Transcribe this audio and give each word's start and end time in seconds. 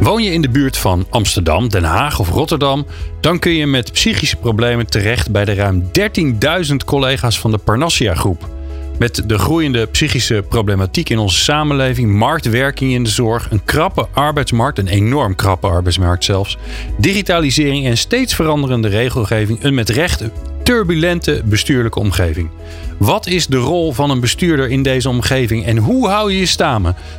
Woon 0.00 0.22
je 0.22 0.32
in 0.32 0.40
de 0.40 0.48
buurt 0.48 0.76
van 0.76 1.06
Amsterdam, 1.10 1.68
Den 1.68 1.84
Haag 1.84 2.18
of 2.18 2.28
Rotterdam, 2.28 2.86
dan 3.20 3.38
kun 3.38 3.52
je 3.52 3.66
met 3.66 3.92
psychische 3.92 4.36
problemen 4.36 4.86
terecht 4.86 5.30
bij 5.30 5.44
de 5.44 5.54
ruim 5.54 5.90
13.000 6.70 6.76
collega's 6.84 7.38
van 7.38 7.50
de 7.50 7.58
Parnassia 7.58 8.14
Groep. 8.14 8.48
Met 8.98 9.22
de 9.28 9.38
groeiende 9.38 9.86
psychische 9.86 10.44
problematiek 10.48 11.08
in 11.08 11.18
onze 11.18 11.38
samenleving, 11.38 12.12
marktwerking 12.12 12.92
in 12.92 13.04
de 13.04 13.10
zorg, 13.10 13.50
een 13.50 13.64
krappe 13.64 14.06
arbeidsmarkt, 14.12 14.78
een 14.78 14.88
enorm 14.88 15.34
krappe 15.34 15.66
arbeidsmarkt 15.66 16.24
zelfs, 16.24 16.56
digitalisering 16.98 17.86
en 17.86 17.98
steeds 17.98 18.34
veranderende 18.34 18.88
regelgeving, 18.88 19.62
een 19.62 19.74
met 19.74 19.88
recht 19.88 20.24
turbulente 20.68 21.42
bestuurlijke 21.44 21.98
omgeving. 21.98 22.50
Wat 22.98 23.26
is 23.26 23.46
de 23.46 23.56
rol 23.56 23.92
van 23.92 24.10
een 24.10 24.20
bestuurder 24.20 24.68
in 24.68 24.82
deze 24.82 25.08
omgeving 25.08 25.64
en 25.64 25.76
hoe 25.76 26.08
hou 26.08 26.32
je 26.32 26.38
je 26.38 26.46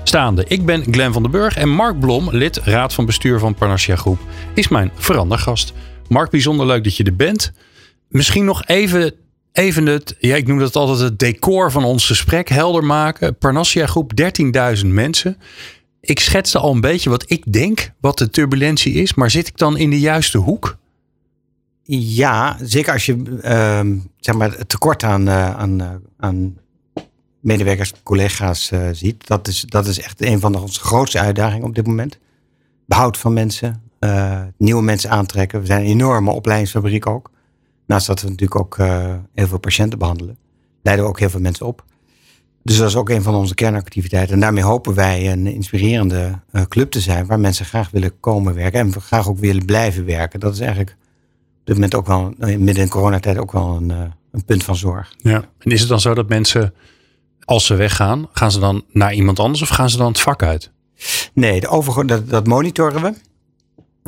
staande? 0.04 0.46
Ik 0.48 0.66
ben 0.66 0.84
Glenn 0.92 1.14
van 1.14 1.22
den 1.22 1.32
Burg 1.32 1.56
en 1.56 1.70
Mark 1.70 2.00
Blom, 2.00 2.30
lid 2.32 2.58
raad 2.58 2.94
van 2.94 3.06
bestuur 3.06 3.40
van 3.40 3.56
Parnassia 3.56 3.96
Groep, 3.96 4.20
is 4.54 4.68
mijn 4.68 4.92
verandergast. 4.96 5.74
Mark, 6.08 6.30
bijzonder 6.30 6.66
leuk 6.66 6.84
dat 6.84 6.98
je 6.98 7.04
er 7.04 7.16
bent. 7.16 7.52
Misschien 8.10 8.46
nog 8.46 8.66
even, 8.66 9.14
even 9.52 9.86
het, 9.86 10.16
ja, 10.20 10.36
ik 10.36 10.48
noem 10.48 10.60
dat 10.60 10.76
altijd 10.76 11.00
het 11.00 11.20
decor 11.20 11.72
van 11.72 11.84
ons 11.84 12.06
gesprek 12.06 12.50
helder 12.50 12.84
maken. 12.84 13.38
Parnassia 13.38 13.86
Groep, 13.86 14.12
13.000 14.82 14.88
mensen. 14.88 15.38
Ik 16.02 16.20
schetste 16.20 16.60
al 16.60 16.72
een 16.72 16.82
beetje 16.82 17.10
wat 17.10 17.32
ik 17.32 17.54
denk 17.54 17.92
wat 18.02 18.18
de 18.18 18.30
turbulentie 18.30 18.94
is, 18.94 19.14
maar 19.14 19.32
zit 19.32 19.48
ik 19.48 19.58
dan 19.58 19.78
in 19.78 19.90
de 19.90 20.00
juiste 20.00 20.38
hoek? 20.38 20.79
Ja, 21.92 22.58
zeker 22.62 22.94
als 22.94 23.06
je 23.06 23.16
uh, 23.44 24.04
zeg 24.18 24.36
maar 24.36 24.58
het 24.58 24.70
tekort 24.70 25.04
aan, 25.04 25.28
uh, 25.28 25.56
aan, 25.56 25.82
uh, 25.82 25.90
aan 26.18 26.58
medewerkers, 27.40 27.94
collega's 28.04 28.72
uh, 28.72 28.90
ziet. 28.92 29.28
Dat 29.28 29.48
is, 29.48 29.62
dat 29.62 29.88
is 29.88 30.00
echt 30.02 30.22
een 30.22 30.40
van 30.40 30.52
de, 30.52 30.60
onze 30.60 30.80
grootste 30.80 31.20
uitdagingen 31.20 31.68
op 31.68 31.76
dit 31.76 31.88
moment. 31.88 32.20
Behoud 32.86 33.18
van 33.18 33.34
mensen, 33.34 33.82
nieuwe 34.58 34.82
mensen 34.82 35.10
aantrekken. 35.10 35.60
We 35.60 35.66
zijn 35.66 35.82
een 35.82 35.88
enorme 35.88 36.32
opleidingsfabriek 36.32 37.08
ook. 37.08 37.32
Naast 37.86 38.08
dat 38.08 38.22
we 38.22 38.30
natuurlijk 38.30 38.60
ook 38.60 38.78
heel 39.34 39.48
veel 39.48 39.60
patiënten 39.60 40.00
behandelen, 40.00 40.38
leiden 40.82 41.06
we 41.06 41.12
ook 41.12 41.20
heel 41.20 41.30
veel 41.30 41.40
mensen 41.40 41.66
op. 41.66 41.86
Dus 42.64 42.78
dat 42.78 42.88
is 42.88 42.96
ook 42.96 43.10
een 43.10 43.24
van 43.24 43.36
onze 43.36 43.56
kernactiviteiten. 43.56 44.34
En 44.34 44.40
daarmee 44.40 44.64
hopen 44.64 44.94
wij 44.94 45.32
een 45.32 45.48
inspirerende 45.48 46.40
club 46.68 46.92
te 46.92 47.00
zijn 47.00 47.26
waar 47.26 47.40
mensen 47.40 47.66
graag 47.66 47.90
willen 47.90 48.20
komen 48.20 48.54
werken 48.54 48.80
en 48.80 49.02
graag 49.02 49.30
ook 49.30 49.40
willen 49.40 49.66
blijven 49.66 50.06
werken. 50.06 50.40
Dat 50.40 50.54
is 50.54 50.60
eigenlijk 50.60 50.98
dit 51.70 51.78
moment 51.78 51.96
ook 51.96 52.08
wel, 52.08 52.34
eh, 52.40 52.58
midden 52.58 52.84
in 52.84 52.90
coronatijd, 52.90 53.38
ook 53.38 53.52
wel 53.52 53.76
een, 53.76 53.92
eh, 53.92 53.98
een 54.32 54.46
punt 54.46 54.64
van 54.64 54.76
zorg. 54.76 55.14
Ja. 55.18 55.44
En 55.60 55.72
is 55.72 55.80
het 55.80 55.90
dan 55.90 56.00
zo 56.00 56.14
dat 56.14 56.30
mensen, 56.30 56.74
als 57.44 57.66
ze 57.66 57.76
weggaan, 57.76 58.28
gaan 58.32 58.52
ze 58.52 58.60
dan 58.60 58.84
naar 58.92 59.14
iemand 59.14 59.40
anders 59.40 59.62
of 59.62 59.70
gaan 59.70 59.90
ze 59.90 59.98
dan 59.98 60.08
het 60.08 60.20
vak 60.20 60.44
uit? 60.44 60.72
Nee, 61.34 61.60
de 61.60 61.68
over, 61.68 62.08
dat, 62.08 62.30
dat 62.30 62.48
monitoren 62.48 63.02
we. 63.02 63.14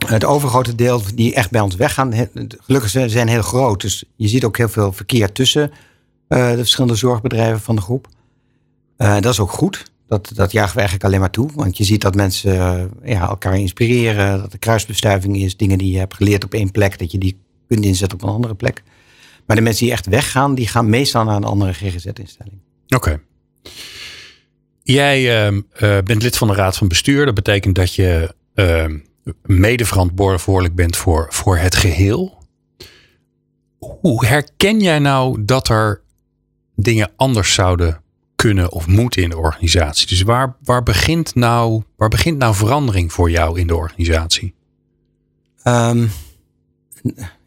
Het 0.08 0.26
overgrote 0.26 0.76
deel 0.76 1.02
die 1.16 1.34
echt 1.34 1.52
bij 1.52 1.62
ons 1.62 1.76
weggaan, 1.76 2.14
gelukkig 2.58 2.90
zijn 2.90 3.28
heel 3.28 3.42
groot. 3.42 3.82
Dus 3.82 4.04
je 4.16 4.28
ziet 4.28 4.44
ook 4.44 4.58
heel 4.58 4.70
veel 4.70 4.92
verkeer 4.92 5.32
tussen 5.32 5.72
uh, 6.30 6.50
de 6.50 6.58
verschillende 6.58 6.96
zorgbedrijven 6.96 7.62
van 7.62 7.76
de 7.76 7.82
groep. 7.82 8.08
Uh, 8.98 9.14
dat 9.14 9.34
is 9.34 9.40
ook 9.40 9.52
goed. 9.52 9.92
Dat, 10.08 10.32
dat 10.34 10.52
jagen 10.52 10.74
we 10.74 10.80
eigenlijk 10.80 11.08
alleen 11.08 11.20
maar 11.20 11.32
toe. 11.32 11.50
Want 11.56 11.78
je 11.78 11.84
ziet 11.84 12.02
dat 12.02 12.16
mensen 12.16 12.56
uh, 13.04 13.12
ja, 13.14 13.28
elkaar 13.28 13.58
inspireren. 13.58 14.42
Dat 14.42 14.54
er 14.54 14.60
kruisbestuiving 14.60 15.38
is. 15.38 15.58
Dingen 15.58 15.78
die 15.78 15.92
je 15.92 15.98
hebt 15.98 16.14
geleerd 16.14 16.44
op 16.44 16.54
één 16.54 16.72
plek. 16.72 17.00
Dat 17.00 17.12
je 17.12 17.18
die 17.18 17.38
kunt 17.74 17.86
inzetten 17.86 18.18
op 18.18 18.24
een 18.24 18.34
andere 18.34 18.56
plek. 18.56 18.84
Maar 19.46 19.56
de 19.56 19.62
mensen 19.62 19.84
die 19.84 19.94
echt 19.94 20.06
weggaan, 20.06 20.56
die 20.56 20.68
gaan 20.68 20.90
meestal 20.90 21.24
naar 21.24 21.36
een 21.36 21.44
andere 21.44 21.74
GGZ-instelling. 21.74 22.60
Oké. 22.88 23.22
Jij 24.84 25.52
uh, 25.52 25.58
bent 26.04 26.22
lid 26.22 26.38
van 26.38 26.48
de 26.48 26.54
Raad 26.54 26.78
van 26.78 26.88
Bestuur. 26.88 27.26
Dat 27.26 27.36
betekent 27.36 27.76
dat 27.76 27.96
je 27.96 28.36
uh, 28.56 28.86
mede 29.46 29.86
verantwoordelijk 29.86 30.76
bent 30.76 30.98
voor, 30.98 31.28
voor 31.30 31.58
het 31.58 31.76
geheel. 31.76 32.38
Hoe 33.78 34.26
herken 34.26 34.80
jij 34.80 35.00
nou 35.00 35.46
dat 35.46 35.70
er 35.70 36.02
dingen 36.76 37.12
anders 37.16 37.54
zouden 37.54 38.02
kunnen 38.36 38.72
of 38.72 38.88
moeten 38.88 39.24
in 39.24 39.30
de 39.30 39.38
organisatie? 39.38 40.08
Dus 40.08 40.22
waar, 40.22 40.56
waar, 40.64 40.84
begint, 40.84 41.36
nou, 41.36 41.84
waar 41.98 42.10
begint 42.10 42.38
nou 42.38 42.56
verandering 42.56 43.14
voor 43.14 43.32
jou 43.32 43.60
in 43.60 43.68
de 43.68 43.76
organisatie? 43.76 44.54
Um, 45.64 46.12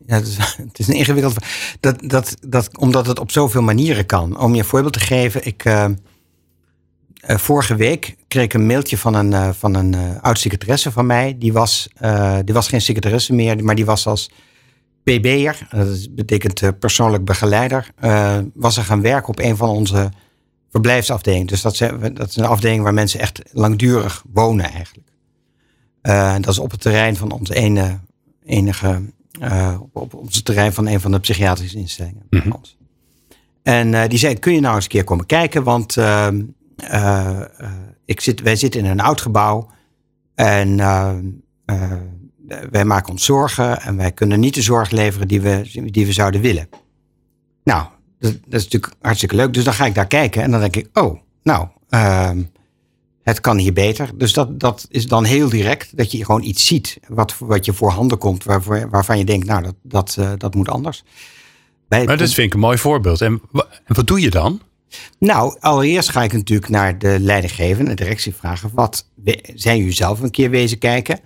ja, 0.07 0.15
het 0.15 0.27
is, 0.27 0.37
het 0.73 0.89
een 0.89 0.95
ingewikkeld. 0.95 1.37
Dat, 1.81 1.97
dat, 2.01 2.37
dat, 2.49 2.79
omdat 2.79 3.07
het 3.07 3.19
op 3.19 3.31
zoveel 3.31 3.63
manieren 3.63 4.07
kan. 4.07 4.39
Om 4.39 4.53
je 4.53 4.59
een 4.59 4.69
voorbeeld 4.69 4.93
te 4.93 5.01
geven. 5.01 5.47
Ik, 5.47 5.65
uh, 5.65 5.85
uh, 7.29 7.37
vorige 7.37 7.77
week 7.77 8.17
kreeg 8.29 8.45
ik 8.45 8.55
een 8.55 8.67
mailtje 8.67 8.99
van 8.99 9.15
een, 9.15 9.31
uh, 9.31 9.51
van 9.53 9.75
een 9.75 10.21
oud-secretaresse 10.21 10.93
van 10.93 11.07
mij. 11.07 11.37
Die 11.39 11.53
was, 11.53 11.89
die 12.45 12.55
was 12.55 12.69
geen 12.69 12.81
secretaresse 12.81 13.35
meer, 13.35 13.65
maar 13.65 13.75
die 13.75 13.85
was 13.85 14.07
als 14.07 14.31
PB'er. 15.03 15.67
Dat 15.71 16.15
betekent 16.15 16.79
persoonlijk 16.79 17.25
begeleider. 17.25 17.91
was 18.55 18.77
er 18.77 18.85
gaan 18.85 19.03
werken 19.03 19.29
op 19.29 19.39
een 19.39 19.57
van 19.57 19.69
onze 19.69 20.09
verblijfsafdelingen. 20.71 21.47
Dus 21.47 21.63
dat, 21.63 21.79
dat 22.13 22.29
is 22.29 22.37
een 22.37 22.45
afdeling 22.45 22.83
waar 22.83 22.95
mensen 22.95 23.21
echt 23.21 23.43
langdurig 23.53 24.25
wonen 24.33 24.71
eigenlijk. 24.71 25.09
dat 26.45 26.53
is 26.53 26.59
op 26.59 26.71
het 26.71 26.81
terrein 26.81 27.17
van 27.17 27.31
onze 27.33 27.55
ene, 27.55 27.99
enige 28.45 29.03
uh, 29.43 29.81
op, 29.93 30.15
op 30.15 30.33
het 30.33 30.45
terrein 30.45 30.73
van 30.73 30.87
een 30.87 31.01
van 31.01 31.13
de 31.13 31.21
psychiatrische 31.21 31.79
instellingen. 31.79 32.27
Mm 32.31 32.41
-hmm. 32.41 32.61
En 33.63 33.93
uh, 33.93 34.03
die 34.09 34.19
zei, 34.19 34.39
kun 34.39 34.53
je 34.53 34.61
nou 34.61 34.75
eens 34.75 34.85
een 34.85 34.91
keer 34.91 35.05
komen 35.05 35.27
kijken? 35.27 35.63
Want 35.63 35.97
uh, 35.97 36.29
ik 38.05 38.21
zit, 38.21 38.41
wij 38.41 38.57
zitten 38.57 38.81
in 38.81 38.91
een 38.91 39.01
oud 39.01 39.21
gebouw. 39.21 39.71
En 40.35 40.77
wij 42.71 42.85
maken 42.85 43.11
ons 43.11 43.25
zorgen. 43.25 43.81
En 43.81 43.97
wij 43.97 44.13
kunnen 44.13 44.41
niet 44.41 44.55
de 44.55 44.63
zorg 44.63 44.91
leveren 44.91 45.29
die 45.29 45.41
we, 45.41 45.89
die 45.91 46.07
we 46.07 46.13
zouden 46.13 46.41
willen. 46.41 46.69
Nou, 47.65 47.87
dat, 48.19 48.33
dat 48.33 48.61
is 48.61 48.65
natuurlijk 48.65 48.95
hartstikke 49.01 49.37
leuk. 49.37 49.55
Dus 49.55 49.65
dan 49.65 49.75
ga 49.75 49.87
ik 49.87 49.95
daar 49.95 50.07
kijken. 50.07 50.43
En 50.43 50.51
dan 50.51 50.61
denk 50.61 50.77
ik, 50.77 50.89
oh, 50.93 51.21
nou, 51.43 51.69
ehm, 51.89 52.43
het 53.25 53.41
kan 53.41 53.57
hier 53.57 53.73
beter. 53.73 54.11
Dus 54.15 54.33
dat, 54.33 54.61
dat 54.61 54.87
is 54.91 55.07
dan 55.07 55.25
heel 55.25 55.49
direct, 55.49 55.97
dat 55.97 56.13
je 56.13 56.25
gewoon 56.25 56.43
iets 56.43 56.67
ziet 56.67 56.99
wat, 57.09 57.35
wat 57.39 57.65
je 57.65 57.73
voorhanden 57.73 58.19
komt, 58.19 58.45
waarvoor, 58.45 58.91
waarvan 58.91 59.19
je 59.19 59.25
denkt, 59.25 59.47
nou, 59.47 59.63
dat, 59.63 59.75
dat, 59.83 60.17
uh, 60.19 60.33
dat 60.39 60.55
moet 60.55 60.69
anders. 60.69 61.05
Bij 61.89 62.05
maar 62.05 62.17
dat 62.17 62.33
vind 62.33 62.47
ik 62.47 62.55
een 62.55 62.61
mooi 62.61 62.79
voorbeeld. 62.79 63.21
En, 63.21 63.43
en 63.85 63.95
wat 63.95 64.07
doe 64.07 64.21
je 64.21 64.31
dan? 64.31 64.61
Nou, 65.19 65.57
allereerst 65.61 66.09
ga 66.09 66.23
ik 66.23 66.33
natuurlijk 66.33 66.71
naar 66.71 66.99
de 66.99 67.17
leidinggevende, 67.21 67.95
de 67.95 68.03
directie 68.03 68.35
vragen, 68.35 68.71
wat 68.73 69.09
zijn 69.55 69.79
jullie 69.79 69.93
zelf 69.93 70.21
een 70.21 70.31
keer 70.31 70.51
wezen 70.51 70.79
kijken? 70.79 71.21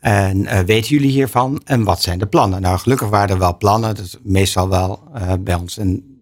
En 0.00 0.36
uh, 0.38 0.58
weten 0.58 0.90
jullie 0.90 1.10
hiervan? 1.10 1.62
En 1.64 1.84
wat 1.84 2.02
zijn 2.02 2.18
de 2.18 2.26
plannen? 2.26 2.60
Nou, 2.60 2.78
gelukkig 2.78 3.08
waren 3.08 3.28
er 3.28 3.38
wel 3.38 3.56
plannen, 3.56 3.94
dat 3.94 4.04
is 4.04 4.18
meestal 4.22 4.68
wel 4.68 5.02
uh, 5.16 5.32
bij 5.40 5.54
ons. 5.54 5.78
En, 5.78 6.20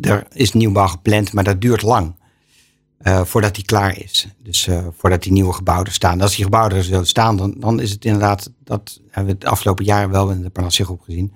er 0.00 0.26
is 0.32 0.52
nieuwbouw 0.52 0.86
gepland, 0.86 1.32
maar 1.32 1.44
dat 1.44 1.60
duurt 1.60 1.82
lang. 1.82 2.14
Uh, 3.04 3.24
voordat 3.24 3.54
die 3.54 3.64
klaar 3.64 3.98
is. 3.98 4.28
Dus 4.42 4.66
uh, 4.66 4.86
voordat 4.96 5.22
die 5.22 5.32
nieuwe 5.32 5.52
gebouwen 5.52 5.92
staan. 5.92 6.20
Als 6.20 6.34
die 6.34 6.44
gebouwen 6.44 6.72
er 6.76 6.84
zullen 6.84 7.06
staan, 7.06 7.36
dan, 7.36 7.54
dan 7.58 7.80
is 7.80 7.90
het 7.90 8.04
inderdaad, 8.04 8.50
dat 8.62 9.00
hebben 9.10 9.34
we 9.34 9.40
de 9.40 9.46
afgelopen 9.46 9.84
jaren 9.84 10.10
wel 10.10 10.30
in 10.30 10.42
de 10.42 10.50
Panassia 10.50 10.86
gezien. 11.04 11.32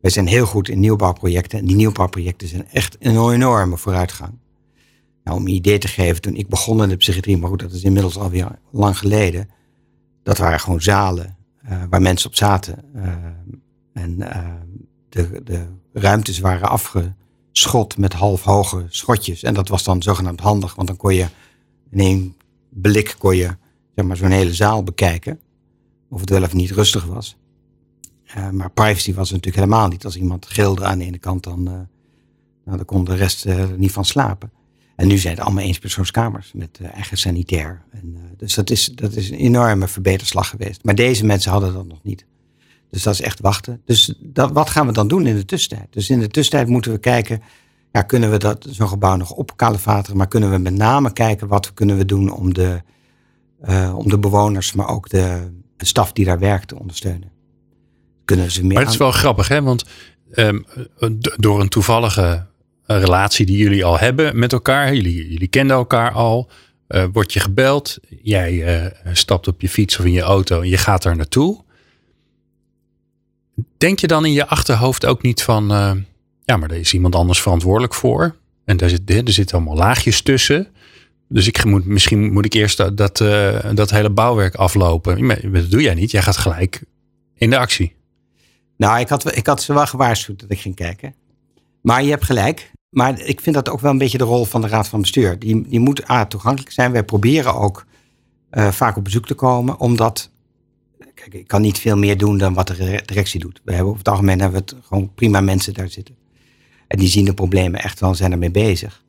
Wij 0.00 0.10
zijn 0.10 0.26
heel 0.26 0.46
goed 0.46 0.68
in 0.68 0.80
nieuwbouwprojecten. 0.80 1.58
En 1.58 1.64
die 1.64 1.76
nieuwbouwprojecten 1.76 2.48
zijn 2.48 2.68
echt 2.68 2.96
een 2.98 3.30
enorme 3.30 3.76
vooruitgang. 3.76 4.32
Nou, 5.24 5.36
om 5.36 5.46
een 5.46 5.52
idee 5.52 5.78
te 5.78 5.88
geven, 5.88 6.22
toen 6.22 6.34
ik 6.34 6.48
begon 6.48 6.82
in 6.82 6.88
de 6.88 6.96
psychiatrie, 6.96 7.38
maar 7.38 7.48
goed, 7.48 7.60
dat 7.60 7.72
is 7.72 7.82
inmiddels 7.82 8.18
alweer 8.18 8.58
lang 8.70 8.98
geleden. 8.98 9.48
Dat 10.22 10.38
waren 10.38 10.60
gewoon 10.60 10.82
zalen 10.82 11.36
uh, 11.68 11.82
waar 11.90 12.02
mensen 12.02 12.28
op 12.28 12.36
zaten. 12.36 12.84
en 13.92 14.18
de, 15.08 15.40
de 15.44 15.66
ruimtes 15.92 16.38
waren 16.38 16.68
afge 16.68 17.14
schot 17.58 17.98
met 17.98 18.12
half 18.12 18.42
hoge 18.42 18.86
schotjes. 18.88 19.42
En 19.42 19.54
dat 19.54 19.68
was 19.68 19.84
dan 19.84 20.02
zogenaamd 20.02 20.40
handig, 20.40 20.74
want 20.74 20.88
dan 20.88 20.96
kon 20.96 21.14
je 21.14 21.26
in 21.90 22.00
één 22.00 22.36
blik 22.68 23.14
kon 23.18 23.36
je, 23.36 23.56
zeg 23.94 24.04
maar, 24.04 24.16
zo'n 24.16 24.30
hele 24.30 24.54
zaal 24.54 24.82
bekijken. 24.82 25.40
Of 26.10 26.20
het 26.20 26.30
wel 26.30 26.42
of 26.42 26.52
niet 26.54 26.70
rustig 26.70 27.04
was. 27.04 27.36
Uh, 28.36 28.50
maar 28.50 28.70
privacy 28.70 29.14
was 29.14 29.30
natuurlijk 29.30 29.56
helemaal 29.56 29.88
niet. 29.88 30.04
Als 30.04 30.16
iemand 30.16 30.46
gilde 30.46 30.84
aan 30.84 30.98
de 30.98 31.04
ene 31.04 31.18
kant, 31.18 31.42
dan, 31.42 31.58
uh, 31.58 31.72
nou, 32.64 32.76
dan 32.76 32.84
kon 32.84 33.04
de 33.04 33.14
rest 33.14 33.46
uh, 33.46 33.64
niet 33.76 33.92
van 33.92 34.04
slapen. 34.04 34.52
En 34.96 35.06
nu 35.06 35.18
zijn 35.18 35.34
het 35.34 35.44
allemaal 35.44 35.64
eenpersoonskamers 35.64 36.52
met 36.54 36.80
eigen 36.80 37.18
sanitair. 37.18 37.82
En, 37.90 38.16
dus 38.36 38.54
dat 38.54 38.70
is, 38.70 38.84
dat 38.84 39.14
is 39.14 39.30
een 39.30 39.36
enorme 39.36 39.88
verbeterslag 39.88 40.48
geweest. 40.48 40.84
Maar 40.84 40.94
deze 40.94 41.24
mensen 41.24 41.50
hadden 41.50 41.72
dat 41.72 41.86
nog 41.86 42.02
niet. 42.02 42.26
Dus 42.90 43.02
dat 43.02 43.14
is 43.14 43.20
echt 43.20 43.40
wachten. 43.40 43.80
Dus 43.84 44.14
dat, 44.18 44.52
wat 44.52 44.70
gaan 44.70 44.86
we 44.86 44.92
dan 44.92 45.08
doen 45.08 45.26
in 45.26 45.36
de 45.36 45.44
tussentijd? 45.44 45.86
Dus 45.90 46.10
in 46.10 46.20
de 46.20 46.28
tussentijd 46.28 46.68
moeten 46.68 46.92
we 46.92 46.98
kijken, 46.98 47.42
ja, 47.92 48.02
kunnen 48.02 48.30
we 48.30 48.36
dat, 48.36 48.66
zo'n 48.70 48.88
gebouw 48.88 49.16
nog 49.16 49.30
opkalevateren, 49.30 50.16
maar 50.16 50.28
kunnen 50.28 50.50
we 50.50 50.58
met 50.58 50.74
name 50.74 51.12
kijken 51.12 51.48
wat 51.48 51.74
kunnen 51.74 51.96
we 51.96 52.04
doen 52.04 52.32
om 52.32 52.54
de, 52.54 52.82
uh, 53.68 53.94
om 53.96 54.08
de 54.08 54.18
bewoners, 54.18 54.72
maar 54.72 54.88
ook 54.88 55.08
de, 55.08 55.50
de 55.76 55.86
staf 55.86 56.12
die 56.12 56.24
daar 56.24 56.38
werkt 56.38 56.68
te 56.68 56.78
ondersteunen. 56.78 57.30
Kunnen 58.24 58.50
ze 58.50 58.64
meer 58.64 58.72
maar 58.72 58.82
het 58.82 58.92
is 58.92 58.98
wel 58.98 59.12
grappig, 59.12 59.48
hè? 59.48 59.62
Want 59.62 59.84
um, 60.34 60.64
door 61.36 61.60
een 61.60 61.68
toevallige 61.68 62.46
relatie 62.86 63.46
die 63.46 63.56
jullie 63.56 63.84
al 63.84 63.98
hebben 63.98 64.38
met 64.38 64.52
elkaar, 64.52 64.94
jullie, 64.94 65.30
jullie 65.30 65.48
kenden 65.48 65.76
elkaar 65.76 66.12
al, 66.12 66.50
uh, 66.88 67.04
word 67.12 67.32
je 67.32 67.40
gebeld, 67.40 67.98
jij 68.22 68.52
uh, 68.52 69.12
stapt 69.12 69.48
op 69.48 69.60
je 69.60 69.68
fiets 69.68 69.98
of 69.98 70.04
in 70.04 70.12
je 70.12 70.20
auto 70.20 70.60
en 70.60 70.68
je 70.68 70.76
gaat 70.76 71.02
daar 71.02 71.16
naartoe. 71.16 71.66
Denk 73.78 73.98
je 73.98 74.06
dan 74.06 74.24
in 74.24 74.32
je 74.32 74.46
achterhoofd 74.46 75.06
ook 75.06 75.22
niet 75.22 75.42
van, 75.42 75.72
uh, 75.72 75.92
ja, 76.44 76.56
maar 76.56 76.70
er 76.70 76.76
is 76.76 76.94
iemand 76.94 77.14
anders 77.14 77.42
verantwoordelijk 77.42 77.94
voor. 77.94 78.36
En 78.64 78.76
daar 78.76 78.88
zit, 78.88 79.10
er 79.10 79.32
zitten 79.32 79.56
allemaal 79.56 79.76
laagjes 79.76 80.22
tussen. 80.22 80.68
Dus 81.28 81.46
ik 81.46 81.64
moet, 81.64 81.84
misschien 81.84 82.32
moet 82.32 82.44
ik 82.44 82.52
eerst 82.52 82.76
dat, 82.76 82.96
dat, 82.96 83.16
dat 83.74 83.90
hele 83.90 84.10
bouwwerk 84.10 84.54
aflopen. 84.54 85.52
Dat 85.52 85.70
doe 85.70 85.82
jij 85.82 85.94
niet. 85.94 86.10
Jij 86.10 86.22
gaat 86.22 86.36
gelijk 86.36 86.82
in 87.34 87.50
de 87.50 87.58
actie. 87.58 87.96
Nou, 88.76 89.00
ik 89.00 89.08
had, 89.08 89.36
ik 89.36 89.46
had 89.46 89.62
ze 89.62 89.74
wel 89.74 89.86
gewaarschuwd 89.86 90.40
dat 90.40 90.50
ik 90.50 90.60
ging 90.60 90.74
kijken. 90.74 91.14
Maar 91.80 92.02
je 92.02 92.10
hebt 92.10 92.24
gelijk. 92.24 92.70
Maar 92.90 93.20
ik 93.20 93.40
vind 93.40 93.54
dat 93.54 93.68
ook 93.68 93.80
wel 93.80 93.90
een 93.90 93.98
beetje 93.98 94.18
de 94.18 94.24
rol 94.24 94.44
van 94.44 94.60
de 94.60 94.68
Raad 94.68 94.88
van 94.88 95.00
Bestuur. 95.00 95.38
Die, 95.38 95.68
die 95.68 95.80
moet 95.80 96.10
A, 96.10 96.26
toegankelijk 96.26 96.72
zijn. 96.72 96.92
Wij 96.92 97.04
proberen 97.04 97.54
ook 97.54 97.86
uh, 98.50 98.68
vaak 98.68 98.96
op 98.96 99.04
bezoek 99.04 99.26
te 99.26 99.34
komen. 99.34 99.80
Omdat 99.80 100.30
Kijk, 101.14 101.34
ik 101.34 101.46
kan 101.46 101.60
niet 101.60 101.78
veel 101.78 101.96
meer 101.96 102.18
doen 102.18 102.38
dan 102.38 102.54
wat 102.54 102.66
de 102.66 103.02
directie 103.04 103.40
doet. 103.40 103.60
We 103.64 103.70
hebben 103.70 103.88
over 103.88 103.98
het 103.98 104.08
algemeen 104.08 104.40
hebben 104.40 104.64
we 104.66 104.74
het 104.74 104.84
gewoon 104.86 105.14
prima 105.14 105.40
mensen 105.40 105.74
daar 105.74 105.88
zitten. 105.88 106.16
En 106.86 106.98
die 106.98 107.08
zien 107.08 107.24
de 107.24 107.34
problemen 107.34 107.82
echt 107.82 108.00
wel, 108.00 108.14
zijn 108.14 108.32
ermee 108.32 108.50
bezig. 108.50 109.04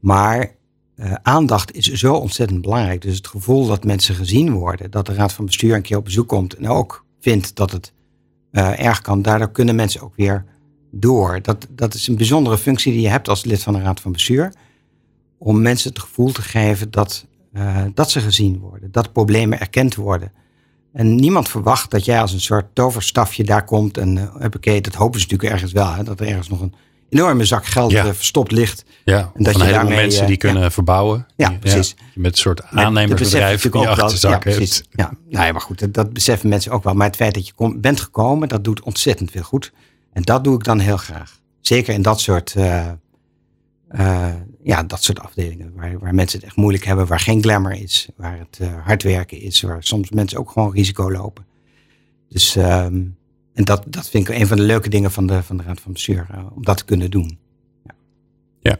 Maar 0.00 0.56
uh, 0.96 1.14
aandacht 1.22 1.74
is 1.74 1.92
zo 1.92 2.14
ontzettend 2.14 2.62
belangrijk. 2.62 3.02
Dus 3.02 3.16
het 3.16 3.26
gevoel 3.26 3.66
dat 3.66 3.84
mensen 3.84 4.14
gezien 4.14 4.52
worden, 4.52 4.90
dat 4.90 5.06
de 5.06 5.14
raad 5.14 5.32
van 5.32 5.44
bestuur 5.44 5.74
een 5.74 5.82
keer 5.82 5.96
op 5.96 6.04
bezoek 6.04 6.28
komt 6.28 6.54
en 6.54 6.68
ook 6.68 7.04
vindt 7.20 7.56
dat 7.56 7.72
het 7.72 7.92
uh, 8.52 8.84
erg 8.84 9.00
kan, 9.00 9.22
daardoor 9.22 9.50
kunnen 9.50 9.74
mensen 9.74 10.00
ook 10.00 10.16
weer 10.16 10.44
door. 10.90 11.42
Dat, 11.42 11.66
dat 11.70 11.94
is 11.94 12.06
een 12.06 12.16
bijzondere 12.16 12.58
functie 12.58 12.92
die 12.92 13.00
je 13.00 13.08
hebt 13.08 13.28
als 13.28 13.44
lid 13.44 13.62
van 13.62 13.72
de 13.72 13.80
raad 13.80 14.00
van 14.00 14.12
bestuur. 14.12 14.52
Om 15.38 15.62
mensen 15.62 15.88
het 15.88 15.98
gevoel 15.98 16.32
te 16.32 16.42
geven 16.42 16.90
dat, 16.90 17.26
uh, 17.52 17.84
dat 17.94 18.10
ze 18.10 18.20
gezien 18.20 18.58
worden, 18.58 18.92
dat 18.92 19.12
problemen 19.12 19.60
erkend 19.60 19.94
worden. 19.94 20.32
En 20.92 21.14
niemand 21.14 21.48
verwacht 21.48 21.90
dat 21.90 22.04
jij 22.04 22.20
als 22.20 22.32
een 22.32 22.40
soort 22.40 22.66
toverstafje 22.72 23.44
daar 23.44 23.64
komt. 23.64 23.98
En 23.98 24.16
uh, 24.16 24.22
heb 24.38 24.62
dat 24.62 24.94
hopen 24.94 25.20
ze 25.20 25.26
natuurlijk 25.26 25.52
ergens 25.52 25.72
wel. 25.72 25.92
Hè, 25.92 26.02
dat 26.02 26.20
er 26.20 26.26
ergens 26.26 26.48
nog 26.48 26.60
een 26.60 26.74
enorme 27.08 27.44
zak 27.44 27.66
geld 27.66 27.90
ja. 27.90 28.04
uh, 28.04 28.12
verstopt 28.12 28.52
ligt. 28.52 28.84
Ja, 29.04 29.32
en 29.34 29.42
dat 29.42 29.56
je 29.56 29.58
daarmee 29.58 29.96
mensen 29.96 30.26
die 30.26 30.36
kunnen 30.36 30.62
ja. 30.62 30.70
verbouwen. 30.70 31.26
Ja, 31.36 31.50
precies. 31.50 31.96
Met 32.14 32.32
een 32.32 32.38
soort 32.38 32.62
aannemersbedrijf 32.62 33.64
in 33.64 33.80
je 33.80 33.88
achterzak 33.88 34.44
ja, 34.90 35.12
nou 35.28 35.46
ja, 35.46 35.52
maar 35.52 35.60
goed, 35.60 35.78
dat, 35.78 35.94
dat, 35.94 36.12
beseffen 36.12 36.48
mensen 36.48 36.72
ook 36.72 36.84
wel. 36.84 36.94
Maar 36.94 37.06
het 37.06 37.16
feit 37.16 37.34
dat 37.34 37.46
je 37.46 37.52
kom, 37.52 37.80
bent 37.80 38.00
gekomen, 38.00 38.48
dat 38.48 38.64
doet 38.64 38.82
ontzettend 38.82 39.30
veel 39.30 39.42
goed. 39.42 39.72
En 40.12 40.22
dat 40.22 40.44
doe 40.44 40.54
ik 40.54 40.64
dan 40.64 40.78
heel 40.78 40.96
graag. 40.96 41.40
Zeker 41.60 41.94
in 41.94 42.02
dat 42.02 42.20
soort 42.20 42.54
uh, 42.58 42.86
ja, 44.68 44.82
dat 44.82 45.02
soort 45.02 45.20
afdelingen. 45.20 45.72
Waar, 45.74 45.98
waar 45.98 46.14
mensen 46.14 46.38
het 46.38 46.46
echt 46.48 46.56
moeilijk 46.56 46.84
hebben, 46.84 47.06
waar 47.06 47.20
geen 47.20 47.42
glamour 47.42 47.82
is, 47.82 48.08
waar 48.16 48.38
het 48.38 48.58
uh, 48.62 48.84
hard 48.84 49.02
werken 49.02 49.40
is, 49.40 49.60
waar 49.60 49.82
soms 49.82 50.10
mensen 50.10 50.38
ook 50.38 50.50
gewoon 50.50 50.72
risico 50.72 51.10
lopen. 51.10 51.46
Dus, 52.28 52.56
um, 52.56 53.16
en 53.54 53.64
dat, 53.64 53.84
dat 53.86 54.08
vind 54.08 54.28
ik 54.28 54.40
een 54.40 54.46
van 54.46 54.56
de 54.56 54.62
leuke 54.62 54.88
dingen 54.88 55.10
van 55.10 55.26
de, 55.26 55.42
van 55.42 55.56
de 55.56 55.62
Raad 55.62 55.80
van 55.80 55.92
Bestuur, 55.92 56.26
uh, 56.32 56.46
om 56.54 56.64
dat 56.64 56.76
te 56.76 56.84
kunnen 56.84 57.10
doen. 57.10 57.38
Ja. 57.84 57.94
ja. 58.60 58.78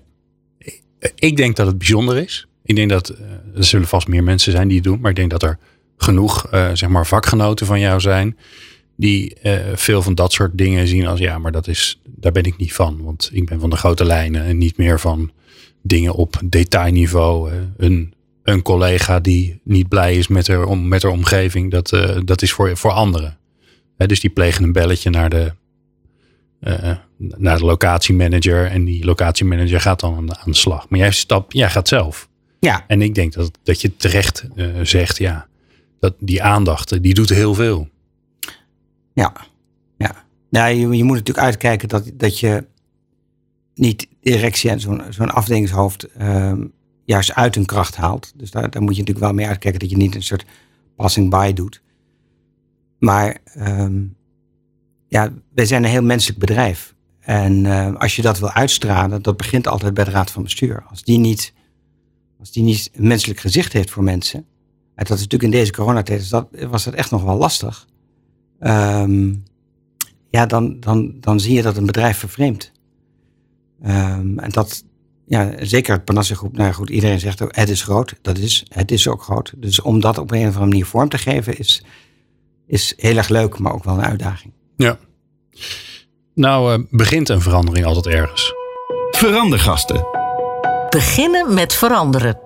Ik 1.15 1.37
denk 1.37 1.57
dat 1.57 1.67
het 1.67 1.79
bijzonder 1.79 2.17
is. 2.17 2.47
Ik 2.63 2.77
denk 2.77 2.91
dat 2.91 3.09
er 3.55 3.65
zullen 3.65 3.89
vast 3.89 4.09
meer 4.09 4.25
mensen 4.25 4.53
zijn 4.53 4.69
die 4.69 4.77
het 4.77 4.87
doen, 4.87 5.01
maar 5.01 5.11
ik 5.11 5.17
denk 5.17 5.31
dat 5.31 5.43
er 5.43 5.59
genoeg 5.97 6.49
zeg 6.73 6.89
maar 6.89 7.07
vakgenoten 7.07 7.67
van 7.67 7.81
jou 7.81 8.01
zijn 8.01 8.37
die 8.97 9.37
veel 9.75 10.03
van 10.03 10.15
dat 10.15 10.33
soort 10.33 10.59
dingen 10.59 10.87
zien 10.87 11.07
als 11.07 11.19
ja, 11.19 11.39
maar 11.39 11.53
dat 11.53 11.67
is, 11.67 12.01
daar 12.05 12.33
ben 12.33 12.45
ik 12.45 12.57
niet 12.57 12.73
van. 12.73 13.03
Want 13.03 13.31
ik 13.33 13.47
ben 13.47 13.61
van 13.61 13.71
de 13.71 13.77
grote 13.77 14.05
lijnen 14.05 14.45
en 14.45 14.59
niet 14.59 14.77
meer 14.77 15.01
van 15.01 15.31
dingen 15.83 16.15
op 16.15 16.41
detailniveau. 16.45 17.51
Uh, 17.51 17.57
een, 17.77 18.15
een 18.43 18.63
collega 18.63 19.21
die 19.21 19.61
niet 19.65 19.89
blij 19.89 20.17
is 20.17 20.29
met 20.29 20.49
haar, 20.49 20.65
om, 20.65 20.89
met 20.89 21.03
haar 21.03 21.13
omgeving, 21.13 21.71
dat, 21.71 21.93
uh, 21.93 22.19
dat 22.25 22.43
is 22.43 22.53
voor, 22.53 22.77
voor 22.77 22.91
anderen. 22.91 23.39
dus 23.97 24.21
die 24.21 24.31
plegen 24.31 24.65
een 24.65 24.73
belletje 24.73 25.11
naar 25.11 25.31
de, 25.31 25.53
naar 27.19 27.59
de 27.59 27.65
locatiemanager 27.65 28.67
en 28.67 28.85
die 28.85 29.05
locatiemanager 29.05 29.81
gaat 29.81 30.01
dan 30.01 30.17
aan, 30.17 30.37
aan 30.37 30.51
de 30.51 30.57
slag. 30.57 30.89
Maar 30.89 30.99
jij, 30.99 31.11
stap, 31.11 31.53
jij 31.53 31.71
gaat 31.71 31.89
zelf. 31.89 32.29
Ja. 32.61 32.85
En 32.87 33.03
ik 33.03 33.15
denk 33.15 33.33
dat, 33.33 33.59
dat 33.63 33.81
je 33.81 33.97
terecht 33.97 34.45
zegt, 34.83 35.19
ja, 35.19 35.49
dat 36.01 36.15
die 36.19 36.43
aandacht, 36.43 37.03
die 37.03 37.15
doet 37.15 37.29
heel 37.29 37.55
veel. 37.55 37.89
Ja, 39.15 39.33
ja. 39.97 40.25
Nou, 40.51 40.75
je, 40.75 40.97
je 40.97 41.05
moet 41.05 41.17
natuurlijk 41.17 41.47
uitkijken 41.47 41.89
dat, 41.89 42.11
dat 42.15 42.41
je 42.41 42.67
niet 43.75 44.09
directie 44.31 44.71
en 44.71 44.81
zo'n 44.81 45.03
zo'n 45.11 45.31
afdelingshoofd 45.31 46.07
um, 46.21 46.73
juist 47.05 47.35
uit 47.35 47.55
hun 47.55 47.67
kracht 47.67 47.97
haalt. 47.97 48.33
Dus 48.37 48.51
daar, 48.51 48.71
daar 48.71 48.83
moet 48.83 48.95
je 48.95 49.01
natuurlijk 49.01 49.27
wel 49.27 49.35
mee 49.35 49.47
uitkijken 49.47 49.81
dat 49.81 49.91
je 49.91 49.97
niet 49.97 50.15
een 50.15 50.23
soort 50.23 50.45
passing 50.97 51.31
by 51.31 51.53
doet. 51.53 51.83
Maar 52.99 53.39
um, 53.59 54.17
ja, 55.09 55.33
wij 55.55 55.67
zijn 55.67 55.85
een 55.85 55.91
heel 55.91 56.03
menselijk 56.03 56.39
bedrijf. 56.39 56.95
En 57.21 57.65
uh, 57.65 57.95
als 57.95 58.17
je 58.17 58.23
dat 58.23 58.39
wil 58.39 58.51
uitstralen, 58.51 59.23
dat 59.23 59.37
begint 59.37 59.67
altijd 59.67 59.95
bij 59.95 60.05
de 60.05 60.11
raad 60.11 60.31
van 60.31 60.43
bestuur. 60.43 60.85
Als 60.89 61.03
die 61.03 61.19
niet, 61.19 61.53
als 62.39 62.53
die 62.53 62.63
niet 62.63 62.91
een 62.93 63.07
menselijk 63.07 63.41
gezicht 63.41 63.73
heeft 63.73 63.91
voor 63.91 64.03
mensen. 64.03 64.39
En 64.95 65.05
dat 65.05 65.17
is 65.17 65.23
natuurlijk 65.23 65.53
in 65.53 65.59
deze 65.59 65.73
coronatijd, 65.73 66.31
dat, 66.31 66.49
was 66.69 66.85
dat 66.85 66.95
echt 66.95 67.11
nog 67.11 67.23
wel 67.23 67.37
lastig. 67.37 67.87
Ja, 70.31 70.47
dan, 70.47 70.81
dan, 70.81 71.17
dan 71.21 71.41
zie 71.41 71.55
je 71.55 71.63
dat 71.63 71.77
een 71.77 71.87
bedrijf 71.87 72.19
vervreemdt. 72.19 72.73
Um, 73.87 74.39
en 74.39 74.51
dat, 74.51 74.85
ja, 75.27 75.53
zeker 75.61 75.95
het 75.95 76.05
Panassia 76.05 76.37
Groep, 76.37 76.57
nou 76.57 76.73
goed, 76.73 76.91
iedereen 76.91 77.21
zegt 77.21 77.43
ook, 77.43 77.57
het 77.57 77.69
is 77.69 77.83
groot. 77.83 78.15
Dat 78.23 78.39
is, 78.39 78.65
het 78.69 78.91
is 78.91 79.09
ook 79.09 79.23
groot. 79.23 79.53
Dus 79.57 79.81
om 79.81 80.01
dat 80.01 80.19
op 80.19 80.31
een 80.31 80.39
of 80.39 80.45
andere 80.45 80.67
manier 80.67 80.87
vorm 80.87 81.09
te 81.09 81.19
geven, 81.19 81.59
is, 81.59 81.83
is 82.67 82.95
heel 82.97 83.17
erg 83.17 83.29
leuk, 83.29 83.59
maar 83.59 83.73
ook 83.73 83.85
wel 83.85 83.95
een 83.95 84.05
uitdaging. 84.05 84.53
Ja. 84.77 84.99
Nou, 86.35 86.79
uh, 86.79 86.85
begint 86.91 87.29
een 87.29 87.41
verandering 87.41 87.87
altijd 87.87 88.07
ergens. 88.07 88.53
Verandergasten. 89.11 90.07
Beginnen 90.91 91.55
met 91.55 91.75
veranderen. 91.75 92.39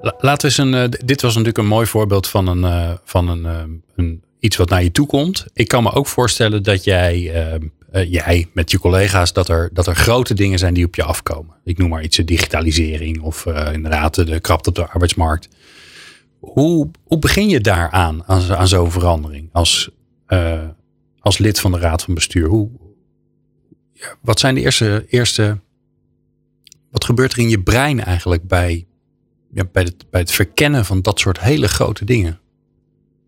Laten 0.00 0.36
we 0.36 0.44
eens 0.44 0.58
een. 0.58 0.72
Uh, 0.72 0.84
dit 1.04 1.22
was 1.22 1.30
natuurlijk 1.30 1.58
een 1.58 1.66
mooi 1.66 1.86
voorbeeld 1.86 2.26
van 2.26 2.46
een, 2.46 2.60
uh, 2.60 2.92
van 3.04 3.28
een, 3.28 3.42
uh, 3.42 3.62
een 3.96 4.22
iets 4.38 4.56
wat 4.56 4.68
naar 4.68 4.82
je 4.82 4.92
toe 4.92 5.06
komt. 5.06 5.46
Ik 5.52 5.68
kan 5.68 5.82
me 5.82 5.92
ook 5.92 6.06
voorstellen 6.06 6.62
dat 6.62 6.84
jij, 6.84 7.32
uh, 7.96 8.10
jij 8.10 8.48
met 8.52 8.70
je 8.70 8.78
collega's, 8.78 9.32
dat 9.32 9.48
er, 9.48 9.70
dat 9.72 9.86
er 9.86 9.96
grote 9.96 10.34
dingen 10.34 10.58
zijn 10.58 10.74
die 10.74 10.86
op 10.86 10.94
je 10.94 11.02
afkomen. 11.02 11.54
Ik 11.64 11.78
noem 11.78 11.88
maar 11.88 12.02
iets, 12.02 12.16
de 12.16 12.24
digitalisering 12.24 13.20
of 13.20 13.44
uh, 13.46 13.72
inderdaad 13.72 14.14
de 14.14 14.40
krapte 14.40 14.68
op 14.68 14.74
de 14.74 14.86
arbeidsmarkt. 14.86 15.48
Hoe, 16.40 16.90
hoe 17.04 17.18
begin 17.18 17.48
je 17.48 17.60
daaraan, 17.60 18.24
aan, 18.26 18.56
aan 18.56 18.68
zo'n 18.68 18.90
verandering, 18.90 19.48
als, 19.52 19.90
als 21.18 21.38
lid 21.38 21.60
van 21.60 21.72
de 21.72 21.78
Raad 21.78 22.02
van 22.02 22.14
Bestuur? 22.14 22.48
Hoe, 22.48 22.70
ja, 23.92 24.14
wat 24.20 24.40
zijn 24.40 24.54
de 24.54 24.60
eerste, 24.60 25.06
eerste. 25.08 25.60
Wat 26.90 27.04
gebeurt 27.04 27.32
er 27.32 27.38
in 27.38 27.48
je 27.48 27.62
brein 27.62 28.04
eigenlijk 28.04 28.46
bij, 28.46 28.86
ja, 29.52 29.64
bij, 29.72 29.82
het, 29.82 30.10
bij 30.10 30.20
het 30.20 30.30
verkennen 30.30 30.84
van 30.84 31.02
dat 31.02 31.20
soort 31.20 31.40
hele 31.40 31.68
grote 31.68 32.04
dingen? 32.04 32.40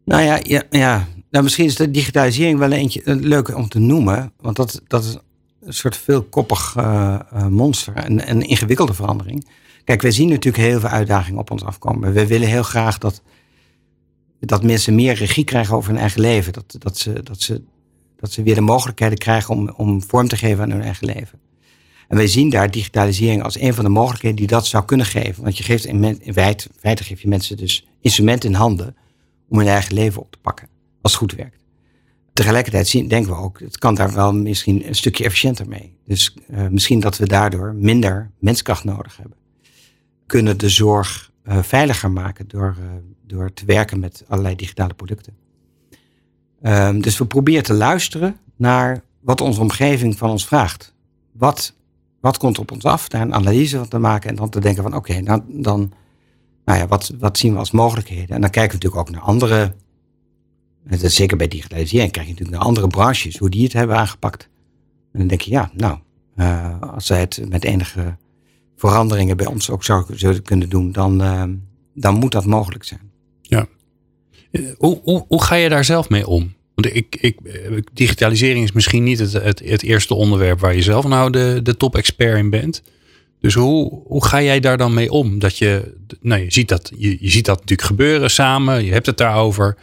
Nou 0.05 0.23
ja, 0.23 0.41
ja, 0.43 0.63
ja. 0.71 1.09
Nou, 1.31 1.45
misschien 1.45 1.65
is 1.65 1.77
de 1.77 1.91
digitalisering 1.91 2.59
wel 2.59 2.73
eentje 2.73 3.03
uh, 3.05 3.17
leuk 3.21 3.57
om 3.57 3.69
te 3.69 3.79
noemen. 3.79 4.33
Want 4.41 4.57
dat, 4.57 4.83
dat 4.87 5.05
is 5.05 5.17
een 5.61 5.73
soort 5.73 5.97
veelkoppig 5.97 6.75
uh, 6.79 7.19
uh, 7.35 7.47
monster 7.47 7.95
en 7.95 8.31
een 8.31 8.43
ingewikkelde 8.43 8.95
verandering. 8.95 9.47
Kijk, 9.85 10.03
wij 10.03 10.11
zien 10.11 10.29
natuurlijk 10.29 10.65
heel 10.65 10.81
veel 10.81 10.89
uitdagingen 10.89 11.41
op 11.41 11.51
ons 11.51 11.65
afkomen. 11.65 12.13
We 12.13 12.27
willen 12.27 12.49
heel 12.49 12.63
graag 12.63 12.99
dat, 12.99 13.23
dat 14.41 14.63
mensen 14.63 14.95
meer 14.95 15.15
regie 15.15 15.45
krijgen 15.45 15.77
over 15.77 15.91
hun 15.91 16.01
eigen 16.01 16.21
leven. 16.21 16.53
Dat, 16.53 16.77
dat, 16.79 16.99
ze, 16.99 17.23
dat, 17.23 17.41
ze, 17.41 17.63
dat 18.17 18.33
ze 18.33 18.43
weer 18.43 18.55
de 18.55 18.61
mogelijkheden 18.61 19.19
krijgen 19.19 19.55
om, 19.55 19.71
om 19.71 20.03
vorm 20.03 20.29
te 20.29 20.37
geven 20.37 20.63
aan 20.63 20.71
hun 20.71 20.83
eigen 20.83 21.07
leven. 21.07 21.41
En 22.09 22.17
wij 22.17 22.27
zien 22.27 22.51
daar 22.51 22.71
digitalisering 22.71 23.43
als 23.43 23.61
een 23.61 23.75
van 23.75 23.85
de 23.85 23.91
mogelijkheden 23.91 24.37
die 24.37 24.47
dat 24.47 24.67
zou 24.67 24.85
kunnen 24.85 25.07
geven. 25.07 25.43
Want 25.43 25.59
je 25.59 25.65
geeft 25.65 25.85
in, 25.85 26.21
in 26.21 26.35
feite 26.35 27.05
geef 27.05 27.21
je 27.21 27.29
mensen 27.29 27.57
dus 27.57 27.87
instrumenten 28.01 28.49
in 28.49 28.57
handen 28.57 28.97
om 29.49 29.59
hun 29.59 29.69
eigen 29.69 29.95
leven 29.95 30.21
op 30.21 30.31
te 30.31 30.39
pakken. 30.39 30.69
Als 31.01 31.13
het 31.13 31.21
goed 31.21 31.35
werkt. 31.35 31.65
Tegelijkertijd 32.33 32.89
zien, 32.89 33.09
denken 33.09 33.33
we 33.33 33.39
ook, 33.39 33.61
het 33.61 33.79
kan 33.79 33.95
daar 33.95 34.15
wel 34.15 34.33
misschien 34.33 34.89
een 34.89 34.95
stukje 34.95 35.25
efficiënter 35.25 35.69
mee. 35.69 35.97
Dus 36.05 36.37
uh, 36.51 36.67
misschien 36.69 37.01
dat 37.01 37.19
we 37.19 37.27
daardoor 37.27 37.75
minder 37.75 38.31
menskracht 38.39 38.85
nodig 38.85 39.17
hebben. 39.17 39.37
kunnen 40.27 40.59
de 40.59 40.69
zorg 40.69 41.31
veiliger 41.45 42.11
maken 42.11 42.49
door, 42.49 42.77
door 43.27 43.53
te 43.53 43.65
werken 43.65 44.01
met 44.01 44.25
allerlei 44.29 44.57
digitale 44.57 44.95
producten. 44.95 45.37
Ehm, 46.63 47.01
dus 47.01 47.19
we 47.19 47.27
proberen 47.27 47.63
te 47.63 47.75
luisteren 47.75 48.37
naar 48.57 49.03
wat 49.21 49.41
onze 49.41 49.61
omgeving 49.61 50.19
van 50.19 50.31
ons 50.31 50.47
vraagt. 50.47 50.95
Wat, 51.33 51.75
wat 52.21 52.39
komt 52.39 52.59
op 52.59 52.73
ons 52.73 52.85
af? 52.85 53.09
Daar 53.09 53.21
een 53.21 53.35
analyse 53.35 53.77
van 53.77 53.89
te 53.89 53.99
maken 53.99 54.31
en 54.31 54.37
dan 54.37 54.51
te 54.51 54.61
denken 54.61 54.83
van 54.83 54.95
oké, 54.95 55.23
dan, 55.23 55.45
dan 55.49 55.93
nou 56.65 56.79
ja, 56.79 56.87
wat, 56.87 57.13
wat 57.19 57.39
zien 57.39 57.53
we 57.53 57.59
als 57.59 57.71
mogelijkheden? 57.71 58.35
En 58.35 58.41
dan 58.41 58.51
kijken 58.51 58.79
we 58.79 58.85
natuurlijk 58.85 59.09
ook 59.09 59.15
naar 59.15 59.25
andere, 59.25 59.75
dat 60.91 61.03
is 61.03 61.15
zeker 61.15 61.37
bij 61.37 61.49
digitalisering, 61.49 62.13
kijk 62.13 62.25
je 62.25 62.31
natuurlijk 62.31 62.59
naar 62.59 62.67
andere 62.67 62.87
branches, 62.87 63.39
hoe 63.39 63.51
die 63.51 63.65
het 63.65 63.73
hebben 63.73 63.97
aangepakt. 63.97 64.49
En 65.13 65.19
dan 65.19 65.29
denk 65.29 65.41
je, 65.41 65.51
ja, 65.51 65.71
nou, 65.75 65.99
uh, 66.37 66.81
als 66.81 67.07
zij 67.07 67.21
het 67.21 67.41
met 67.49 67.65
enige 67.65 68.17
veranderingen 68.77 69.37
bij 69.37 69.47
ons 69.47 69.71
ook 69.71 69.85
zouden 69.85 70.43
kunnen 70.43 70.69
doen, 70.69 70.93
dan, 70.93 71.23
uh, 71.23 71.43
dan 71.95 72.15
moet 72.15 72.33
dat 72.33 72.45
mogelijk 72.45 72.85
zijn. 72.85 73.11
Ja. 73.43 73.67
Eh, 74.51 74.63
hoe, 74.77 75.01
hoe, 75.03 75.25
hoe 75.29 75.43
ga 75.43 75.55
je 75.55 75.69
daar 75.69 75.85
zelf 75.85 76.09
mee 76.09 76.27
om? 76.27 76.55
Want 76.75 76.95
ik, 76.95 77.17
ik, 77.21 77.39
digitalisering 77.93 78.65
is 78.65 78.73
misschien 78.73 79.03
niet 79.03 79.19
het, 79.19 79.33
het, 79.33 79.63
het 79.65 79.83
eerste 79.83 80.15
onderwerp 80.15 80.61
waar 80.61 80.75
je 80.75 80.83
zelf 80.83 81.07
nou 81.07 81.31
de, 81.31 81.61
de 81.63 81.77
top-expert 81.77 82.39
in 82.39 82.51
bent. 82.51 82.83
Dus 83.41 83.55
hoe, 83.55 84.03
hoe 84.05 84.25
ga 84.25 84.43
jij 84.43 84.61
daar 84.61 84.77
dan 84.77 84.95
mee 84.95 85.11
om? 85.11 85.39
Dat 85.39 85.59
je, 85.59 85.95
nou, 86.21 86.43
je, 86.43 86.53
ziet 86.53 86.69
dat, 86.69 86.93
je, 86.97 87.17
je 87.21 87.31
ziet 87.31 87.45
dat 87.45 87.61
natuurlijk 87.61 87.89
gebeuren 87.89 88.31
samen, 88.31 88.85
je 88.85 88.93
hebt 88.93 89.07
het 89.07 89.17
daarover. 89.17 89.77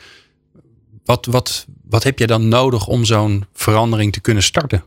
Wat, 1.05 1.25
wat, 1.25 1.65
wat 1.89 2.03
heb 2.03 2.19
je 2.19 2.27
dan 2.27 2.47
nodig 2.47 2.87
om 2.87 3.05
zo'n 3.05 3.45
verandering 3.53 4.13
te 4.13 4.19
kunnen 4.19 4.43
starten? 4.43 4.83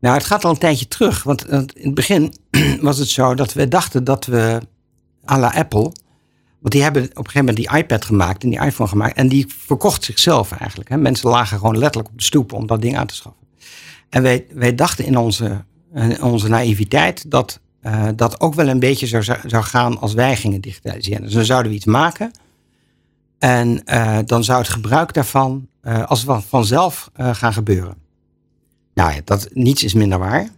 Nou, 0.00 0.14
het 0.14 0.26
gaat 0.26 0.44
al 0.44 0.50
een 0.50 0.58
tijdje 0.58 0.88
terug. 0.88 1.22
Want 1.22 1.48
in 1.48 1.68
het 1.74 1.94
begin 1.94 2.34
was 2.80 2.98
het 2.98 3.08
zo 3.08 3.34
dat 3.34 3.52
we 3.52 3.68
dachten 3.68 4.04
dat 4.04 4.26
we 4.26 4.60
à 5.30 5.38
la 5.38 5.54
Apple. 5.54 5.92
Want 6.58 6.74
die 6.74 6.82
hebben 6.82 7.02
op 7.02 7.08
een 7.10 7.24
gegeven 7.24 7.44
moment 7.44 7.56
die 7.56 7.76
iPad 7.76 8.04
gemaakt 8.04 8.42
en 8.42 8.50
die 8.50 8.60
iPhone 8.60 8.88
gemaakt. 8.88 9.16
En 9.16 9.28
die 9.28 9.46
verkocht 9.48 10.04
zichzelf 10.04 10.52
eigenlijk. 10.52 10.88
Hè. 10.88 10.96
Mensen 10.96 11.30
lagen 11.30 11.58
gewoon 11.58 11.78
letterlijk 11.78 12.12
op 12.12 12.18
de 12.18 12.24
stoep 12.24 12.52
om 12.52 12.66
dat 12.66 12.82
ding 12.82 12.96
aan 12.96 13.06
te 13.06 13.14
schaffen. 13.14 13.46
En 14.08 14.22
wij, 14.22 14.46
wij 14.50 14.74
dachten 14.74 15.04
in 15.04 15.16
onze, 15.16 15.64
onze 16.20 16.48
naïviteit 16.48 17.30
dat 17.30 17.60
uh, 17.82 18.08
dat 18.16 18.40
ook 18.40 18.54
wel 18.54 18.68
een 18.68 18.78
beetje 18.78 19.06
zou, 19.06 19.22
zou 19.46 19.64
gaan 19.64 20.00
als 20.00 20.14
wij 20.14 20.36
gingen 20.36 20.60
digitaliseren. 20.60 21.22
Dus 21.22 21.32
dan 21.32 21.44
zouden 21.44 21.70
we 21.70 21.76
iets 21.76 21.86
maken. 21.86 22.30
En 23.38 23.82
uh, 23.86 24.18
dan 24.24 24.44
zou 24.44 24.58
het 24.58 24.68
gebruik 24.68 25.12
daarvan 25.12 25.68
uh, 25.82 26.04
als 26.04 26.24
vanzelf 26.48 27.10
gaan 27.14 27.52
gebeuren. 27.52 27.96
Nou 28.94 29.20
dat, 29.24 29.48
niets 29.52 29.84
is 29.84 29.94
minder 29.94 30.18
waar. 30.18 30.48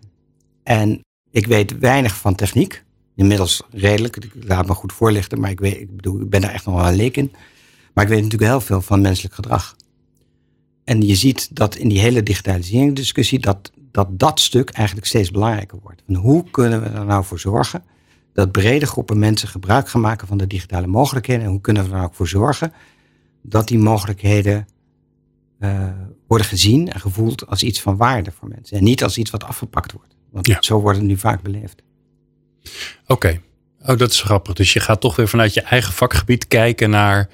En 0.62 1.00
ik 1.30 1.46
weet 1.46 1.78
weinig 1.78 2.16
van 2.16 2.34
techniek. 2.34 2.84
Inmiddels 3.14 3.62
redelijk. 3.70 4.16
Ik 4.16 4.32
laat 4.44 4.66
me 4.66 4.74
goed 4.74 4.92
voorlichten, 4.92 5.40
maar 5.40 5.50
ik, 5.50 5.60
weet, 5.60 5.80
ik, 5.80 5.96
bedoel, 5.96 6.20
ik 6.20 6.30
ben 6.30 6.40
daar 6.40 6.52
echt 6.52 6.64
nog 6.66 6.74
wel 6.74 6.86
een 6.88 6.96
leek 6.96 7.16
in. 7.16 7.32
Maar 7.94 8.04
ik 8.04 8.10
weet 8.10 8.22
natuurlijk 8.22 8.50
heel 8.50 8.60
veel 8.60 8.80
van 8.80 9.00
menselijk 9.00 9.34
gedrag. 9.34 9.76
En 10.84 11.02
je 11.02 11.14
ziet 11.14 11.56
dat 11.56 11.76
in 11.76 11.88
die 11.88 12.00
hele 12.00 12.22
digitaliseringsdiscussie 12.22 13.38
dat 13.38 13.70
dat 13.90 14.18
dat 14.18 14.40
stuk 14.40 14.70
eigenlijk 14.70 15.06
steeds 15.06 15.30
belangrijker 15.30 15.78
wordt. 15.82 16.02
En 16.06 16.14
hoe 16.14 16.50
kunnen 16.50 16.82
we 16.82 16.88
er 16.88 17.04
nou 17.04 17.24
voor 17.24 17.38
zorgen 17.38 17.84
dat 18.32 18.52
brede 18.52 18.86
groepen 18.86 19.18
mensen 19.18 19.48
gebruik 19.48 19.88
gaan 19.88 20.00
maken 20.00 20.26
van 20.26 20.38
de 20.38 20.46
digitale 20.46 20.86
mogelijkheden? 20.86 21.44
En 21.44 21.50
hoe 21.50 21.60
kunnen 21.60 21.90
we 21.90 21.96
er 21.96 22.02
ook 22.02 22.14
voor 22.14 22.28
zorgen 22.28 22.72
dat 23.42 23.68
die 23.68 23.78
mogelijkheden 23.78 24.66
uh, 25.60 25.88
worden 26.26 26.46
gezien 26.46 26.92
en 26.92 27.00
gevoeld 27.00 27.46
als 27.46 27.62
iets 27.62 27.80
van 27.80 27.96
waarde 27.96 28.30
voor 28.30 28.48
mensen. 28.48 28.76
En 28.76 28.84
niet 28.84 29.02
als 29.02 29.18
iets 29.18 29.30
wat 29.30 29.44
afgepakt 29.44 29.92
wordt. 29.92 30.16
Want 30.30 30.46
ja. 30.46 30.56
zo 30.60 30.80
wordt 30.80 30.98
het 30.98 31.06
nu 31.06 31.16
vaak 31.16 31.42
beleefd. 31.42 31.82
Oké, 33.02 33.12
okay. 33.12 33.40
oh, 33.80 33.98
dat 33.98 34.10
is 34.10 34.20
grappig. 34.20 34.54
Dus 34.54 34.72
je 34.72 34.80
gaat 34.80 35.00
toch 35.00 35.16
weer 35.16 35.28
vanuit 35.28 35.54
je 35.54 35.60
eigen 35.60 35.92
vakgebied 35.92 36.46
kijken 36.46 36.90
naar 36.90 37.28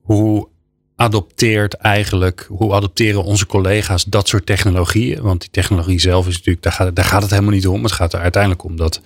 hoe 0.00 0.48
adopteert 0.96 1.74
eigenlijk, 1.74 2.46
hoe 2.48 2.74
adopteren 2.74 3.24
onze 3.24 3.46
collega's 3.46 4.04
dat 4.04 4.28
soort 4.28 4.46
technologieën? 4.46 5.22
Want 5.22 5.40
die 5.40 5.50
technologie 5.50 6.00
zelf 6.00 6.28
is 6.28 6.34
natuurlijk, 6.34 6.62
daar 6.62 6.72
gaat, 6.72 6.96
daar 6.96 7.04
gaat 7.04 7.22
het 7.22 7.30
helemaal 7.30 7.52
niet 7.52 7.66
om. 7.66 7.82
Het 7.82 7.92
gaat 7.92 8.12
er 8.12 8.20
uiteindelijk 8.20 8.64
om 8.64 8.76
dat 8.76 9.00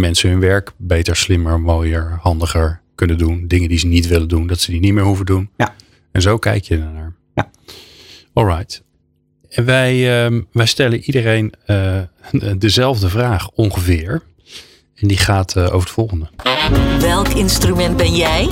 mensen 0.00 0.30
hun 0.30 0.40
werk 0.40 0.72
beter, 0.76 1.16
slimmer, 1.16 1.60
mooier, 1.60 2.18
handiger 2.20 2.80
kunnen 2.94 3.18
doen. 3.18 3.44
Dingen 3.48 3.68
die 3.68 3.78
ze 3.78 3.86
niet 3.86 4.06
willen 4.06 4.28
doen, 4.28 4.46
dat 4.46 4.60
ze 4.60 4.70
die 4.70 4.80
niet 4.80 4.92
meer 4.92 5.04
hoeven 5.04 5.26
doen. 5.26 5.50
Ja. 5.56 5.74
En 6.12 6.22
zo 6.22 6.38
kijk 6.38 6.64
je 6.64 6.74
ernaar. 6.74 7.14
Ja. 7.34 7.50
Alright. 8.32 8.82
En 9.48 9.64
wij, 9.64 10.26
uh, 10.32 10.40
wij 10.52 10.66
stellen 10.66 11.00
iedereen 11.00 11.52
uh, 11.66 12.00
dezelfde 12.58 13.08
vraag 13.08 13.50
ongeveer. 13.50 14.22
En 14.94 15.08
die 15.08 15.16
gaat 15.16 15.56
uh, 15.56 15.64
over 15.64 15.78
het 15.78 15.90
volgende. 15.90 16.28
Welk 16.98 17.28
instrument 17.28 17.96
ben 17.96 18.14
jij? 18.14 18.48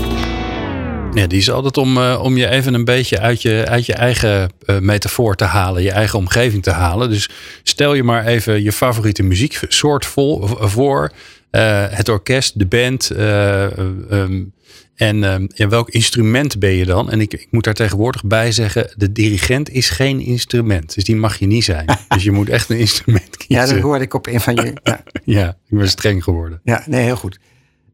Ja, 1.15 1.27
die 1.27 1.39
is 1.39 1.51
altijd 1.51 1.77
om, 1.77 1.97
uh, 1.97 2.21
om 2.23 2.37
je 2.37 2.49
even 2.49 2.75
een 2.75 2.85
beetje 2.85 3.21
uit 3.21 3.43
je, 3.43 3.65
uit 3.69 3.87
je 3.87 3.95
eigen 3.95 4.51
uh, 4.67 4.79
metafoor 4.79 5.35
te 5.35 5.45
halen, 5.45 5.83
je 5.83 5.91
eigen 5.91 6.19
omgeving 6.19 6.63
te 6.63 6.71
halen. 6.71 7.11
Dus 7.11 7.31
stel 7.63 7.95
je 7.95 8.03
maar 8.03 8.27
even 8.27 8.63
je 8.63 8.73
favoriete 8.73 9.23
muzieksoort 9.23 10.07
vol, 10.07 10.47
voor. 10.47 11.13
Uh, 11.51 11.85
het 11.89 12.09
orkest, 12.09 12.59
de 12.59 12.67
band. 12.67 13.11
Um, 13.19 14.53
en 14.95 15.23
um, 15.23 15.49
ja, 15.55 15.69
welk 15.69 15.91
instrument 15.91 16.59
ben 16.59 16.71
je 16.71 16.85
dan? 16.85 17.11
En 17.11 17.21
ik, 17.21 17.33
ik 17.33 17.49
moet 17.51 17.65
daar 17.65 17.75
tegenwoordig 17.75 18.25
bij 18.25 18.53
zeggen: 18.53 18.93
de 18.97 19.13
dirigent 19.13 19.71
is 19.71 19.91
geen 19.91 20.21
instrument. 20.21 20.95
Dus 20.95 21.05
die 21.05 21.17
mag 21.17 21.39
je 21.39 21.47
niet 21.47 21.65
zijn. 21.65 21.87
dus 22.09 22.23
je 22.23 22.33
moet 22.33 22.49
echt 22.49 22.71
een 22.71 22.79
instrument 22.79 23.37
kiezen. 23.37 23.67
Ja, 23.67 23.73
dat 23.73 23.83
hoorde 23.83 24.05
ik 24.05 24.15
op 24.15 24.27
een 24.27 24.41
van 24.41 24.55
je. 24.55 24.73
Ja, 24.83 25.03
ja 25.25 25.49
ik 25.49 25.79
ben 25.79 25.89
streng 25.89 26.25
geworden. 26.25 26.61
Ja, 26.65 26.83
nee, 26.87 27.05
heel 27.05 27.17
goed. 27.17 27.39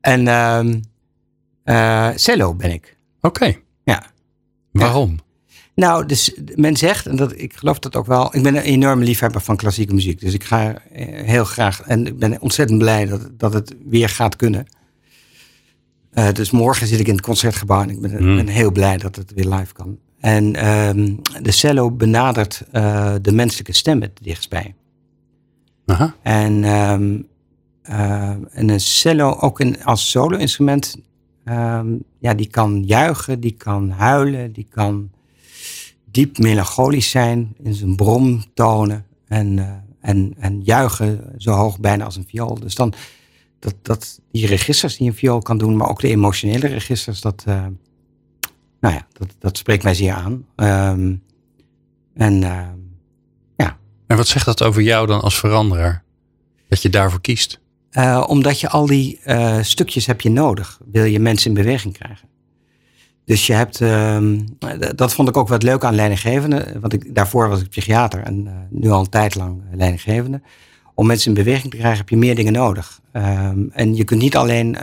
En 0.00 0.26
um, 0.26 0.82
cello 2.16 2.54
ben 2.54 2.72
ik. 2.72 2.96
Oké. 3.20 3.56
Ja. 3.84 4.02
Waarom? 4.72 5.18
Nou, 5.74 6.06
dus 6.06 6.34
men 6.54 6.76
zegt, 6.76 7.06
en 7.06 7.16
dat, 7.16 7.32
ik 7.36 7.54
geloof 7.54 7.78
dat 7.78 7.96
ook 7.96 8.06
wel, 8.06 8.36
ik 8.36 8.42
ben 8.42 8.56
een 8.56 8.62
enorme 8.62 9.04
liefhebber 9.04 9.40
van 9.40 9.56
klassieke 9.56 9.94
muziek. 9.94 10.20
Dus 10.20 10.34
ik 10.34 10.44
ga 10.44 10.74
eh, 10.74 11.24
heel 11.24 11.44
graag, 11.44 11.82
en 11.82 12.06
ik 12.06 12.18
ben 12.18 12.40
ontzettend 12.40 12.78
blij 12.78 13.06
dat, 13.06 13.28
dat 13.32 13.52
het 13.52 13.74
weer 13.88 14.08
gaat 14.08 14.36
kunnen. 14.36 14.66
Uh, 16.12 16.32
dus 16.32 16.50
morgen 16.50 16.86
zit 16.86 17.00
ik 17.00 17.06
in 17.06 17.14
het 17.14 17.24
concertgebouw 17.24 17.82
en 17.82 17.90
ik 17.90 18.00
ben, 18.00 18.16
hmm. 18.16 18.36
ben 18.36 18.46
heel 18.46 18.72
blij 18.72 18.96
dat 18.96 19.16
het 19.16 19.32
weer 19.34 19.48
live 19.48 19.72
kan. 19.72 19.98
En 20.20 20.68
um, 20.68 21.20
de 21.42 21.50
cello 21.50 21.90
benadert 21.90 22.62
uh, 22.72 23.14
de 23.22 23.32
menselijke 23.32 23.72
stem 23.72 24.02
het 24.02 24.18
dichtst 24.22 24.50
bij. 24.50 24.74
Aha. 25.86 26.14
En, 26.22 26.64
um, 26.64 27.26
uh, 27.90 28.28
en 28.30 28.68
een 28.68 28.80
cello, 28.80 29.36
ook 29.40 29.60
een, 29.60 29.84
als 29.84 30.10
solo-instrument, 30.10 30.96
Um, 31.50 32.04
ja, 32.18 32.34
die 32.34 32.46
kan 32.46 32.84
juichen, 32.84 33.40
die 33.40 33.54
kan 33.56 33.90
huilen, 33.90 34.52
die 34.52 34.66
kan 34.70 35.10
diep 36.10 36.38
melancholisch 36.38 37.10
zijn 37.10 37.54
in 37.62 37.74
zijn 37.74 37.96
bromtonen 37.96 39.06
en, 39.26 39.56
uh, 39.56 39.72
en, 40.00 40.34
en 40.38 40.62
juichen 40.62 41.34
zo 41.36 41.52
hoog 41.52 41.80
bijna 41.80 42.04
als 42.04 42.16
een 42.16 42.26
viool. 42.28 42.54
Dus 42.54 42.74
dan, 42.74 42.94
dat, 43.58 43.74
dat, 43.82 44.20
die 44.30 44.46
registers 44.46 44.96
die 44.96 45.08
een 45.08 45.14
viool 45.14 45.42
kan 45.42 45.58
doen, 45.58 45.76
maar 45.76 45.88
ook 45.88 46.00
de 46.00 46.08
emotionele 46.08 46.66
registers, 46.66 47.20
dat, 47.20 47.44
uh, 47.48 47.66
nou 48.80 48.94
ja, 48.94 49.06
dat, 49.12 49.34
dat 49.38 49.56
spreekt 49.56 49.82
mij 49.82 49.94
zeer 49.94 50.12
aan. 50.12 50.46
Um, 50.92 51.22
en 52.14 52.42
uh, 52.42 52.66
ja. 53.56 53.78
En 54.06 54.16
wat 54.16 54.26
zegt 54.28 54.44
dat 54.44 54.62
over 54.62 54.82
jou 54.82 55.06
dan 55.06 55.20
als 55.20 55.38
veranderaar? 55.38 56.04
Dat 56.68 56.82
je 56.82 56.88
daarvoor 56.88 57.20
kiest? 57.20 57.60
Uh, 57.92 58.24
omdat 58.26 58.60
je 58.60 58.68
al 58.68 58.86
die 58.86 59.20
uh, 59.26 59.58
stukjes 59.62 60.06
heb 60.06 60.20
je 60.20 60.30
nodig. 60.30 60.80
Wil 60.90 61.04
je 61.04 61.20
mensen 61.20 61.48
in 61.48 61.56
beweging 61.56 61.94
krijgen. 61.94 62.28
Dus 63.24 63.46
je 63.46 63.52
hebt, 63.52 63.80
uh, 63.80 64.38
dat 64.94 65.14
vond 65.14 65.28
ik 65.28 65.36
ook 65.36 65.48
wat 65.48 65.62
leuk 65.62 65.84
aan 65.84 65.94
leidinggevende. 65.94 66.76
Want 66.80 66.92
ik, 66.92 67.14
daarvoor 67.14 67.48
was 67.48 67.60
ik 67.60 67.68
psychiater 67.68 68.22
en 68.22 68.44
uh, 68.44 68.52
nu 68.70 68.90
al 68.90 69.00
een 69.00 69.08
tijd 69.08 69.34
lang 69.34 69.62
leidinggevende. 69.72 70.42
Om 70.94 71.06
mensen 71.06 71.28
in 71.28 71.44
beweging 71.44 71.70
te 71.70 71.76
krijgen 71.76 71.98
heb 71.98 72.08
je 72.08 72.16
meer 72.16 72.34
dingen 72.34 72.52
nodig. 72.52 73.00
Ehm, 73.12 73.68
en 73.70 73.94
je 73.94 74.04
kunt 74.04 74.20
niet 74.20 74.36
alleen, 74.36 74.76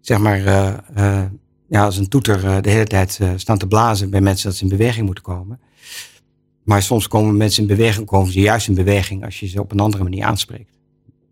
zeg 0.00 0.18
maar, 0.18 0.40
ja, 1.68 1.84
als 1.84 1.96
een 1.96 2.08
toeter 2.08 2.62
de 2.62 2.70
hele 2.70 2.86
tijd 2.86 3.20
staan 3.36 3.58
te 3.58 3.66
blazen 3.66 4.10
bij 4.10 4.20
mensen 4.20 4.48
dat 4.48 4.56
ze 4.56 4.62
in 4.62 4.70
beweging 4.70 5.06
moeten 5.06 5.24
komen. 5.24 5.60
Maar 6.62 6.82
soms 6.82 7.08
komen 7.08 7.36
mensen 7.36 7.62
in 7.62 7.68
beweging, 7.68 8.06
komen 8.06 8.32
ze 8.32 8.40
juist 8.40 8.68
in 8.68 8.74
beweging 8.74 9.24
als 9.24 9.40
je 9.40 9.46
ze 9.46 9.60
op 9.60 9.72
een 9.72 9.80
andere 9.80 10.02
manier 10.02 10.24
aanspreekt 10.24 10.72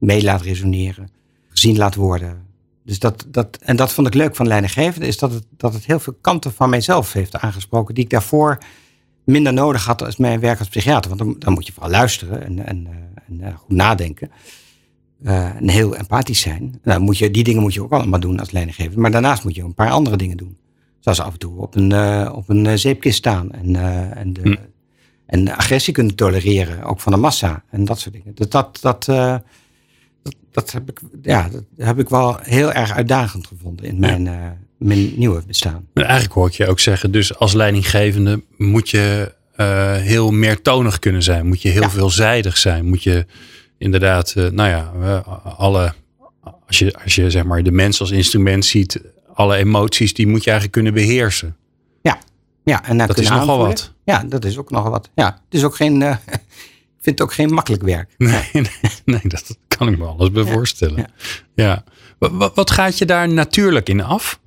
mee 0.00 0.22
laat 0.22 0.42
resoneren, 0.42 1.10
gezien 1.48 1.76
laat 1.76 1.94
worden. 1.94 2.48
Dus 2.84 2.98
dat, 2.98 3.26
dat, 3.28 3.58
en 3.62 3.76
dat 3.76 3.92
vond 3.92 4.06
ik 4.06 4.14
leuk 4.14 4.36
van 4.36 4.46
leidinggevende, 4.46 5.06
is 5.06 5.18
dat 5.18 5.32
het, 5.32 5.44
dat 5.56 5.74
het 5.74 5.86
heel 5.86 6.00
veel 6.00 6.16
kanten 6.20 6.52
van 6.52 6.70
mijzelf 6.70 7.12
heeft 7.12 7.36
aangesproken, 7.36 7.94
die 7.94 8.04
ik 8.04 8.10
daarvoor 8.10 8.58
minder 9.24 9.52
nodig 9.52 9.84
had 9.84 10.02
als 10.02 10.16
mijn 10.16 10.40
werk 10.40 10.58
als 10.58 10.68
psychiater. 10.68 11.16
Want 11.16 11.22
dan, 11.22 11.36
dan 11.38 11.52
moet 11.52 11.66
je 11.66 11.72
vooral 11.72 11.90
luisteren 11.90 12.44
en, 12.44 12.66
en, 12.66 12.86
eh, 12.86 12.92
en, 13.28 13.40
en 13.40 13.56
goed 13.56 13.76
nadenken. 13.76 14.30
Uh, 15.22 15.54
en 15.54 15.68
heel 15.68 15.96
empathisch 15.96 16.40
zijn. 16.40 16.80
Nou, 16.82 17.00
moet 17.00 17.18
je, 17.18 17.30
die 17.30 17.44
dingen 17.44 17.62
moet 17.62 17.74
je 17.74 17.82
ook 17.82 17.92
allemaal 17.92 18.20
doen 18.20 18.40
als 18.40 18.50
leidinggevende. 18.50 19.00
Maar 19.00 19.10
daarnaast 19.10 19.44
moet 19.44 19.54
je 19.54 19.62
een 19.62 19.74
paar 19.74 19.90
andere 19.90 20.16
dingen 20.16 20.36
doen. 20.36 20.56
Zoals 21.00 21.20
af 21.20 21.32
en 21.32 21.38
toe 21.38 21.60
op 21.60 21.74
een, 21.74 21.90
uh, 21.90 22.32
op 22.34 22.48
een 22.48 22.78
zeepkist 22.78 23.16
staan. 23.16 23.52
En, 23.52 23.68
uh, 23.68 24.16
en, 24.16 24.32
de, 24.32 24.40
hm. 24.40 24.56
en 25.26 25.56
agressie 25.56 25.92
kunnen 25.92 26.14
tolereren, 26.14 26.82
ook 26.82 27.00
van 27.00 27.12
de 27.12 27.18
massa. 27.18 27.62
En 27.70 27.84
dat 27.84 27.98
soort 27.98 28.14
dingen. 28.14 28.34
Dat, 28.34 28.50
dat, 28.50 28.78
dat, 28.80 29.08
dat, 30.50 30.70
heb 30.72 30.88
ik, 30.90 31.00
ja, 31.22 31.48
dat 31.48 31.62
heb 31.76 31.98
ik 31.98 32.08
wel 32.08 32.38
heel 32.42 32.72
erg 32.72 32.92
uitdagend 32.92 33.46
gevonden 33.46 33.86
in 33.86 33.98
mijn, 33.98 34.26
uh, 34.26 34.46
mijn 34.76 35.12
nieuwe 35.16 35.42
bestaan. 35.46 35.86
En 35.94 36.04
eigenlijk 36.04 36.32
hoor 36.32 36.46
ik 36.46 36.54
je 36.54 36.66
ook 36.66 36.80
zeggen, 36.80 37.10
dus 37.10 37.38
als 37.38 37.52
leidinggevende 37.52 38.42
moet 38.56 38.90
je 38.90 39.34
uh, 39.56 39.92
heel 39.92 40.30
meertonig 40.30 40.98
kunnen 40.98 41.22
zijn. 41.22 41.46
Moet 41.46 41.62
je 41.62 41.68
heel 41.68 41.82
ja. 41.82 41.90
veelzijdig 41.90 42.56
zijn. 42.56 42.86
Moet 42.86 43.02
je 43.02 43.26
inderdaad, 43.78 44.34
uh, 44.36 44.50
nou 44.50 44.68
ja, 44.68 44.82
alle, 45.56 45.94
als 46.66 46.78
je, 46.78 46.94
als 47.02 47.14
je 47.14 47.30
zeg 47.30 47.44
maar 47.44 47.62
de 47.62 47.72
mens 47.72 48.00
als 48.00 48.10
instrument 48.10 48.64
ziet, 48.64 49.00
alle 49.34 49.56
emoties, 49.56 50.14
die 50.14 50.26
moet 50.26 50.44
je 50.44 50.50
eigenlijk 50.50 50.72
kunnen 50.72 50.94
beheersen. 50.94 51.56
Ja, 52.02 52.18
ja 52.64 52.84
en 52.84 52.98
dat 52.98 53.18
is 53.18 53.28
nogal 53.28 53.58
wat. 53.58 53.92
Ja, 54.04 54.24
dat 54.24 54.44
is 54.44 54.58
ook 54.58 54.70
nogal 54.70 54.90
wat. 54.90 55.10
Ja, 55.14 55.26
het 55.26 55.54
is 55.58 55.64
ook 55.64 55.76
geen, 55.76 56.18
vind 57.00 57.18
het 57.18 57.20
ook 57.20 57.32
geen 57.32 57.52
makkelijk 57.52 57.82
werk. 57.82 58.14
Nee, 58.18 58.48
nee, 58.52 58.70
nee 59.04 59.20
dat 59.22 59.58
kan 59.68 59.88
ik 59.88 59.98
me 59.98 60.04
alles 60.04 60.30
bij 60.30 60.44
voorstellen. 60.44 60.96
Ja. 60.96 61.06
ja. 61.54 61.84
Wat, 62.18 62.54
wat, 62.54 62.70
gaat 62.70 62.98
je 62.98 63.04
daar 63.04 63.28
natuurlijk 63.28 63.88
in 63.88 64.02
af? 64.02 64.40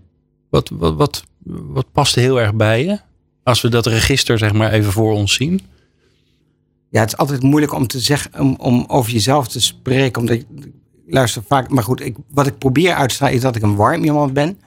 Wat, 0.49 0.69
wat, 0.69 0.95
wat, 0.95 1.23
wat 1.43 1.91
past 1.91 2.15
heel 2.15 2.41
erg 2.41 2.53
bij 2.53 2.83
je? 2.83 2.99
Als 3.43 3.61
we 3.61 3.69
dat 3.69 3.85
register 3.85 4.37
zeg 4.37 4.53
maar 4.53 4.71
even 4.71 4.91
voor 4.91 5.13
ons 5.13 5.33
zien. 5.33 5.61
Ja, 6.89 6.99
het 6.99 7.11
is 7.11 7.17
altijd 7.17 7.41
moeilijk 7.43 7.73
om 7.73 7.87
te 7.87 7.99
zeggen, 7.99 8.39
om, 8.39 8.55
om 8.59 8.85
over 8.87 9.11
jezelf 9.11 9.47
te 9.47 9.61
spreken. 9.61 10.21
Omdat 10.21 10.35
ik 10.35 10.45
luister 11.07 11.43
vaak, 11.47 11.69
maar 11.69 11.83
goed, 11.83 12.01
ik, 12.01 12.15
wat 12.29 12.47
ik 12.47 12.57
probeer 12.57 12.93
uit 12.93 13.09
te 13.09 13.15
stralen 13.15 13.35
is 13.35 13.41
dat 13.41 13.55
ik 13.55 13.61
een 13.61 13.75
warm 13.75 14.03
iemand 14.03 14.33
ben. 14.33 14.59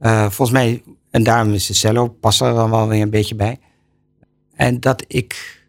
Uh, 0.00 0.20
volgens 0.20 0.50
mij, 0.50 0.82
en 1.10 1.22
daarom 1.22 1.52
is 1.52 1.66
de 1.66 1.74
cello, 1.74 2.08
past 2.08 2.40
er 2.40 2.54
dan 2.54 2.70
wel 2.70 2.88
weer 2.88 3.02
een 3.02 3.10
beetje 3.10 3.34
bij. 3.34 3.58
En 4.54 4.80
dat 4.80 5.04
ik, 5.06 5.59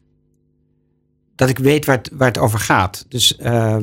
dat 1.36 1.50
ik 1.50 1.58
weet 1.58 1.86
waar 1.86 1.98
het, 1.98 2.10
waar 2.14 2.28
het 2.28 2.38
over 2.38 2.60
gaat. 2.60 3.06
Dus 3.08 3.38
uh, 3.40 3.78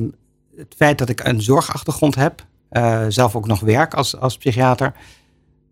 het 0.57 0.75
feit 0.77 0.99
dat 0.99 1.09
ik 1.09 1.25
een 1.25 1.43
zorgachtergrond 1.43 2.15
heb, 2.15 2.47
uh, 2.73 3.05
zelf 3.09 3.37
ook 3.37 3.47
nog 3.47 3.61
werk 3.61 3.95
als, 3.95 4.17
als 4.17 4.37
psychiater, 4.37 4.93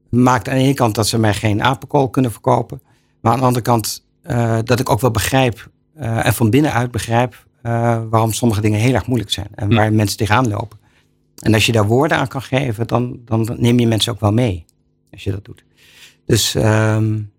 maakt 0.08 0.48
aan 0.48 0.54
de 0.54 0.62
ene 0.62 0.74
kant 0.74 0.94
dat 0.94 1.08
ze 1.08 1.18
mij 1.18 1.34
geen 1.34 1.62
apenkool 1.62 2.08
kunnen 2.08 2.32
verkopen. 2.32 2.82
Maar 3.20 3.32
aan 3.32 3.38
de 3.38 3.44
andere 3.44 3.64
kant 3.64 4.04
uh, 4.26 4.58
dat 4.64 4.80
ik 4.80 4.90
ook 4.90 5.00
wel 5.00 5.10
begrijp 5.10 5.70
en 5.94 6.34
van 6.34 6.50
binnenuit 6.50 6.90
begrijp 6.90 7.46
waarom 8.10 8.32
sommige 8.32 8.60
dingen 8.60 8.80
heel 8.80 8.94
erg 8.94 9.06
moeilijk 9.06 9.30
zijn. 9.30 9.48
En 9.54 9.74
waar 9.74 9.92
mensen 9.92 10.16
tegenaan 10.16 10.48
lopen. 10.48 10.78
En 11.42 11.54
als 11.54 11.66
je 11.66 11.72
daar 11.72 11.86
woorden 11.86 12.18
aan 12.18 12.28
kan 12.28 12.42
geven, 12.42 12.86
dan, 12.86 13.20
dan 13.24 13.56
neem 13.58 13.78
je 13.78 13.86
mensen 13.86 14.12
ook 14.12 14.20
wel 14.20 14.32
mee. 14.32 14.64
Als 15.12 15.24
je 15.24 15.30
dat 15.30 15.44
doet. 15.44 15.64
Dus, 16.26 16.54
um, 16.54 17.30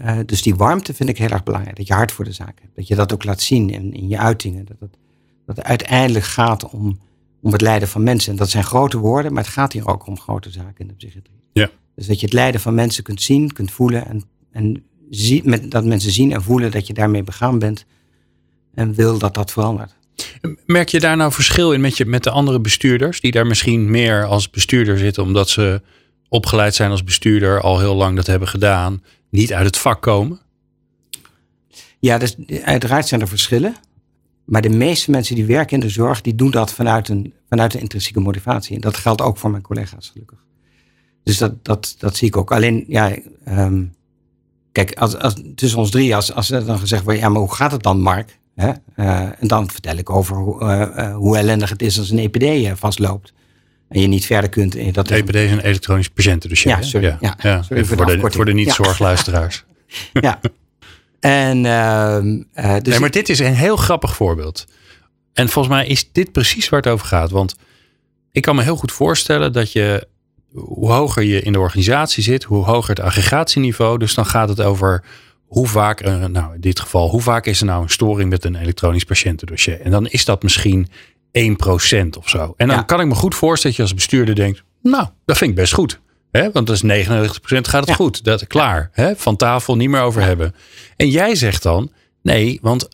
uh, 0.00 0.18
dus 0.26 0.42
die 0.42 0.54
warmte 0.54 0.94
vind 0.94 1.08
ik 1.08 1.18
heel 1.18 1.28
erg 1.28 1.42
belangrijk. 1.42 1.76
Dat 1.76 1.86
je 1.86 1.94
hart 1.94 2.12
voor 2.12 2.24
de 2.24 2.32
zaak 2.32 2.58
hebt. 2.60 2.76
Dat 2.76 2.88
je 2.88 2.94
dat 2.94 3.12
ook 3.12 3.24
laat 3.24 3.40
zien 3.40 3.70
in, 3.70 3.92
in 3.92 4.08
je 4.08 4.18
uitingen. 4.18 4.64
Dat 4.64 4.76
het, 4.80 4.96
dat 5.46 5.56
het 5.56 5.64
uiteindelijk 5.64 6.24
gaat 6.24 6.70
om, 6.70 6.98
om 7.42 7.52
het 7.52 7.60
lijden 7.60 7.88
van 7.88 8.02
mensen. 8.02 8.32
En 8.32 8.38
dat 8.38 8.50
zijn 8.50 8.64
grote 8.64 8.98
woorden, 8.98 9.32
maar 9.32 9.42
het 9.42 9.52
gaat 9.52 9.72
hier 9.72 9.86
ook 9.88 10.06
om 10.06 10.18
grote 10.18 10.50
zaken 10.50 10.78
in 10.78 10.86
de 10.86 10.94
psychiatrie. 10.94 11.40
Ja. 11.52 11.70
Dus 11.94 12.06
dat 12.06 12.20
je 12.20 12.24
het 12.26 12.34
lijden 12.34 12.60
van 12.60 12.74
mensen 12.74 13.02
kunt 13.02 13.22
zien, 13.22 13.52
kunt 13.52 13.70
voelen. 13.70 14.06
En, 14.06 14.22
en 14.52 14.84
zie, 15.10 15.42
met, 15.44 15.70
dat 15.70 15.84
mensen 15.84 16.12
zien 16.12 16.32
en 16.32 16.42
voelen 16.42 16.70
dat 16.70 16.86
je 16.86 16.92
daarmee 16.92 17.22
begaan 17.22 17.58
bent. 17.58 17.84
En 18.74 18.94
wil 18.94 19.18
dat 19.18 19.34
dat 19.34 19.52
verandert. 19.52 19.96
Merk 20.66 20.88
je 20.88 21.00
daar 21.00 21.16
nou 21.16 21.32
verschil 21.32 21.72
in 21.72 21.80
met, 21.80 21.96
je, 21.96 22.06
met 22.06 22.22
de 22.22 22.30
andere 22.30 22.60
bestuurders, 22.60 23.20
die 23.20 23.32
daar 23.32 23.46
misschien 23.46 23.90
meer 23.90 24.24
als 24.24 24.50
bestuurder 24.50 24.98
zitten, 24.98 25.22
omdat 25.22 25.48
ze 25.48 25.82
opgeleid 26.28 26.74
zijn 26.74 26.90
als 26.90 27.04
bestuurder, 27.04 27.60
al 27.60 27.78
heel 27.78 27.94
lang 27.94 28.16
dat 28.16 28.26
hebben 28.26 28.48
gedaan, 28.48 29.02
niet 29.32 29.52
uit 29.52 29.66
het 29.66 29.78
vak 29.78 30.02
komen? 30.02 30.40
Ja, 31.98 32.18
dus 32.18 32.36
uiteraard 32.64 33.08
zijn 33.08 33.20
er 33.20 33.28
verschillen. 33.28 33.74
Maar 34.44 34.62
de 34.62 34.68
meeste 34.68 35.10
mensen 35.10 35.34
die 35.34 35.44
werken 35.44 35.74
in 35.74 35.86
de 35.86 35.92
zorg, 35.92 36.20
die 36.20 36.34
doen 36.34 36.50
dat 36.50 36.72
vanuit 36.72 37.08
een, 37.08 37.34
vanuit 37.48 37.74
een 37.74 37.80
intrinsieke 37.80 38.20
motivatie. 38.20 38.74
En 38.74 38.80
dat 38.80 38.96
geldt 38.96 39.20
ook 39.20 39.38
voor 39.38 39.50
mijn 39.50 39.62
collega's, 39.62 40.08
gelukkig. 40.08 40.38
Dus 41.22 41.38
dat, 41.38 41.64
dat, 41.64 41.94
dat 41.98 42.16
zie 42.16 42.28
ik 42.28 42.36
ook. 42.36 42.52
Alleen, 42.52 42.84
ja, 42.88 43.16
um, 43.48 43.94
kijk, 44.72 44.94
als, 44.94 45.16
als, 45.16 45.34
tussen 45.54 45.78
ons 45.78 45.90
drie, 45.90 46.14
als, 46.14 46.32
als 46.32 46.50
er 46.50 46.64
dan 46.64 46.78
gezegd 46.78 47.04
wordt, 47.04 47.20
ja, 47.20 47.28
maar 47.28 47.40
hoe 47.40 47.54
gaat 47.54 47.72
het 47.72 47.82
dan, 47.82 48.00
Mark? 48.00 48.38
Hè? 48.54 48.72
Uh, 48.96 49.42
en 49.42 49.48
dan 49.48 49.70
vertel 49.70 49.96
ik 49.96 50.10
over 50.10 50.36
hoe, 50.36 50.62
uh, 50.62 50.80
uh, 50.80 51.14
hoe 51.14 51.36
ellendig 51.36 51.70
het 51.70 51.82
is 51.82 51.98
als 51.98 52.10
een 52.10 52.18
EPD 52.18 52.78
vastloopt. 52.78 53.32
En 53.92 54.00
je 54.00 54.06
niet 54.06 54.26
verder 54.26 54.50
kunt. 54.50 54.76
En 54.76 54.92
dat 54.92 55.10
EPD 55.10 55.34
is 55.34 55.50
een 55.50 55.60
elektronisch 55.60 56.08
patiëntendossier. 56.08 56.70
Ja, 56.70 56.82
sorry. 56.82 57.06
Ja, 57.06 57.16
ja, 57.20 57.36
ja. 57.38 57.62
Sorry 57.62 57.84
voor, 57.84 58.06
de, 58.06 58.30
voor 58.30 58.44
de 58.44 58.52
niet-zorgluisteraars. 58.52 59.64
Ja. 60.12 60.20
ja. 60.28 60.40
En, 61.20 61.62
dus 62.82 62.92
nee, 62.92 63.00
maar 63.00 63.10
dit 63.10 63.28
is 63.28 63.38
een 63.38 63.54
heel 63.54 63.76
grappig 63.76 64.14
voorbeeld. 64.14 64.66
En 65.32 65.48
volgens 65.48 65.74
mij 65.74 65.86
is 65.86 66.12
dit 66.12 66.32
precies 66.32 66.68
waar 66.68 66.80
het 66.80 66.92
over 66.92 67.06
gaat. 67.06 67.30
Want 67.30 67.54
ik 68.32 68.42
kan 68.42 68.56
me 68.56 68.62
heel 68.62 68.76
goed 68.76 68.92
voorstellen 68.92 69.52
dat 69.52 69.72
je, 69.72 70.08
hoe 70.52 70.92
hoger 70.92 71.22
je 71.22 71.42
in 71.42 71.52
de 71.52 71.60
organisatie 71.60 72.22
zit, 72.22 72.44
hoe 72.44 72.64
hoger 72.64 72.90
het 72.90 73.00
aggregatieniveau. 73.00 73.98
Dus 73.98 74.14
dan 74.14 74.26
gaat 74.26 74.48
het 74.48 74.60
over 74.60 75.04
hoe 75.46 75.66
vaak, 75.66 76.04
nou 76.28 76.54
in 76.54 76.60
dit 76.60 76.80
geval, 76.80 77.08
hoe 77.08 77.20
vaak 77.20 77.46
is 77.46 77.60
er 77.60 77.66
nou 77.66 77.82
een 77.82 77.90
storing 77.90 78.30
met 78.30 78.44
een 78.44 78.54
elektronisch 78.54 79.04
patiëntendossier? 79.04 79.80
En 79.80 79.90
dan 79.90 80.06
is 80.06 80.24
dat 80.24 80.42
misschien 80.42 80.88
1% 81.38 82.18
of 82.18 82.28
zo. 82.28 82.54
En 82.56 82.66
dan 82.68 82.76
ja. 82.76 82.82
kan 82.82 83.00
ik 83.00 83.06
me 83.06 83.14
goed 83.14 83.34
voorstellen 83.34 83.76
dat 83.76 83.86
je 83.86 83.92
als 83.92 84.06
bestuurder 84.06 84.34
denkt, 84.34 84.62
nou, 84.82 85.08
dat 85.24 85.38
vind 85.38 85.50
ik 85.50 85.56
best 85.56 85.72
goed. 85.72 86.00
Hè? 86.30 86.50
Want 86.52 86.66
dat 86.66 86.82
is 86.82 87.06
99% 87.06 87.08
gaat 87.42 87.80
het 87.80 87.88
ja. 87.88 87.94
goed. 87.94 88.24
Dat, 88.24 88.46
klaar. 88.46 88.90
Hè? 88.92 89.16
Van 89.16 89.36
tafel 89.36 89.76
niet 89.76 89.88
meer 89.88 90.00
over 90.00 90.22
hebben. 90.22 90.54
En 90.96 91.08
jij 91.08 91.34
zegt 91.34 91.62
dan, 91.62 91.92
nee, 92.22 92.58
want 92.62 92.88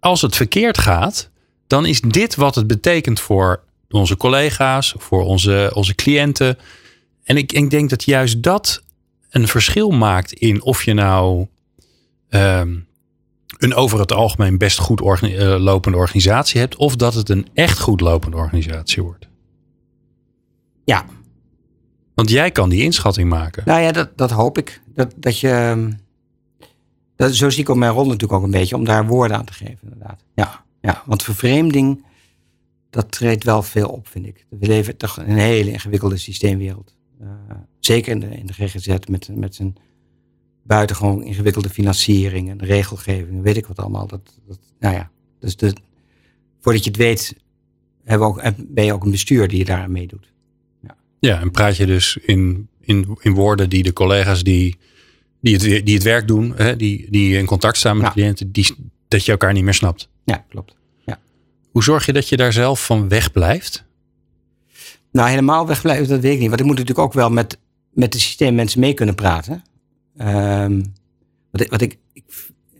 als 0.00 0.22
het 0.22 0.36
verkeerd 0.36 0.78
gaat, 0.78 1.30
dan 1.66 1.86
is 1.86 2.00
dit 2.00 2.34
wat 2.34 2.54
het 2.54 2.66
betekent 2.66 3.20
voor 3.20 3.62
onze 3.90 4.16
collega's, 4.16 4.94
voor 4.98 5.24
onze, 5.24 5.70
onze 5.74 5.94
cliënten. 5.94 6.58
En 7.24 7.36
ik, 7.36 7.52
ik 7.52 7.70
denk 7.70 7.90
dat 7.90 8.04
juist 8.04 8.42
dat 8.42 8.82
een 9.30 9.48
verschil 9.48 9.90
maakt 9.90 10.32
in 10.32 10.62
of 10.62 10.82
je 10.82 10.94
nou 10.94 11.46
um, 12.30 12.86
een 13.58 13.74
over 13.74 13.98
het 13.98 14.12
algemeen 14.12 14.58
best 14.58 14.78
goed 14.78 15.00
uh, 15.00 15.56
lopende 15.58 15.98
organisatie 15.98 16.60
hebt, 16.60 16.76
of 16.76 16.96
dat 16.96 17.14
het 17.14 17.28
een 17.28 17.46
echt 17.54 17.78
goed 17.78 18.00
lopende 18.00 18.36
organisatie 18.36 19.02
wordt. 19.02 19.28
Ja. 20.84 21.04
Want 22.14 22.30
jij 22.30 22.50
kan 22.50 22.68
die 22.68 22.82
inschatting 22.82 23.28
maken. 23.28 23.62
Nou 23.66 23.80
ja, 23.80 23.92
dat, 23.92 24.18
dat 24.18 24.30
hoop 24.30 24.58
ik. 24.58 24.82
Dat, 24.94 25.14
dat 25.16 25.40
je. 25.40 25.48
Ehm, 25.48 25.92
dat, 27.16 27.34
zo 27.34 27.50
zie 27.50 27.62
ik 27.62 27.68
op 27.68 27.76
mijn 27.76 27.92
rol 27.92 28.04
natuurlijk 28.04 28.32
ook 28.32 28.42
een 28.42 28.50
beetje, 28.50 28.76
om 28.76 28.84
daar 28.84 29.06
woorden 29.06 29.36
aan 29.36 29.44
te 29.44 29.52
geven, 29.52 29.78
inderdaad. 29.82 30.24
Ja, 30.34 30.64
ja 30.80 31.02
want 31.06 31.22
vervreemding, 31.22 32.04
dat 32.90 33.12
treedt 33.12 33.44
wel 33.44 33.62
veel 33.62 33.88
op, 33.88 34.08
vind 34.08 34.26
ik. 34.26 34.46
We 34.48 34.66
leven 34.66 34.96
toch 34.96 35.16
een 35.16 35.38
hele 35.38 35.70
ingewikkelde 35.72 36.16
systeemwereld. 36.16 36.94
Uh, 37.22 37.28
zeker 37.80 38.12
in 38.12 38.20
de, 38.20 38.28
in 38.28 38.46
de 38.46 38.52
GGZ 38.52 38.96
met, 39.08 39.28
met 39.34 39.54
zijn 39.54 39.76
buitengewoon 40.66 41.22
ingewikkelde 41.22 41.68
financiering 41.68 42.50
en 42.50 42.64
regelgeving, 42.64 43.42
weet 43.42 43.56
ik 43.56 43.66
wat 43.66 43.78
allemaal. 43.78 44.06
Dat, 44.06 44.40
dat, 44.46 44.58
nou 44.78 44.94
ja, 44.94 45.10
dus 45.40 45.56
de, 45.56 45.74
voordat 46.60 46.84
je 46.84 46.90
het 46.90 46.98
weet, 46.98 47.36
hebben 48.04 48.28
we 48.28 48.34
ook, 48.34 48.52
ben 48.56 48.84
je 48.84 48.92
ook 48.92 49.04
een 49.04 49.10
bestuur 49.10 49.48
die 49.48 49.58
je 49.58 49.64
daaraan 49.64 49.92
meedoet. 49.92 50.32
Ja. 50.82 50.96
ja, 51.18 51.40
en 51.40 51.50
praat 51.50 51.76
je 51.76 51.86
dus 51.86 52.16
in, 52.16 52.68
in, 52.80 53.18
in 53.20 53.34
woorden 53.34 53.70
die 53.70 53.82
de 53.82 53.92
collega's 53.92 54.42
die, 54.42 54.78
die, 55.40 55.54
het, 55.54 55.86
die 55.86 55.94
het 55.94 56.02
werk 56.02 56.28
doen, 56.28 56.52
hè, 56.56 56.76
die, 56.76 57.10
die 57.10 57.38
in 57.38 57.46
contact 57.46 57.76
staan 57.76 57.96
met 57.96 58.06
de 58.06 58.12
cliënten, 58.12 58.52
die, 58.52 58.74
dat 59.08 59.24
je 59.24 59.32
elkaar 59.32 59.52
niet 59.52 59.64
meer 59.64 59.74
snapt. 59.74 60.08
Ja, 60.24 60.44
klopt. 60.48 60.76
Ja. 61.04 61.18
Hoe 61.70 61.82
zorg 61.82 62.06
je 62.06 62.12
dat 62.12 62.28
je 62.28 62.36
daar 62.36 62.52
zelf 62.52 62.84
van 62.84 63.08
weg 63.08 63.32
blijft? 63.32 63.84
Nou, 65.12 65.28
helemaal 65.28 65.66
wegblijven, 65.66 66.08
dat 66.08 66.20
weet 66.20 66.32
ik 66.32 66.38
niet. 66.38 66.48
Want 66.48 66.60
ik 66.60 66.66
moet 66.66 66.78
natuurlijk 66.78 67.06
ook 67.06 67.12
wel 67.12 67.30
met, 67.30 67.58
met 67.90 68.12
het 68.12 68.22
systeem 68.22 68.54
mensen 68.54 68.80
mee 68.80 68.94
kunnen 68.94 69.14
praten. 69.14 69.62
Um, 70.20 70.94
wat 71.50 71.60
ik, 71.60 71.70
wat 71.70 71.80
ik, 71.80 71.98
ik 72.12 72.24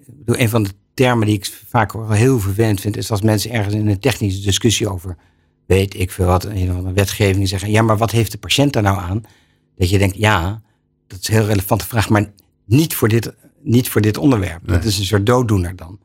bedoel, 0.06 0.38
een 0.38 0.48
van 0.48 0.62
de 0.62 0.70
termen 0.94 1.26
die 1.26 1.36
ik 1.36 1.46
vaak 1.66 1.92
wel 1.92 2.10
heel 2.10 2.40
vervelend 2.40 2.80
vind, 2.80 2.96
is 2.96 3.10
als 3.10 3.22
mensen 3.22 3.50
ergens 3.50 3.74
in 3.74 3.88
een 3.88 3.98
technische 3.98 4.42
discussie 4.42 4.88
over, 4.88 5.16
weet 5.66 5.94
ik 5.94 6.10
veel 6.10 6.26
wat, 6.26 6.44
een 6.44 6.94
wetgeving 6.94 7.48
zeggen, 7.48 7.70
ja, 7.70 7.82
maar 7.82 7.96
wat 7.96 8.10
heeft 8.10 8.32
de 8.32 8.38
patiënt 8.38 8.72
daar 8.72 8.82
nou 8.82 8.98
aan? 8.98 9.22
Dat 9.76 9.90
je 9.90 9.98
denkt, 9.98 10.16
ja, 10.16 10.62
dat 11.06 11.18
is 11.20 11.28
een 11.28 11.34
heel 11.34 11.46
relevante 11.46 11.86
vraag, 11.86 12.08
maar 12.08 12.32
niet 12.64 12.94
voor 12.94 13.08
dit, 13.08 13.34
niet 13.62 13.88
voor 13.88 14.00
dit 14.00 14.18
onderwerp. 14.18 14.66
Nee. 14.66 14.76
Dat 14.76 14.84
is 14.86 14.98
een 14.98 15.04
soort 15.04 15.26
dooddoener 15.26 15.76
dan. 15.76 15.98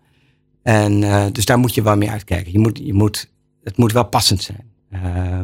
En 0.61 1.01
uh, 1.01 1.25
dus 1.31 1.45
daar 1.45 1.59
moet 1.59 1.73
je 1.73 1.81
wel 1.81 1.97
mee 1.97 2.09
uitkijken. 2.09 2.51
Je 2.51 2.59
moet, 2.59 2.79
je 2.83 2.93
moet, 2.93 3.31
het 3.63 3.77
moet 3.77 3.91
wel 3.91 4.05
passend 4.05 4.41
zijn. 4.41 4.71
Uh, 4.93 5.39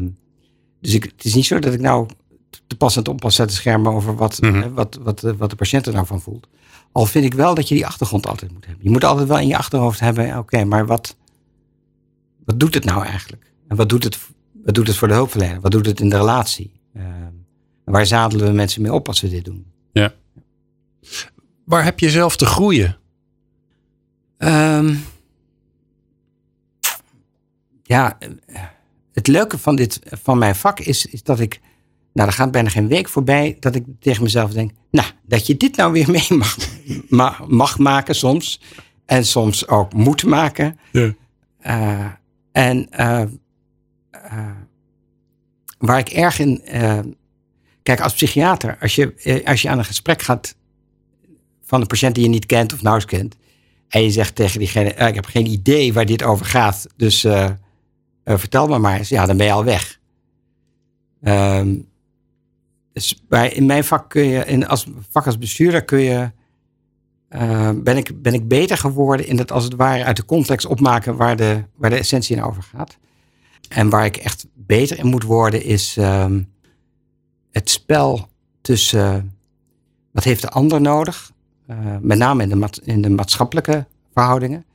dus 0.81 0.93
ik, 0.93 1.03
het 1.03 1.25
is 1.25 1.33
niet 1.35 1.45
zo 1.45 1.59
dat 1.59 1.73
ik 1.73 1.79
nou 1.79 2.07
te 2.67 2.77
pas 2.77 2.95
en 2.95 3.03
te 3.03 3.11
onpas 3.11 3.35
zetten 3.35 3.55
schermen 3.55 3.91
over 3.93 4.15
wat, 4.15 4.41
mm 4.41 4.61
-hmm. 4.61 4.73
wat, 4.73 4.99
wat, 5.01 5.21
wat 5.21 5.49
de 5.49 5.55
patiënt 5.55 5.85
er 5.87 5.93
nou 5.93 6.05
van 6.05 6.21
voelt. 6.21 6.47
Al 6.91 7.05
vind 7.05 7.25
ik 7.25 7.33
wel 7.33 7.55
dat 7.55 7.67
je 7.67 7.75
die 7.75 7.85
achtergrond 7.85 8.27
altijd 8.27 8.51
moet 8.51 8.65
hebben. 8.65 8.83
Je 8.83 8.91
moet 8.91 9.03
altijd 9.03 9.27
wel 9.27 9.39
in 9.39 9.47
je 9.47 9.57
achterhoofd 9.57 9.99
hebben, 9.99 10.27
oké, 10.27 10.37
okay, 10.37 10.63
maar 10.63 10.85
wat, 10.85 11.15
wat 12.45 12.59
doet 12.59 12.73
het 12.73 12.85
nou 12.85 13.05
eigenlijk? 13.05 13.51
En 13.67 13.75
wat 13.75 13.89
doet 13.89 14.03
het, 14.03 14.19
wat 14.63 14.75
doet 14.75 14.87
het 14.87 14.95
voor 14.95 15.07
de 15.07 15.13
hulpverlener? 15.13 15.61
Wat 15.61 15.71
doet 15.71 15.85
het 15.85 15.99
in 15.99 16.09
de 16.09 16.17
relatie? 16.17 16.71
Uh, 16.95 17.03
waar 17.83 18.05
zadelen 18.05 18.47
we 18.47 18.53
mensen 18.53 18.81
mee 18.81 18.93
op 18.93 19.07
als 19.07 19.21
we 19.21 19.29
dit 19.29 19.45
doen? 19.45 19.65
Ja. 19.91 20.13
Waar 21.63 21.83
heb 21.83 21.99
je 21.99 22.09
zelf 22.09 22.37
te 22.37 22.45
groeien? 22.45 22.97
Um, 24.37 25.03
ja, 27.83 28.17
het 29.13 29.27
leuke 29.27 29.57
van, 29.57 29.75
dit, 29.75 29.99
van 30.03 30.37
mijn 30.37 30.55
vak 30.55 30.79
is, 30.79 31.05
is 31.05 31.23
dat 31.23 31.39
ik. 31.39 31.61
Nou, 32.17 32.29
er 32.29 32.35
gaat 32.35 32.51
bijna 32.51 32.69
geen 32.69 32.87
week 32.87 33.09
voorbij 33.09 33.57
dat 33.59 33.75
ik 33.75 33.83
tegen 33.99 34.23
mezelf 34.23 34.51
denk. 34.51 34.71
Nou, 34.91 35.07
dat 35.23 35.47
je 35.47 35.57
dit 35.57 35.75
nou 35.75 35.91
weer 35.91 36.11
mee 36.17 36.27
mag, 36.29 36.57
mag, 37.09 37.47
mag 37.47 37.77
maken 37.77 38.15
soms. 38.15 38.61
En 39.05 39.25
soms 39.25 39.67
ook 39.67 39.93
moet 39.93 40.23
maken. 40.23 40.79
Ja. 40.91 41.13
Uh, 41.65 42.05
en 42.51 42.87
uh, 42.99 43.21
uh, 44.11 44.49
waar 45.77 45.99
ik 45.99 46.09
erg 46.09 46.39
in. 46.39 46.61
kijk, 47.83 48.01
als 48.01 48.13
psychiater, 48.13 48.77
als 48.81 48.95
je, 48.95 49.41
als 49.45 49.61
je 49.61 49.69
aan 49.69 49.77
een 49.77 49.85
gesprek 49.85 50.21
gaat 50.21 50.55
van 51.63 51.81
een 51.81 51.87
patiënt 51.87 52.15
die 52.15 52.23
je 52.23 52.29
niet 52.29 52.45
kent 52.45 52.73
of 52.73 52.81
nauwelijks 52.81 53.17
kent. 53.17 53.35
En 53.87 54.03
je 54.03 54.11
zegt 54.11 54.35
tegen 54.35 54.59
diegene: 54.59 54.89
Ik 54.89 55.15
heb 55.15 55.25
geen 55.25 55.45
idee 55.45 55.93
waar 55.93 56.05
dit 56.05 56.23
over 56.23 56.45
gaat. 56.45 56.87
Dus 56.95 57.25
vertel 58.23 58.67
me 58.67 58.77
maar 58.77 58.97
eens. 58.97 59.09
Ja, 59.09 59.25
dan 59.25 59.37
ben 59.37 59.45
je 59.45 59.51
al 59.51 59.63
weg. 59.63 59.99
Um, 61.21 61.87
dus 62.97 63.21
in 63.53 63.65
mijn 63.65 63.83
vak 63.83 64.09
kun 64.09 64.23
je, 64.23 64.45
in, 64.45 64.67
als 64.67 64.87
vak 65.09 65.25
als 65.25 65.37
bestuurder 65.37 65.83
kun 65.83 65.99
je. 65.99 66.31
Uh, 67.29 67.69
ben, 67.75 67.97
ik, 67.97 68.21
ben 68.21 68.33
ik 68.33 68.47
beter 68.47 68.77
geworden 68.77 69.27
in 69.27 69.37
het 69.37 69.51
als 69.51 69.63
het 69.63 69.75
ware 69.75 70.03
uit 70.03 70.15
de 70.15 70.25
context 70.25 70.65
opmaken 70.65 71.15
waar 71.15 71.35
de, 71.35 71.63
waar 71.75 71.89
de 71.89 71.97
essentie 71.97 72.35
in 72.35 72.43
over 72.43 72.63
gaat. 72.63 72.97
En 73.69 73.89
waar 73.89 74.05
ik 74.05 74.17
echt 74.17 74.47
beter 74.53 74.99
in 74.99 75.05
moet 75.05 75.23
worden 75.23 75.63
is 75.63 75.97
uh, 75.97 76.25
het 77.51 77.69
spel 77.69 78.29
tussen 78.61 79.37
wat 80.11 80.23
heeft 80.23 80.41
de 80.41 80.49
ander 80.49 80.81
nodig, 80.81 81.31
uh, 81.69 81.77
met 82.01 82.17
name 82.17 82.43
in 82.43 82.49
de, 82.49 82.81
in 82.83 83.01
de 83.01 83.09
maatschappelijke 83.09 83.85
verhoudingen. 84.13 84.65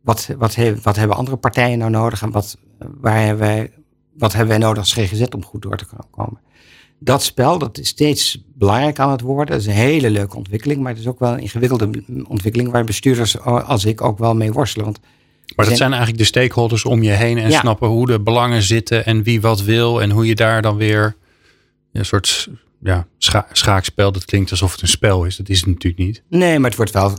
Wat, 0.00 0.28
wat, 0.38 0.56
wat 0.82 0.96
hebben 0.96 1.16
andere 1.16 1.36
partijen 1.36 1.78
nou 1.78 1.90
nodig 1.90 2.22
en 2.22 2.30
wat, 2.30 2.58
waar 2.78 3.20
hebben 3.20 3.46
wij, 3.46 3.72
wat 4.12 4.32
hebben 4.32 4.50
wij 4.50 4.66
nodig 4.66 4.78
als 4.78 4.92
GGZ 4.92 5.22
om 5.34 5.44
goed 5.44 5.62
door 5.62 5.76
te 5.76 5.86
komen 6.10 6.40
dat 7.04 7.22
spel, 7.22 7.58
dat 7.58 7.78
is 7.78 7.88
steeds 7.88 8.42
belangrijk 8.54 8.98
aan 8.98 9.10
het 9.10 9.20
worden. 9.20 9.46
Dat 9.46 9.60
is 9.60 9.66
een 9.66 9.72
hele 9.72 10.10
leuke 10.10 10.36
ontwikkeling, 10.36 10.80
maar 10.80 10.92
het 10.92 11.00
is 11.00 11.06
ook 11.06 11.18
wel 11.18 11.32
een 11.32 11.40
ingewikkelde 11.40 11.90
ontwikkeling 12.28 12.70
waar 12.70 12.84
bestuurders 12.84 13.40
als 13.40 13.84
ik 13.84 14.00
ook 14.00 14.18
wel 14.18 14.34
mee 14.34 14.52
worstelen. 14.52 14.84
Want 14.84 15.00
maar 15.56 15.66
dat 15.66 15.76
zijn 15.76 15.90
eigenlijk 15.90 16.20
de 16.20 16.28
stakeholders 16.28 16.84
om 16.84 17.02
je 17.02 17.10
heen 17.10 17.38
en 17.38 17.52
snappen 17.52 17.88
hoe 17.88 18.06
de 18.06 18.20
belangen 18.20 18.62
zitten 18.62 19.06
en 19.06 19.22
wie 19.22 19.40
wat 19.40 19.62
wil 19.62 20.02
en 20.02 20.10
hoe 20.10 20.26
je 20.26 20.34
daar 20.34 20.62
dan 20.62 20.76
weer 20.76 21.16
een 21.92 22.04
soort 22.04 22.48
ja, 22.80 23.06
scha 23.18 23.46
schaakspel. 23.52 24.12
Dat 24.12 24.24
klinkt 24.24 24.50
alsof 24.50 24.72
het 24.72 24.82
een 24.82 24.88
spel 24.88 25.24
is. 25.24 25.36
Dat 25.36 25.48
is 25.48 25.60
het 25.60 25.66
natuurlijk 25.66 26.02
niet. 26.02 26.22
Nee, 26.28 26.58
maar 26.58 26.68
het 26.68 26.76
wordt 26.76 26.92
wel. 26.92 27.18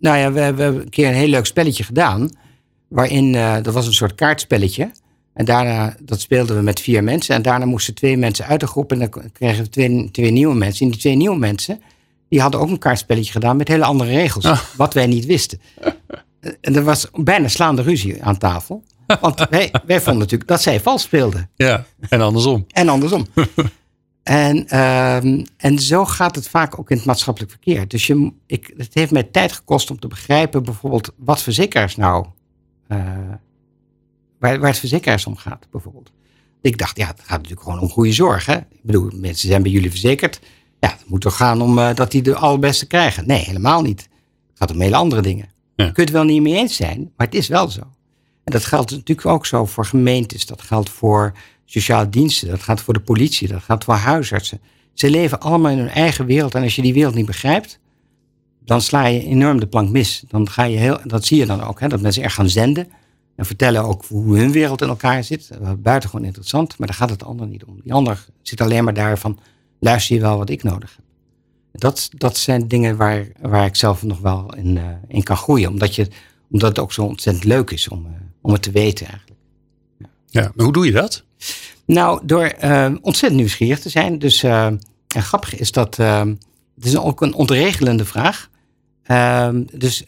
Nou 0.00 0.18
ja, 0.18 0.32
we, 0.32 0.54
we 0.54 0.62
hebben 0.62 0.82
een 0.82 0.88
keer 0.88 1.08
een 1.08 1.14
heel 1.14 1.28
leuk 1.28 1.46
spelletje 1.46 1.84
gedaan. 1.84 2.30
Waarin, 2.88 3.34
uh, 3.34 3.56
dat 3.62 3.74
was 3.74 3.86
een 3.86 3.92
soort 3.92 4.14
kaartspelletje. 4.14 4.90
En 5.34 5.44
daarna, 5.44 5.94
dat 6.00 6.20
speelden 6.20 6.56
we 6.56 6.62
met 6.62 6.80
vier 6.80 7.04
mensen. 7.04 7.34
En 7.34 7.42
daarna 7.42 7.64
moesten 7.64 7.94
twee 7.94 8.16
mensen 8.16 8.46
uit 8.46 8.60
de 8.60 8.66
groep. 8.66 8.92
En 8.92 8.98
dan 8.98 9.30
kregen 9.32 9.64
we 9.64 9.70
twee, 9.70 10.10
twee 10.10 10.30
nieuwe 10.30 10.54
mensen. 10.54 10.84
En 10.84 10.92
die 10.92 11.00
twee 11.00 11.16
nieuwe 11.16 11.38
mensen, 11.38 11.82
die 12.28 12.40
hadden 12.40 12.60
ook 12.60 12.68
een 12.68 12.78
kaartspelletje 12.78 13.32
gedaan 13.32 13.56
met 13.56 13.68
hele 13.68 13.84
andere 13.84 14.10
regels. 14.10 14.44
Ah. 14.44 14.60
Wat 14.76 14.94
wij 14.94 15.06
niet 15.06 15.26
wisten. 15.26 15.60
En 16.60 16.76
er 16.76 16.84
was 16.84 17.10
bijna 17.14 17.48
slaande 17.48 17.82
ruzie 17.82 18.24
aan 18.24 18.38
tafel. 18.38 18.82
Want 19.20 19.46
wij, 19.50 19.74
wij 19.86 20.00
vonden 20.00 20.22
natuurlijk 20.22 20.48
dat 20.48 20.62
zij 20.62 20.80
vals 20.80 21.02
speelden. 21.02 21.50
Ja, 21.54 21.84
en 22.08 22.20
andersom. 22.20 22.66
En 22.68 22.88
andersom. 22.88 23.26
en, 24.22 24.80
um, 24.80 25.46
en 25.56 25.78
zo 25.78 26.04
gaat 26.04 26.34
het 26.34 26.48
vaak 26.48 26.78
ook 26.78 26.90
in 26.90 26.96
het 26.96 27.06
maatschappelijk 27.06 27.52
verkeer. 27.52 27.88
Dus 27.88 28.06
je, 28.06 28.32
ik, 28.46 28.74
het 28.76 28.94
heeft 28.94 29.12
mij 29.12 29.22
tijd 29.22 29.52
gekost 29.52 29.90
om 29.90 29.98
te 29.98 30.08
begrijpen 30.08 30.62
bijvoorbeeld 30.62 31.12
wat 31.16 31.42
verzekeraars 31.42 31.96
nou... 31.96 32.26
Uh, 32.88 32.98
waar, 34.42 34.58
waar 34.58 34.70
het 34.70 34.78
verzekeraars 34.78 35.26
om 35.26 35.36
gaat, 35.36 35.66
bijvoorbeeld. 35.70 36.12
Ik 36.60 36.78
dacht, 36.78 36.96
ja, 36.96 37.06
het 37.06 37.20
gaat 37.20 37.36
natuurlijk 37.36 37.62
gewoon 37.62 37.80
om 37.80 37.88
goede 37.88 38.12
zorg. 38.12 38.46
Hè? 38.46 38.56
Ik 38.56 38.82
bedoel, 38.82 39.10
mensen 39.14 39.48
zijn 39.48 39.62
bij 39.62 39.70
jullie 39.70 39.90
verzekerd. 39.90 40.40
Ja, 40.80 40.88
het 40.88 41.04
moet 41.06 41.20
toch 41.20 41.36
gaan 41.36 41.60
om 41.60 41.78
uh, 41.78 41.94
dat 41.94 42.10
die 42.10 42.22
de 42.22 42.34
allerbeste 42.34 42.86
krijgen? 42.86 43.26
Nee, 43.26 43.44
helemaal 43.44 43.82
niet. 43.82 44.00
Het 44.00 44.58
gaat 44.58 44.70
om 44.70 44.80
hele 44.80 44.96
andere 44.96 45.22
dingen. 45.22 45.48
Ja. 45.76 45.84
Je 45.84 45.92
kunt 45.92 46.08
het 46.08 46.16
wel 46.16 46.26
niet 46.26 46.42
mee 46.42 46.54
eens 46.54 46.76
zijn, 46.76 47.12
maar 47.16 47.26
het 47.26 47.34
is 47.34 47.48
wel 47.48 47.68
zo. 47.68 47.80
En 48.44 48.52
dat 48.52 48.64
geldt 48.64 48.90
natuurlijk 48.90 49.26
ook 49.26 49.46
zo 49.46 49.66
voor 49.66 49.86
gemeentes. 49.86 50.46
Dat 50.46 50.62
geldt 50.62 50.90
voor 50.90 51.32
sociale 51.64 52.08
diensten. 52.08 52.48
Dat 52.48 52.62
gaat 52.62 52.80
voor 52.80 52.94
de 52.94 53.00
politie. 53.00 53.48
Dat 53.48 53.62
gaat 53.62 53.84
voor 53.84 53.94
huisartsen. 53.94 54.60
Ze 54.94 55.10
leven 55.10 55.40
allemaal 55.40 55.70
in 55.70 55.78
hun 55.78 55.88
eigen 55.88 56.26
wereld. 56.26 56.54
En 56.54 56.62
als 56.62 56.76
je 56.76 56.82
die 56.82 56.94
wereld 56.94 57.14
niet 57.14 57.26
begrijpt, 57.26 57.78
dan 58.64 58.80
sla 58.80 59.06
je 59.06 59.24
enorm 59.24 59.60
de 59.60 59.66
plank 59.66 59.90
mis. 59.90 60.24
Dan 60.28 60.50
ga 60.50 60.62
je 60.62 60.76
heel, 60.76 60.98
dat 61.04 61.24
zie 61.24 61.38
je 61.38 61.46
dan 61.46 61.62
ook, 61.62 61.80
hè, 61.80 61.88
dat 61.88 62.00
mensen 62.00 62.22
er 62.22 62.30
gaan 62.30 62.48
zenden. 62.48 62.88
En 63.42 63.48
vertellen 63.48 63.84
ook 63.84 64.04
hoe 64.04 64.38
hun 64.38 64.52
wereld 64.52 64.82
in 64.82 64.88
elkaar 64.88 65.24
zit. 65.24 65.50
Buitengewoon 65.78 66.26
interessant, 66.26 66.78
maar 66.78 66.88
daar 66.88 66.96
gaat 66.96 67.10
het 67.10 67.24
ander 67.24 67.46
niet 67.46 67.64
om. 67.64 67.80
Die 67.82 67.92
ander 67.92 68.26
zit 68.42 68.60
alleen 68.60 68.84
maar 68.84 68.94
daar 68.94 69.18
van, 69.18 69.38
luister 69.80 70.14
je 70.14 70.20
wel 70.20 70.38
wat 70.38 70.50
ik 70.50 70.62
nodig 70.62 70.96
heb. 70.96 71.04
Dat, 71.72 72.10
dat 72.16 72.36
zijn 72.36 72.68
dingen 72.68 72.96
waar, 72.96 73.26
waar 73.40 73.66
ik 73.66 73.76
zelf 73.76 74.02
nog 74.02 74.18
wel 74.18 74.54
in, 74.54 74.76
uh, 74.76 74.84
in 75.08 75.22
kan 75.22 75.36
groeien. 75.36 75.70
Omdat, 75.70 75.94
je, 75.94 76.08
omdat 76.50 76.68
het 76.68 76.78
ook 76.78 76.92
zo 76.92 77.02
ontzettend 77.02 77.44
leuk 77.44 77.70
is 77.70 77.88
om, 77.88 78.06
uh, 78.06 78.12
om 78.40 78.52
het 78.52 78.62
te 78.62 78.70
weten 78.70 79.06
eigenlijk. 79.06 79.40
Ja. 79.98 80.06
ja, 80.26 80.52
maar 80.54 80.64
hoe 80.64 80.72
doe 80.72 80.86
je 80.86 80.92
dat? 80.92 81.24
Nou, 81.86 82.26
door 82.26 82.54
uh, 82.64 82.94
ontzettend 83.00 83.40
nieuwsgierig 83.40 83.80
te 83.80 83.88
zijn. 83.88 84.18
Dus 84.18 84.42
en 84.42 84.80
grappig 85.08 85.56
is 85.56 85.72
dat, 85.72 85.96
het 85.96 86.84
is 86.84 86.96
ook 86.96 87.20
een 87.20 87.34
ontregelende 87.34 88.04
vraag. 88.04 88.50
dus 89.72 90.04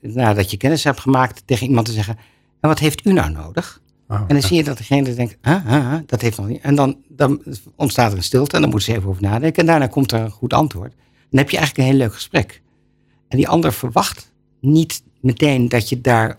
nadat 0.00 0.50
je 0.50 0.56
kennis 0.56 0.84
hebt 0.84 1.00
gemaakt 1.00 1.42
tegen 1.44 1.66
iemand 1.66 1.86
te 1.86 1.92
zeggen 1.92 2.18
en 2.60 2.68
wat 2.68 2.78
heeft 2.78 3.06
u 3.06 3.12
nou 3.12 3.30
nodig? 3.30 3.80
Oh, 4.08 4.20
en 4.20 4.26
dan 4.28 4.42
zie 4.42 4.56
je 4.56 4.64
dat 4.64 4.76
degene 4.76 5.14
denkt, 5.14 5.36
ah, 5.40 5.66
ah, 5.66 5.94
dat 6.06 6.20
heeft 6.20 6.36
nog 6.36 6.46
niet. 6.46 6.60
En 6.60 6.74
dan, 6.74 6.96
dan 7.08 7.42
ontstaat 7.76 8.10
er 8.10 8.16
een 8.16 8.24
stilte 8.24 8.56
en 8.56 8.60
dan 8.60 8.70
moet 8.70 8.82
ze 8.82 8.94
even 8.94 9.08
over 9.08 9.22
nadenken. 9.22 9.60
En 9.60 9.66
daarna 9.66 9.86
komt 9.86 10.12
er 10.12 10.20
een 10.20 10.30
goed 10.30 10.52
antwoord. 10.52 10.94
Dan 11.30 11.38
heb 11.38 11.50
je 11.50 11.56
eigenlijk 11.56 11.88
een 11.88 11.94
heel 11.94 12.04
leuk 12.04 12.14
gesprek. 12.14 12.62
En 13.28 13.36
die 13.36 13.48
ander 13.48 13.72
verwacht 13.72 14.32
niet 14.60 15.02
meteen 15.20 15.68
dat 15.68 15.88
je 15.88 16.00
daar 16.00 16.38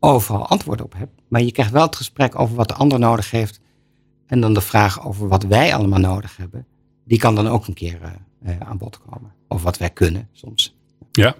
overal 0.00 0.48
antwoord 0.48 0.82
op 0.82 0.94
hebt. 0.96 1.20
Maar 1.28 1.42
je 1.42 1.52
krijgt 1.52 1.72
wel 1.72 1.86
het 1.86 1.96
gesprek 1.96 2.38
over 2.38 2.56
wat 2.56 2.68
de 2.68 2.74
ander 2.74 2.98
nodig 2.98 3.30
heeft. 3.30 3.60
En 4.26 4.40
dan 4.40 4.54
de 4.54 4.60
vraag 4.60 5.06
over 5.06 5.28
wat 5.28 5.42
wij 5.42 5.74
allemaal 5.74 5.98
nodig 5.98 6.36
hebben. 6.36 6.66
Die 7.04 7.18
kan 7.18 7.34
dan 7.34 7.48
ook 7.48 7.66
een 7.66 7.74
keer 7.74 8.00
uh, 8.46 8.52
aan 8.58 8.78
bod 8.78 9.00
komen. 9.10 9.32
Of 9.48 9.62
wat 9.62 9.78
wij 9.78 9.90
kunnen 9.90 10.28
soms. 10.32 10.76
Ja, 11.12 11.34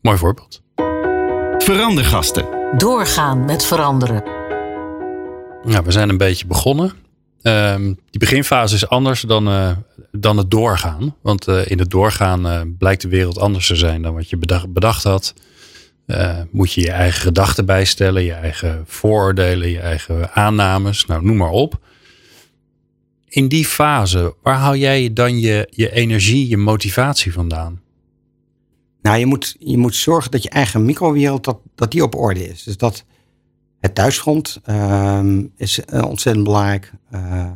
mooi 0.00 0.18
voorbeeld. 0.18 0.62
Verandergasten. 1.58 2.61
Doorgaan 2.76 3.44
met 3.44 3.64
veranderen. 3.64 4.22
Nou, 5.62 5.84
we 5.84 5.90
zijn 5.90 6.08
een 6.08 6.16
beetje 6.16 6.46
begonnen. 6.46 6.92
Um, 7.42 7.98
die 8.10 8.20
beginfase 8.20 8.74
is 8.74 8.88
anders 8.88 9.20
dan, 9.20 9.48
uh, 9.48 9.70
dan 10.10 10.36
het 10.36 10.50
doorgaan. 10.50 11.16
Want 11.22 11.48
uh, 11.48 11.66
in 11.66 11.78
het 11.78 11.90
doorgaan 11.90 12.46
uh, 12.46 12.60
blijkt 12.78 13.02
de 13.02 13.08
wereld 13.08 13.38
anders 13.38 13.66
te 13.66 13.76
zijn 13.76 14.02
dan 14.02 14.14
wat 14.14 14.30
je 14.30 14.36
bedacht, 14.36 14.72
bedacht 14.72 15.02
had. 15.02 15.34
moet 16.50 16.72
je 16.72 16.80
je 16.80 16.90
eigen 16.90 17.20
gedachten 17.20 17.66
bijstellen, 17.66 18.22
je 18.22 18.32
eigen 18.32 18.84
vooroordelen, 18.86 19.68
je 19.68 19.80
eigen 19.80 20.32
aannames, 20.32 21.06
nou 21.06 21.24
noem 21.24 21.36
maar 21.36 21.50
op. 21.50 21.78
In 23.28 23.48
die 23.48 23.66
fase, 23.66 24.34
waar 24.42 24.56
haal 24.56 24.76
jij 24.76 25.12
dan 25.12 25.40
je, 25.40 25.68
je 25.70 25.92
energie, 25.92 26.48
je 26.48 26.56
motivatie 26.56 27.32
vandaan? 27.32 27.81
Nou, 29.02 29.18
je 29.18 29.26
moet, 29.26 29.56
je 29.58 29.78
moet 29.78 29.94
zorgen 29.94 30.30
dat 30.30 30.42
je 30.42 30.50
eigen 30.50 30.84
microwereld 30.84 31.44
dat, 31.44 31.58
dat 31.74 31.90
die 31.90 32.02
op 32.02 32.14
orde 32.14 32.48
is. 32.48 32.62
Dus 32.62 32.76
dat 32.76 33.04
het 33.80 33.94
thuisgrond 33.94 34.60
uh, 34.66 35.20
is 35.56 35.80
uh, 35.92 36.04
ontzettend 36.04 36.44
belangrijk. 36.44 36.92
Uh, 37.10 37.50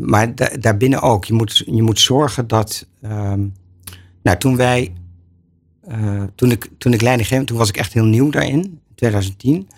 maar 0.00 0.34
da 0.34 0.48
daarbinnen 0.60 1.00
ook. 1.00 1.24
Je 1.24 1.32
moet, 1.32 1.62
je 1.66 1.82
moet 1.82 2.00
zorgen 2.00 2.46
dat. 2.48 2.86
Ehm, 3.00 3.46
nou, 4.22 4.38
toen 4.38 4.56
wij. 4.56 4.92
Eh, 5.82 6.22
toen, 6.34 6.50
ik, 6.50 6.68
toen 6.78 6.92
ik 6.92 7.22
toen 7.46 7.56
was 7.56 7.68
ik 7.68 7.76
echt 7.76 7.92
heel 7.92 8.04
nieuw 8.04 8.30
daarin, 8.30 8.60
in 8.60 8.80
2010. 8.94 9.68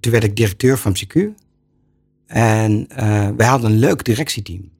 Toen 0.00 0.12
werd 0.12 0.24
ik 0.24 0.36
directeur 0.36 0.78
van 0.78 0.92
PsyQ. 0.92 1.20
En 2.26 2.86
wij 3.36 3.46
hadden 3.46 3.70
een 3.70 3.78
leuk 3.78 4.04
directieteam. 4.04 4.70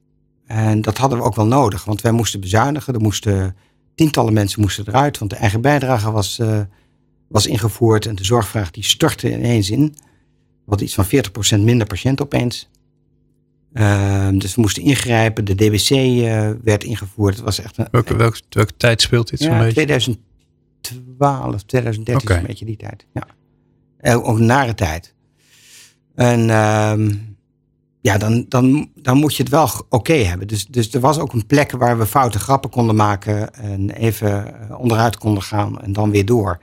En 0.47 0.81
dat 0.81 0.99
hadden 0.99 1.19
we 1.19 1.25
ook 1.25 1.35
wel 1.35 1.47
nodig, 1.47 1.85
want 1.85 2.01
wij 2.01 2.13
moesten 2.13 2.41
bezuinigen. 2.41 2.95
Er 2.95 3.01
moesten 3.01 3.57
tientallen 3.95 4.33
mensen 4.33 4.61
moesten 4.61 4.89
eruit, 4.89 5.19
want 5.19 5.31
de 5.31 5.37
eigen 5.37 5.61
bijdrage 5.61 6.11
was, 6.11 6.39
uh, 6.39 6.61
was 7.29 7.47
ingevoerd 7.47 8.07
en 8.07 8.15
de 8.15 8.25
zorgvraag 8.25 8.71
die 8.71 8.85
stortte 8.85 9.33
ineens 9.33 9.71
in. 9.71 9.95
Wat 10.65 10.81
iets 10.81 10.95
van 10.95 11.05
40% 11.05 11.09
minder 11.61 11.87
patiënten 11.87 12.25
opeens. 12.25 12.71
Uh, 13.73 14.29
dus 14.33 14.55
we 14.55 14.61
moesten 14.61 14.83
ingrijpen. 14.83 15.45
De 15.45 15.55
DBC 15.55 15.91
uh, 15.91 16.49
eh, 16.49 16.57
werd 16.63 16.85
ingevoerd. 16.85 17.35
Het 17.35 17.45
was 17.45 17.61
echt 17.61 17.79
een, 17.79 17.87
welke, 17.91 18.17
welke, 18.17 18.41
welke 18.49 18.77
tijd 18.77 19.01
speelt 19.01 19.31
dit 19.31 19.39
ja, 19.43 19.69
2012, 19.69 21.63
2013 21.63 22.29
okay. 22.29 22.39
een 22.41 22.47
beetje 22.47 22.65
die 22.65 22.77
tijd. 22.77 23.07
Ja. 23.13 23.27
Ook 24.15 24.39
een 24.39 24.47
nare 24.47 24.75
tijd. 24.75 25.15
En 26.15 26.51
ehm, 26.51 27.15
ja, 28.03 28.19
dan, 28.19 28.45
dan, 28.49 28.91
dan 28.95 29.17
moet 29.17 29.37
je 29.37 29.43
het 29.43 29.53
wel 29.53 29.71
oké 29.89 30.13
hebben. 30.13 30.47
Dus, 30.49 30.67
dus 30.67 30.95
er 30.95 31.01
was 31.01 31.19
ook 31.19 31.33
een 31.33 31.47
plek 31.47 31.71
waar 31.71 31.99
we 31.99 32.07
foute 32.07 32.39
grappen 32.39 32.71
konden 32.71 32.97
maken 32.97 33.55
en 33.55 33.91
even 33.91 34.61
eh, 34.71 34.79
onderuit 34.81 35.17
konden 35.19 35.43
gaan 35.43 35.83
en 35.83 35.93
dan 35.93 36.11
weer 36.11 36.25
door. 36.27 36.61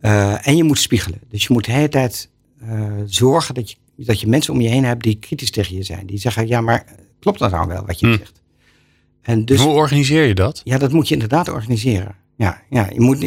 Uh, 0.00 0.46
en 0.48 0.56
je 0.56 0.64
moet 0.64 0.78
spiegelen. 0.78 1.20
Dus 1.28 1.42
je 1.46 1.52
moet 1.52 1.64
de 1.64 1.72
hele 1.72 1.88
tijd 1.88 2.30
uh, 2.62 2.82
zorgen 3.06 3.54
dat 3.54 3.70
je, 3.70 3.76
dat 3.96 4.20
je 4.20 4.26
mensen 4.26 4.52
om 4.52 4.60
je 4.60 4.68
heen 4.68 4.84
hebt 4.84 5.02
die 5.02 5.14
kritisch 5.18 5.50
tegen 5.50 5.76
je 5.76 5.82
zijn. 5.82 6.06
Die 6.06 6.18
zeggen, 6.18 6.46
ja, 6.48 6.60
maar 6.60 6.84
klopt 7.20 7.38
dat 7.38 7.50
nou 7.50 7.66
wel 7.68 7.86
wat 7.86 8.00
je 8.00 8.06
Hm. 8.06 8.16
zegt? 8.18 8.42
En 9.22 9.44
dus, 9.44 9.60
Hoe 9.60 9.72
organiseer 9.72 10.24
je 10.26 10.34
dat? 10.34 10.60
ja, 10.64 10.78
dat 10.78 10.92
moet 10.92 11.08
je 11.08 11.14
inderdaad 11.14 11.48
organiseren. 11.48 12.14
Ja, 12.36 12.62
ja 12.70 12.88
je 12.92 13.00
moet, 13.00 13.20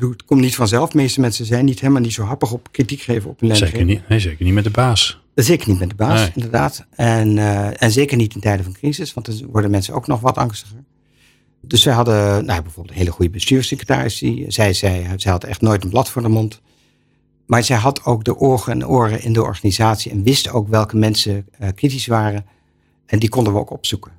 dat 0.00 0.24
komt 0.24 0.40
niet 0.40 0.54
vanzelf. 0.54 0.90
De 0.90 0.96
meeste 0.96 1.20
mensen 1.20 1.44
zijn 1.46 1.64
niet 1.64 1.80
helemaal 1.80 2.02
niet 2.02 2.12
zo 2.12 2.22
happig 2.22 2.52
op 2.52 2.68
kritiek 2.72 3.00
geven 3.00 3.30
op 3.30 3.40
hun 3.40 3.48
Zeker 3.56 3.62
leidinggevende. 3.62 3.92
niet, 3.92 4.08
nee, 4.08 4.18
zeker 4.18 4.44
niet 4.44 4.54
met 4.54 4.64
de 4.64 4.70
baas. 4.70 5.21
Zeker 5.34 5.68
niet 5.68 5.78
met 5.78 5.88
de 5.88 5.94
baas, 5.94 6.20
Nee. 6.20 6.30
inderdaad. 6.34 6.86
En, 6.90 7.38
eh, 7.38 7.82
en 7.82 7.90
zeker 7.92 8.16
niet 8.16 8.34
in 8.34 8.40
tijden 8.40 8.64
van 8.64 8.72
crisis, 8.74 9.14
want 9.14 9.26
dan 9.26 9.46
worden 9.50 9.70
mensen 9.70 9.94
ook 9.94 10.06
nog 10.06 10.20
wat 10.20 10.36
angstiger. 10.36 10.84
Dus 11.60 11.84
wij 11.84 11.94
hadden 11.94 12.44
nou, 12.44 12.62
bijvoorbeeld 12.62 12.94
een 12.94 13.00
hele 13.00 13.10
goede 13.10 13.30
bestuurssecretaris. 13.30 14.18
Die, 14.18 14.44
zij, 14.50 14.72
zij, 14.72 15.06
zij 15.16 15.32
had 15.32 15.44
echt 15.44 15.60
nooit 15.60 15.84
een 15.84 15.90
blad 15.90 16.08
voor 16.10 16.22
de 16.22 16.28
mond. 16.28 16.60
Maar 17.46 17.64
zij 17.64 17.76
had 17.76 18.04
ook 18.04 18.24
de 18.24 18.38
ogen 18.38 18.72
en 18.72 18.86
oren 18.86 19.22
in 19.22 19.32
de 19.32 19.42
organisatie 19.42 20.10
en 20.10 20.22
wist 20.22 20.48
ook 20.50 20.68
welke 20.68 20.96
mensen 20.96 21.46
eh, 21.58 21.68
kritisch 21.74 22.06
waren. 22.06 22.46
En 23.06 23.18
die 23.18 23.28
konden 23.28 23.52
we 23.52 23.58
ook 23.58 23.70
opzoeken. 23.70 24.12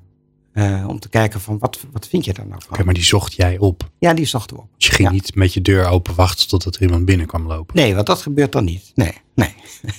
Eh, 0.54 0.86
om 0.88 1.00
te 1.00 1.10
kijken 1.10 1.42
van 1.42 1.58
wat, 1.60 1.80
wat 1.92 2.08
vind 2.08 2.26
je 2.26 2.34
daar 2.34 2.48
nou 2.48 2.62
van? 2.64 2.74
Oké, 2.74 2.84
maar 2.84 2.94
die 2.94 3.04
zocht 3.04 3.34
jij 3.34 3.58
op. 3.58 3.90
Ja, 4.00 4.14
die 4.14 4.26
zochten 4.26 4.56
we 4.56 4.62
op. 4.62 4.70
Dus 4.78 4.86
je 4.88 4.94
ging 4.94 5.08
Ja. 5.08 5.14
niet 5.14 5.36
met 5.36 5.54
je 5.54 5.62
deur 5.62 5.86
open 5.88 6.16
wachten 6.16 6.48
totdat 6.48 6.76
er 6.76 6.82
iemand 6.82 7.06
binnen 7.06 7.28
kwam 7.28 7.48
lopen. 7.48 7.76
Nee, 7.76 7.96
want 7.96 8.08
dat 8.08 8.22
gebeurt 8.22 8.52
dan 8.52 8.64
niet. 8.64 8.92
Nee, 8.96 9.14
nee. 9.36 9.54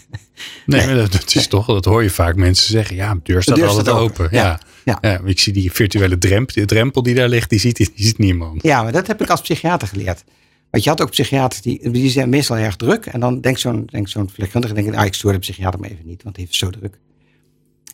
Nee, 0.66 0.87
maar 0.87 0.94
dat, 0.94 1.12
dat 1.12 1.35
is 1.35 1.47
toch, 1.47 1.66
dat 1.66 1.85
hoor 1.85 2.03
je 2.03 2.11
vaak 2.11 2.37
mensen 2.37 2.70
zeggen. 2.70 2.97
Ja, 2.97 3.14
de 3.14 3.20
deur 3.23 3.42
staat 3.42 3.57
deur 3.57 3.66
altijd 3.66 3.87
staat 3.87 3.99
open. 3.99 4.25
open. 4.25 4.38
Ja. 4.38 4.61
Ja, 4.85 5.20
ik 5.25 5.38
zie 5.38 5.53
die 5.53 5.73
virtuele 5.73 6.18
drempel, 6.18 6.64
drempel 6.64 7.03
die 7.03 7.14
daar 7.14 7.29
ligt, 7.29 7.51
die 7.51 7.59
ziet, 7.59 7.77
die 7.77 7.90
ziet 7.94 8.18
niemand. 8.18 8.62
Ja, 8.62 8.83
maar 8.83 8.92
dat 8.92 9.07
heb 9.07 9.23
ik 9.23 9.31
als 9.31 9.40
psychiater 9.40 9.88
geleerd. 9.88 10.25
Want 10.70 10.85
je 10.85 10.90
had 10.90 11.01
ook 11.01 11.11
psychiaters 11.11 11.62
die, 11.62 11.90
die 11.90 12.11
zijn 12.11 12.29
meestal 12.29 12.57
erg 12.57 12.77
druk. 12.77 13.07
En 13.07 13.20
dan 13.20 13.40
denkt 13.40 13.61
zo'n 13.61 13.87
denkt 13.87 14.11
zo'n 14.11 14.27
verpleegkundige, 14.27 14.75
denk 14.75 14.87
ik, 14.87 14.94
ah, 14.94 15.05
ik 15.05 15.14
stoor 15.14 15.33
de 15.33 15.38
psychiater 15.38 15.81
maar 15.81 15.90
even 15.90 16.07
niet, 16.07 16.23
want 16.23 16.37
hij 16.37 16.44
heeft 16.44 16.59
zo 16.59 16.70
druk. 16.70 16.99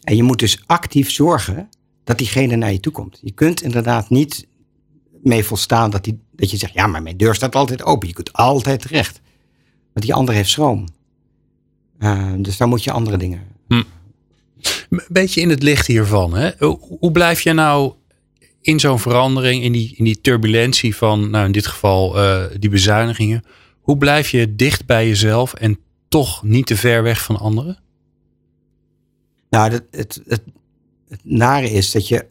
En 0.05 0.17
je 0.17 0.23
moet 0.23 0.39
dus 0.39 0.63
actief 0.67 1.11
zorgen 1.11 1.69
dat 2.05 2.19
diegene 2.19 2.57
naar 2.57 2.73
je 2.73 2.81
toe 2.81 2.93
komt. 2.93 3.19
Je 3.23 3.33
kunt 3.33 3.63
inderdaad 3.63 4.11
niet 4.11 4.47
mee 5.23 5.45
volstaan 5.45 5.91
dat, 5.91 6.05
die, 6.05 6.21
dat 6.33 6.51
je 6.51 6.57
zegt, 6.57 6.73
ja, 6.73 6.87
maar 6.87 7.03
mijn 7.03 7.17
deur 7.17 7.35
staat 7.35 7.55
altijd 7.55 7.83
open. 7.83 8.09
Je 8.09 8.15
kunt 8.15 8.33
altijd 8.33 8.81
terecht. 8.81 9.21
Want 9.93 10.07
die 10.07 10.15
ander 10.15 10.35
heeft 10.35 10.51
schroom. 10.51 10.87
Eh, 12.01 12.33
dus 12.37 12.57
daar 12.57 12.69
moet 12.69 12.85
je 12.85 12.91
andere 12.91 13.17
dingen. 13.17 13.47
Een 14.89 15.03
beetje 15.09 15.41
in 15.41 15.49
het 15.51 15.63
licht 15.63 15.87
hiervan. 15.87 16.35
Hè? 16.35 16.51
Hoe, 17.01 17.13
blijf 17.13 17.41
je 17.41 17.53
nou 17.53 17.93
in 18.61 18.81
zo'n 18.81 18.99
verandering, 18.99 19.63
in 19.63 19.73
die, 19.73 19.95
in 19.97 20.05
die 20.05 20.21
turbulentie 20.21 20.97
van, 20.97 21.31
nou 21.31 21.47
in 21.47 21.53
dit 21.53 21.67
geval 21.67 22.19
eh, 22.19 22.45
die 22.59 22.71
bezuinigingen. 22.71 23.43
Hoe 23.81 23.97
blijf 23.97 24.31
je 24.31 24.55
dicht 24.57 24.87
bij 24.87 25.09
jezelf 25.09 25.55
en 25.55 25.79
toch 26.09 26.43
niet 26.43 26.67
te 26.67 26.77
ver 26.77 27.03
weg 27.03 27.23
van 27.23 27.37
anderen? 27.39 27.79
Nou, 29.51 29.73
het, 29.73 29.87
het, 29.91 30.23
het, 30.27 30.43
het 31.09 31.21
nare 31.23 31.71
is 31.71 31.91
dat 31.91 32.09
je. 32.09 32.27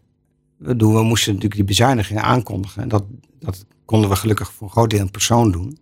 We, 0.57 0.75
doen, 0.75 0.93
we 0.93 1.03
moesten 1.03 1.33
natuurlijk 1.33 1.59
die 1.59 1.69
bezuinigingen 1.69 2.23
aankondigen. 2.23 2.81
En 2.81 2.87
dat, 2.87 3.03
dat 3.39 3.65
konden 3.85 4.09
we 4.09 4.15
gelukkig 4.15 4.51
voor 4.51 4.67
een 4.67 4.73
groot 4.73 4.89
deel 4.89 4.99
in 4.99 5.11
persoon 5.11 5.51
doen. 5.51 5.77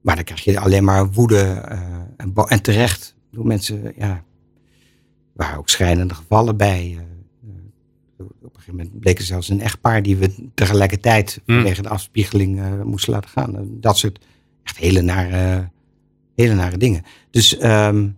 Maar 0.00 0.14
dan 0.14 0.24
krijg 0.24 0.44
je 0.44 0.58
alleen 0.60 0.84
maar 0.84 1.10
woede 1.10 1.38
eh, 1.40 1.80
en, 2.16 2.34
en 2.34 2.62
terecht. 2.62 3.14
Bedoel, 3.30 3.44
mensen, 3.44 3.92
ja. 3.96 4.10
Er 4.10 5.46
waren 5.46 5.58
ook 5.58 5.68
schrijnende 5.68 6.14
gevallen 6.14 6.56
bij. 6.56 6.80
eh, 6.80 6.98
eh, 8.18 8.26
op 8.26 8.42
een 8.42 8.50
gegeven 8.60 8.76
moment 8.76 9.00
bleek 9.00 9.18
er 9.18 9.24
zelfs 9.24 9.48
een 9.48 9.60
echtpaar 9.60 10.02
die 10.02 10.16
we 10.16 10.48
tegelijkertijd 10.54 11.40
Hmm. 11.44 11.54
vanwege 11.54 11.82
de 11.82 11.88
afspiegeling 11.88 12.84
moesten 12.84 13.12
laten 13.12 13.30
gaan. 13.30 13.68
Dat 13.80 13.98
soort 13.98 14.18
echt 14.62 14.76
hele 14.76 15.00
nare, 15.02 15.70
hele 16.34 16.54
nare 16.54 16.76
dingen. 16.76 17.02
Dus 17.30 17.56
ehm, 17.56 18.08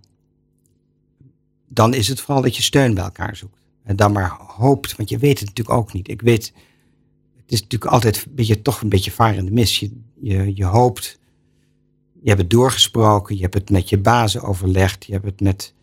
dan 1.69 1.95
is 1.95 2.09
het 2.09 2.21
vooral 2.21 2.43
dat 2.43 2.57
je 2.57 2.63
steun 2.63 2.95
bij 2.95 3.05
elkaar 3.05 3.37
zoekt. 3.37 3.61
En 3.83 3.97
dan 3.97 4.13
maar 4.13 4.31
hoopt, 4.39 4.97
want 4.97 5.09
je 5.09 5.19
weet 5.19 5.39
het 5.39 5.49
natuurlijk 5.49 5.77
ook 5.79 5.93
niet. 5.93 6.09
Ik 6.09 6.23
weet, 6.23 6.53
het 7.37 7.53
is 7.53 7.61
natuurlijk 7.63 7.93
altijd 7.93 8.25
een 8.27 8.35
beetje, 8.35 8.63
toch 8.63 8.81
een 8.81 8.89
beetje 8.89 9.11
vaar 9.11 9.35
in 9.35 9.45
de 9.45 9.53
mis. 9.53 9.79
Je, 9.81 9.91
je, 10.21 10.53
je 10.55 10.65
hoopt, 10.65 11.19
je 12.23 12.29
hebt 12.29 12.41
het 12.41 12.51
doorgesproken, 12.51 13.37
je 13.37 13.43
hebt 13.43 13.55
het 13.55 13.71
met 13.71 13.89
je 13.89 13.99
bazen 13.99 14.43
overlegd, 14.43 15.05
je 15.05 15.13
hebt 15.13 15.25
het 15.25 15.41
met, 15.41 15.75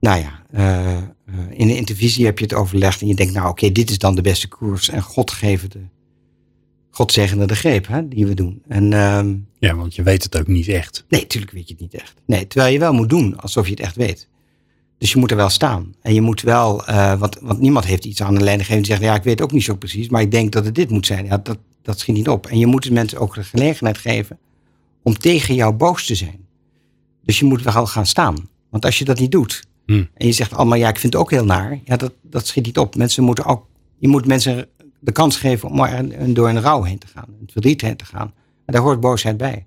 nou 0.00 0.20
ja, 0.20 0.42
eh, 0.50 0.96
eh, 0.96 1.02
in 1.50 1.66
de 1.66 1.76
intervisie 1.76 2.24
heb 2.24 2.38
je 2.38 2.44
het 2.44 2.54
overlegd 2.54 3.00
en 3.00 3.06
je 3.06 3.14
denkt, 3.14 3.32
nou 3.32 3.48
oké, 3.48 3.72
dit 3.72 3.90
is 3.90 3.98
dan 3.98 4.14
de 4.14 4.22
beste 4.22 4.48
koers 4.48 4.88
en 4.88 5.02
God 5.02 5.30
geven 5.30 5.70
de, 5.70 5.80
God 6.90 7.12
zegende 7.12 7.46
de 7.46 7.56
greep 7.56 7.86
hè, 7.86 8.08
die 8.08 8.26
we 8.26 8.34
doen. 8.34 8.62
En 8.68 8.92
ehm, 8.92 9.34
Ja, 9.58 9.74
want 9.76 9.94
je 9.94 10.02
weet 10.02 10.22
het 10.22 10.38
ook 10.38 10.46
niet 10.46 10.68
echt. 10.68 11.04
Nee, 11.08 11.20
natuurlijk 11.20 11.52
weet 11.52 11.68
je 11.68 11.72
het 11.72 11.82
niet 11.82 11.94
echt. 11.94 12.14
Nee, 12.26 12.46
terwijl 12.46 12.72
je 12.72 12.78
wel 12.78 12.92
moet 12.92 13.08
doen 13.08 13.36
alsof 13.40 13.64
je 13.64 13.70
het 13.70 13.80
echt 13.80 13.96
weet. 13.96 14.28
Dus 14.98 15.12
je 15.12 15.18
moet 15.18 15.30
er 15.30 15.36
wel 15.36 15.48
staan. 15.48 15.94
En 16.00 16.14
je 16.14 16.20
moet 16.20 16.40
wel, 16.40 16.86
eh, 16.86 17.18
want, 17.18 17.38
want 17.40 17.60
niemand 17.60 17.84
heeft 17.84 18.04
iets 18.04 18.22
aan 18.22 18.34
de 18.34 18.40
leidinggevende 18.40 18.88
die 18.88 18.96
zegt, 18.96 19.08
ja, 19.08 19.14
ik 19.14 19.22
weet 19.22 19.42
ook 19.42 19.52
niet 19.52 19.64
zo 19.64 19.74
precies, 19.74 20.08
maar 20.08 20.22
ik 20.22 20.30
denk 20.30 20.52
dat 20.52 20.64
het 20.64 20.74
dit 20.74 20.90
moet 20.90 21.06
zijn. 21.06 21.24
Ja, 21.24 21.38
dat, 21.38 21.58
dat 21.82 21.98
schiet 21.98 22.14
niet 22.14 22.28
op. 22.28 22.46
En 22.46 22.58
je 22.58 22.66
moet 22.66 22.82
de 22.82 22.92
mensen 22.92 23.18
ook 23.18 23.34
de 23.34 23.44
gelegenheid 23.44 23.98
geven 23.98 24.38
om 25.04 25.18
tegen 25.18 25.54
jou 25.54 25.72
boos 25.72 26.06
te 26.06 26.14
zijn. 26.14 26.46
Dus 27.22 27.38
je 27.38 27.44
moet 27.44 27.62
wel 27.62 27.86
gaan 27.86 28.06
staan. 28.06 28.48
Want 28.70 28.84
als 28.84 28.98
je 28.98 29.04
dat 29.04 29.18
niet 29.18 29.32
doet, 29.32 29.62
Hm. 29.86 30.04
en 30.14 30.26
je 30.26 30.32
zegt 30.32 30.54
allemaal, 30.54 30.78
ja, 30.78 30.88
ik 30.88 30.98
vind 30.98 31.12
het 31.12 31.22
ook 31.22 31.30
heel 31.30 31.44
naar, 31.44 31.80
ja, 31.84 31.96
dat, 31.96 32.12
dat 32.22 32.46
schiet 32.46 32.66
niet 32.66 32.78
op. 32.78 32.94
Mensen 32.96 33.24
moeten 33.24 33.44
ook, 33.44 33.66
je 33.98 34.08
moet 34.08 34.26
mensen 34.26 34.66
de 35.00 35.12
kans 35.12 35.36
geven 35.36 35.68
om 35.68 35.80
er 35.80 36.34
door 36.34 36.48
een 36.48 36.60
rouw 36.60 36.82
heen 36.82 36.98
te 36.98 37.06
gaan, 37.06 37.26
het 37.40 37.52
verdriet 37.52 37.80
heen 37.80 37.96
te 37.96 38.04
gaan. 38.04 38.32
En 38.64 38.72
daar 38.72 38.82
hoort 38.82 39.00
boosheid 39.00 39.36
bij. 39.36 39.66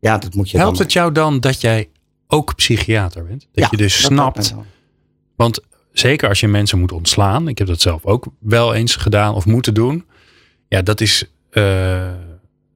Ja, 0.00 0.18
dat 0.18 0.34
moet 0.34 0.50
je 0.50 0.56
Helpt 0.58 0.76
dan 0.76 0.84
het 0.84 0.92
jou 0.92 1.12
dan 1.12 1.40
dat 1.40 1.60
jij 1.60 1.88
ook 2.26 2.54
psychiater 2.54 3.24
bent? 3.24 3.40
Dat 3.40 3.64
Ja, 3.64 3.68
je 3.70 3.76
dus 3.76 4.00
dat 4.02 4.10
snapt. 4.12 4.54
Want 5.36 5.60
zeker 5.92 6.28
als 6.28 6.40
je 6.40 6.48
mensen 6.48 6.78
moet 6.78 6.92
ontslaan, 6.92 7.48
ik 7.48 7.58
heb 7.58 7.66
dat 7.66 7.80
zelf 7.80 8.04
ook 8.04 8.26
wel 8.38 8.74
eens 8.74 8.96
gedaan 8.96 9.34
of 9.34 9.46
moeten 9.46 9.74
doen. 9.74 10.04
Ja, 10.68 10.82
dat 10.82 11.00
is, 11.00 11.24
eh, 11.50 12.12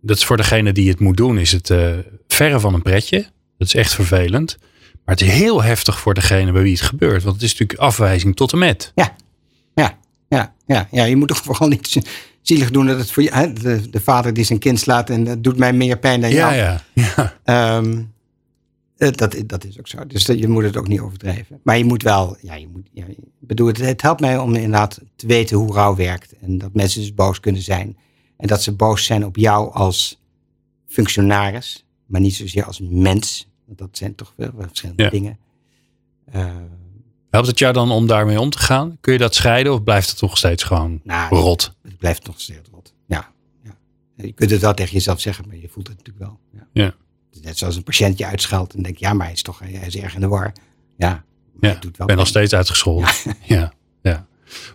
dat 0.02 0.16
is 0.16 0.24
voor 0.24 0.36
degene 0.36 0.72
die 0.72 0.88
het 0.88 1.00
moet 1.00 1.16
doen, 1.16 1.38
is 1.38 1.52
het 1.52 1.70
eh, 1.70 1.92
verre 2.28 2.60
van 2.60 2.74
een 2.74 2.82
pretje. 2.82 3.18
Dat 3.58 3.66
is 3.68 3.74
echt 3.74 3.94
vervelend. 3.94 4.58
Maar 5.04 5.14
het 5.14 5.20
is 5.26 5.32
heel 5.32 5.62
heftig 5.62 6.00
voor 6.00 6.14
degene 6.14 6.52
bij 6.52 6.62
wie 6.62 6.72
het 6.72 6.80
gebeurt. 6.82 7.22
Want 7.22 7.34
het 7.34 7.44
is 7.44 7.50
natuurlijk 7.52 7.78
afwijzing 7.80 8.36
tot 8.36 8.52
en 8.52 8.58
met. 8.58 8.92
Ja, 8.94 9.14
ja, 9.74 9.98
ja, 10.28 10.54
ja, 10.66 10.88
ja. 10.90 11.04
Je 11.04 11.16
moet 11.16 11.28
toch 11.28 11.42
vooral 11.44 11.68
niet 11.68 11.86
zi- 11.86 12.02
zielig 12.42 12.70
doen 12.70 12.86
dat 12.86 12.98
het 12.98 13.10
voor 13.10 13.22
je, 13.22 13.30
hè, 13.34 13.52
de, 13.52 13.90
de 13.90 14.00
vader 14.00 14.34
die 14.34 14.44
zijn 14.44 14.58
kind 14.58 14.80
slaat 14.80 15.10
en 15.10 15.24
dat 15.24 15.42
doet 15.44 15.58
mij 15.58 15.72
meer 15.72 15.98
pijn 15.98 16.20
dan 16.20 16.30
Ja, 16.30 16.36
jou. 16.36 16.54
ja, 16.54 16.82
ja. 17.16 17.34
Ehm, 17.44 18.02
eh, 18.96 19.10
dat, 19.12 19.36
dat 19.46 19.64
is 19.64 19.78
ook 19.78 19.88
zo. 19.88 20.06
Dus 20.06 20.26
je 20.26 20.48
moet 20.48 20.62
het 20.64 20.76
ook 20.76 20.88
niet 20.88 21.00
overdrijven. 21.00 21.60
Maar 21.62 21.78
je 21.78 21.84
moet 21.84 22.02
wel, 22.02 22.36
ja, 22.40 22.54
je 22.54 22.68
moet, 22.72 22.88
ja, 22.92 23.04
ik 23.06 23.16
bedoel, 23.38 23.66
het, 23.66 23.78
het 23.78 24.02
helpt 24.02 24.20
mij 24.20 24.38
om 24.38 24.54
inderdaad 24.54 25.00
te 25.16 25.26
weten 25.26 25.56
hoe 25.56 25.72
rouw 25.72 25.94
werkt. 25.96 26.34
En 26.40 26.58
dat 26.58 26.70
mensen 26.74 27.00
dus 27.00 27.14
boos 27.14 27.40
kunnen 27.40 27.62
zijn. 27.62 27.96
En 28.42 28.48
dat 28.48 28.62
ze 28.62 28.72
boos 28.72 29.04
zijn 29.04 29.24
op 29.26 29.36
jou 29.36 29.72
als 29.72 30.20
functionaris, 30.86 31.84
maar 32.06 32.20
niet 32.20 32.34
zozeer 32.34 32.64
als 32.64 32.80
mens. 32.80 33.46
Want 33.64 33.78
dat 33.78 33.88
zijn 33.92 34.14
toch 34.14 34.32
wel 34.36 34.50
verschillende 34.56 35.02
Ja. 35.02 35.10
dingen. 35.10 35.38
Eh, 36.32 36.56
Helpt 37.30 37.46
het 37.46 37.58
jou 37.58 37.72
dan 37.72 37.90
om 37.90 38.06
daarmee 38.06 38.40
om 38.40 38.50
te 38.50 38.58
gaan? 38.58 38.96
Kun 39.00 39.12
je 39.12 39.18
dat 39.18 39.34
scheiden 39.34 39.72
of 39.72 39.82
blijft 39.82 40.10
het 40.10 40.20
nog 40.20 40.36
steeds 40.38 40.62
gewoon 40.62 41.00
nou, 41.04 41.34
rot? 41.36 41.74
Het 41.82 41.98
blijft 41.98 42.26
nog 42.26 42.40
steeds 42.40 42.68
rot. 42.72 42.94
Ja, 43.06 43.30
ja. 43.64 43.76
Je 44.16 44.32
kunt 44.32 44.50
het 44.50 44.60
wel 44.60 44.74
tegen 44.74 44.92
jezelf 44.92 45.20
zeggen, 45.20 45.44
maar 45.46 45.56
je 45.56 45.68
voelt 45.68 45.88
het 45.88 45.96
natuurlijk 45.96 46.24
wel. 46.24 46.38
Ja. 46.52 46.66
Ja. 46.72 46.84
Het 46.84 46.94
is 47.30 47.40
net 47.40 47.58
zoals 47.58 47.76
een 47.76 47.82
patiënt 47.82 48.18
je 48.18 48.26
uitscheldt 48.26 48.74
en 48.74 48.82
denkt, 48.82 48.98
ja, 48.98 49.12
maar 49.12 49.26
hij 49.26 49.34
is 49.34 49.42
toch 49.42 49.58
hij 49.58 49.70
is 49.72 49.96
erg 49.96 50.14
in 50.14 50.20
de 50.20 50.28
war. 50.28 50.52
Ja, 50.96 51.24
Ja, 51.60 51.68
het 51.68 51.82
doet 51.82 51.90
ik 51.90 51.96
wel 51.96 52.06
ben 52.06 52.16
nog 52.16 52.26
steeds 52.26 52.52
uitgescholden. 52.54 53.08
Ja. 53.46 53.72
ja, 54.02 54.26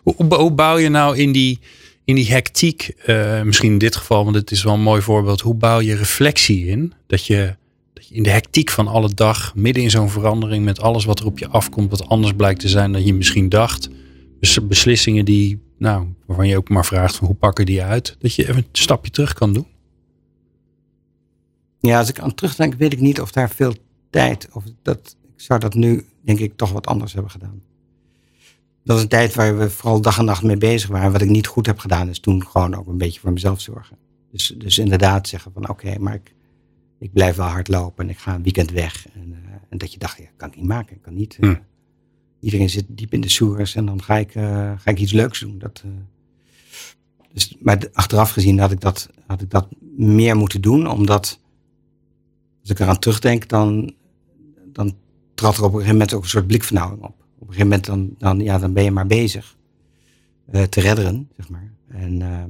hoe 0.03 0.51
bouw 0.51 0.77
je 0.77 0.89
nou 0.89 1.17
in 1.17 1.31
die, 1.31 1.59
in 2.07 2.15
die 2.15 2.31
hectiek, 2.31 2.93
eh, 3.05 3.41
misschien 3.41 3.71
in 3.71 3.77
dit 3.77 3.95
geval, 3.95 4.23
want 4.23 4.35
het 4.35 4.51
is 4.51 4.63
wel 4.63 4.73
een 4.73 4.81
mooi 4.81 5.01
voorbeeld. 5.01 5.41
Hoe 5.41 5.53
bouw 5.53 5.79
je 5.79 5.95
reflectie 5.95 6.65
in? 6.65 6.93
Dat 7.07 7.25
je, 7.25 7.55
dat 7.93 8.07
je 8.07 8.15
in 8.15 8.23
de 8.23 8.29
hectiek 8.29 8.69
van 8.69 8.87
alle 8.87 9.13
dag, 9.13 9.55
midden 9.55 9.83
in 9.83 9.89
zo'n 9.89 10.09
verandering, 10.09 10.65
met 10.65 10.81
alles 10.81 11.05
wat 11.05 11.19
er 11.19 11.25
op 11.25 11.39
je 11.39 11.47
afkomt, 11.47 11.89
wat 11.89 12.07
anders 12.07 12.33
blijkt 12.33 12.59
te 12.59 12.69
zijn 12.69 12.91
dan 12.91 13.05
je 13.05 13.13
misschien 13.13 13.49
dacht. 13.49 13.89
Dus 14.39 14.67
beslissingen 14.67 15.25
die, 15.25 15.59
nou, 15.77 16.07
waarvan 16.25 16.47
je 16.47 16.57
ook 16.57 16.69
maar 16.69 16.85
vraagt 16.85 17.15
van 17.15 17.27
hoe 17.27 17.35
pakken 17.35 17.65
die 17.65 17.83
uit. 17.83 18.15
Dat 18.19 18.35
je 18.35 18.43
even 18.43 18.57
een 18.57 18.67
stapje 18.71 19.11
terug 19.11 19.33
kan 19.33 19.53
doen. 19.53 19.67
Ja, 21.79 21.99
als 21.99 22.09
ik 22.09 22.19
aan 22.19 22.33
terugdenk, 22.33 22.73
weet 22.73 22.93
ik 22.93 22.99
niet 22.99 23.21
of 23.21 23.31
daar 23.31 23.49
veel 23.49 23.73
tijd, 24.09 24.47
of 24.51 24.63
dat, 24.81 25.15
ik 25.35 25.41
zou 25.41 25.59
dat 25.59 25.73
nu, 25.73 26.05
denk 26.21 26.39
ik, 26.39 26.53
toch 26.55 26.71
wat 26.71 26.87
anders 26.87 27.13
hebben 27.13 27.31
gedaan. 27.31 27.61
Dat 28.87 28.95
was 28.95 29.01
een 29.01 29.11
tijd 29.11 29.35
waar 29.35 29.57
we 29.57 29.69
vooral 29.69 30.01
dag 30.01 30.17
en 30.17 30.25
nacht 30.25 30.43
mee 30.43 30.57
bezig 30.57 30.89
waren. 30.89 31.11
Wat 31.11 31.21
ik 31.21 31.29
niet 31.29 31.47
goed 31.47 31.65
heb 31.65 31.79
gedaan, 31.79 32.09
is 32.09 32.19
toen 32.19 32.45
gewoon 32.47 32.75
ook 32.75 32.87
een 32.87 32.97
beetje 32.97 33.19
voor 33.19 33.31
mezelf 33.33 33.61
zorgen. 33.61 33.97
Dus, 34.31 34.53
dus 34.57 34.77
inderdaad 34.77 35.27
zeggen 35.27 35.51
van, 35.51 35.69
oké, 35.69 35.99
maar 35.99 36.13
ik, 36.13 36.33
ik 36.99 37.13
blijf 37.13 37.35
wel 37.35 37.45
hard 37.47 37.67
lopen 37.67 38.03
en 38.05 38.09
ik 38.09 38.17
ga 38.17 38.35
een 38.35 38.43
weekend 38.43 38.71
weg. 38.71 39.07
En, 39.13 39.33
eh, 39.33 39.51
en 39.69 39.77
dat 39.77 39.91
je 39.93 39.99
dacht, 39.99 40.17
ja, 40.17 40.25
kan 40.37 40.47
ik 40.49 40.55
niet 40.55 40.65
maken, 40.65 40.95
ik 40.95 41.01
kan 41.01 41.13
niet. 41.13 41.37
eh, 41.39 41.49
Hm. 41.49 41.55
iedereen 42.39 42.69
zit 42.69 42.85
diep 42.87 43.13
in 43.13 43.21
de 43.21 43.29
soers 43.29 43.75
en 43.75 43.85
dan 43.85 44.03
ga 44.03 44.15
ik, 44.15 44.35
eh, 44.35 44.71
ga 44.77 44.91
ik 44.91 44.99
iets 44.99 45.11
leuks 45.11 45.39
doen. 45.39 45.57
Dat, 45.59 45.83
dus, 47.33 47.55
maar 47.59 47.89
achteraf 47.93 48.31
gezien 48.31 48.59
had 48.59 48.71
ik, 48.71 48.79
dat, 48.81 49.09
had 49.25 49.41
ik 49.41 49.49
dat 49.49 49.67
meer 49.97 50.35
moeten 50.35 50.61
doen, 50.61 50.87
omdat 50.89 51.39
als 52.61 52.69
ik 52.69 52.79
eraan 52.79 52.99
terugdenk, 52.99 53.47
dan, 53.47 53.93
dan 54.65 54.95
trad 55.33 55.57
er 55.57 55.59
op 55.63 55.65
een 55.65 55.71
gegeven 55.73 55.91
moment 55.97 56.13
ook 56.13 56.23
een 56.23 56.29
soort 56.29 56.47
blikvernauwing 56.47 57.01
op. 57.03 57.16
Op 57.39 57.47
een 57.47 57.53
gegeven 57.53 57.67
moment 57.67 57.85
dan, 57.85 58.15
dan, 58.17 58.39
ja, 58.39 58.57
dan 58.57 58.73
ben 58.73 58.83
je 58.83 58.91
maar 58.91 59.07
bezig 59.07 59.57
uh, 60.53 60.63
te 60.63 60.81
redderen, 60.81 61.29
zeg 61.35 61.49
maar. 61.49 61.71
En, 61.87 62.19
uh, 62.19 62.43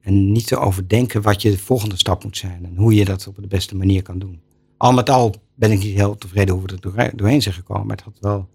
en 0.00 0.32
niet 0.32 0.46
te 0.46 0.58
overdenken 0.58 1.22
wat 1.22 1.42
je 1.42 1.50
de 1.50 1.58
volgende 1.58 1.96
stap 1.96 2.24
moet 2.24 2.36
zijn. 2.36 2.64
En 2.64 2.76
hoe 2.76 2.94
je 2.94 3.04
dat 3.04 3.26
op 3.26 3.36
de 3.36 3.46
beste 3.46 3.76
manier 3.76 4.02
kan 4.02 4.18
doen. 4.18 4.40
Al 4.76 4.92
met 4.92 5.10
al 5.10 5.34
ben 5.54 5.70
ik 5.70 5.78
niet 5.78 5.94
heel 5.94 6.16
tevreden 6.16 6.54
hoe 6.54 6.64
we 6.66 6.78
er 6.96 7.16
doorheen 7.16 7.42
zijn 7.42 7.54
gekomen. 7.54 7.86
Maar 7.86 7.96
het 7.96 8.04
had 8.04 8.16
wel 8.20 8.48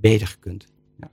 beter 0.00 0.26
gekund. 0.26 0.66
Ja. 1.00 1.10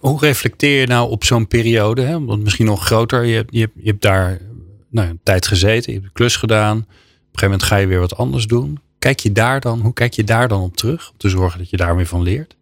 Hoe 0.00 0.18
reflecteer 0.18 0.80
je 0.80 0.86
nou 0.86 1.10
op 1.10 1.24
zo'n 1.24 1.46
periode? 1.46 2.02
Hè? 2.02 2.24
Want 2.24 2.42
misschien 2.42 2.66
nog 2.66 2.84
groter. 2.84 3.24
Je, 3.24 3.44
je, 3.48 3.70
je 3.74 3.88
hebt 3.90 4.02
daar 4.02 4.40
nou, 4.88 5.08
een 5.08 5.20
tijd 5.22 5.46
gezeten. 5.46 5.92
Je 5.92 5.98
hebt 5.98 6.12
de 6.12 6.18
klus 6.18 6.36
gedaan. 6.36 6.76
Op 6.76 6.82
een 6.82 6.88
gegeven 7.22 7.50
moment 7.50 7.62
ga 7.62 7.76
je 7.76 7.86
weer 7.86 8.00
wat 8.00 8.16
anders 8.16 8.46
doen. 8.46 8.78
Kijk 9.06 9.20
je 9.20 9.32
daar 9.32 9.60
dan, 9.60 9.80
hoe 9.80 9.92
kijk 9.92 10.14
je 10.14 10.24
daar 10.24 10.48
dan 10.48 10.62
op 10.62 10.76
terug? 10.76 11.10
Om 11.10 11.16
te 11.16 11.28
zorgen 11.28 11.58
dat 11.58 11.70
je 11.70 11.76
daar 11.76 12.06
van 12.06 12.22
leert? 12.22 12.56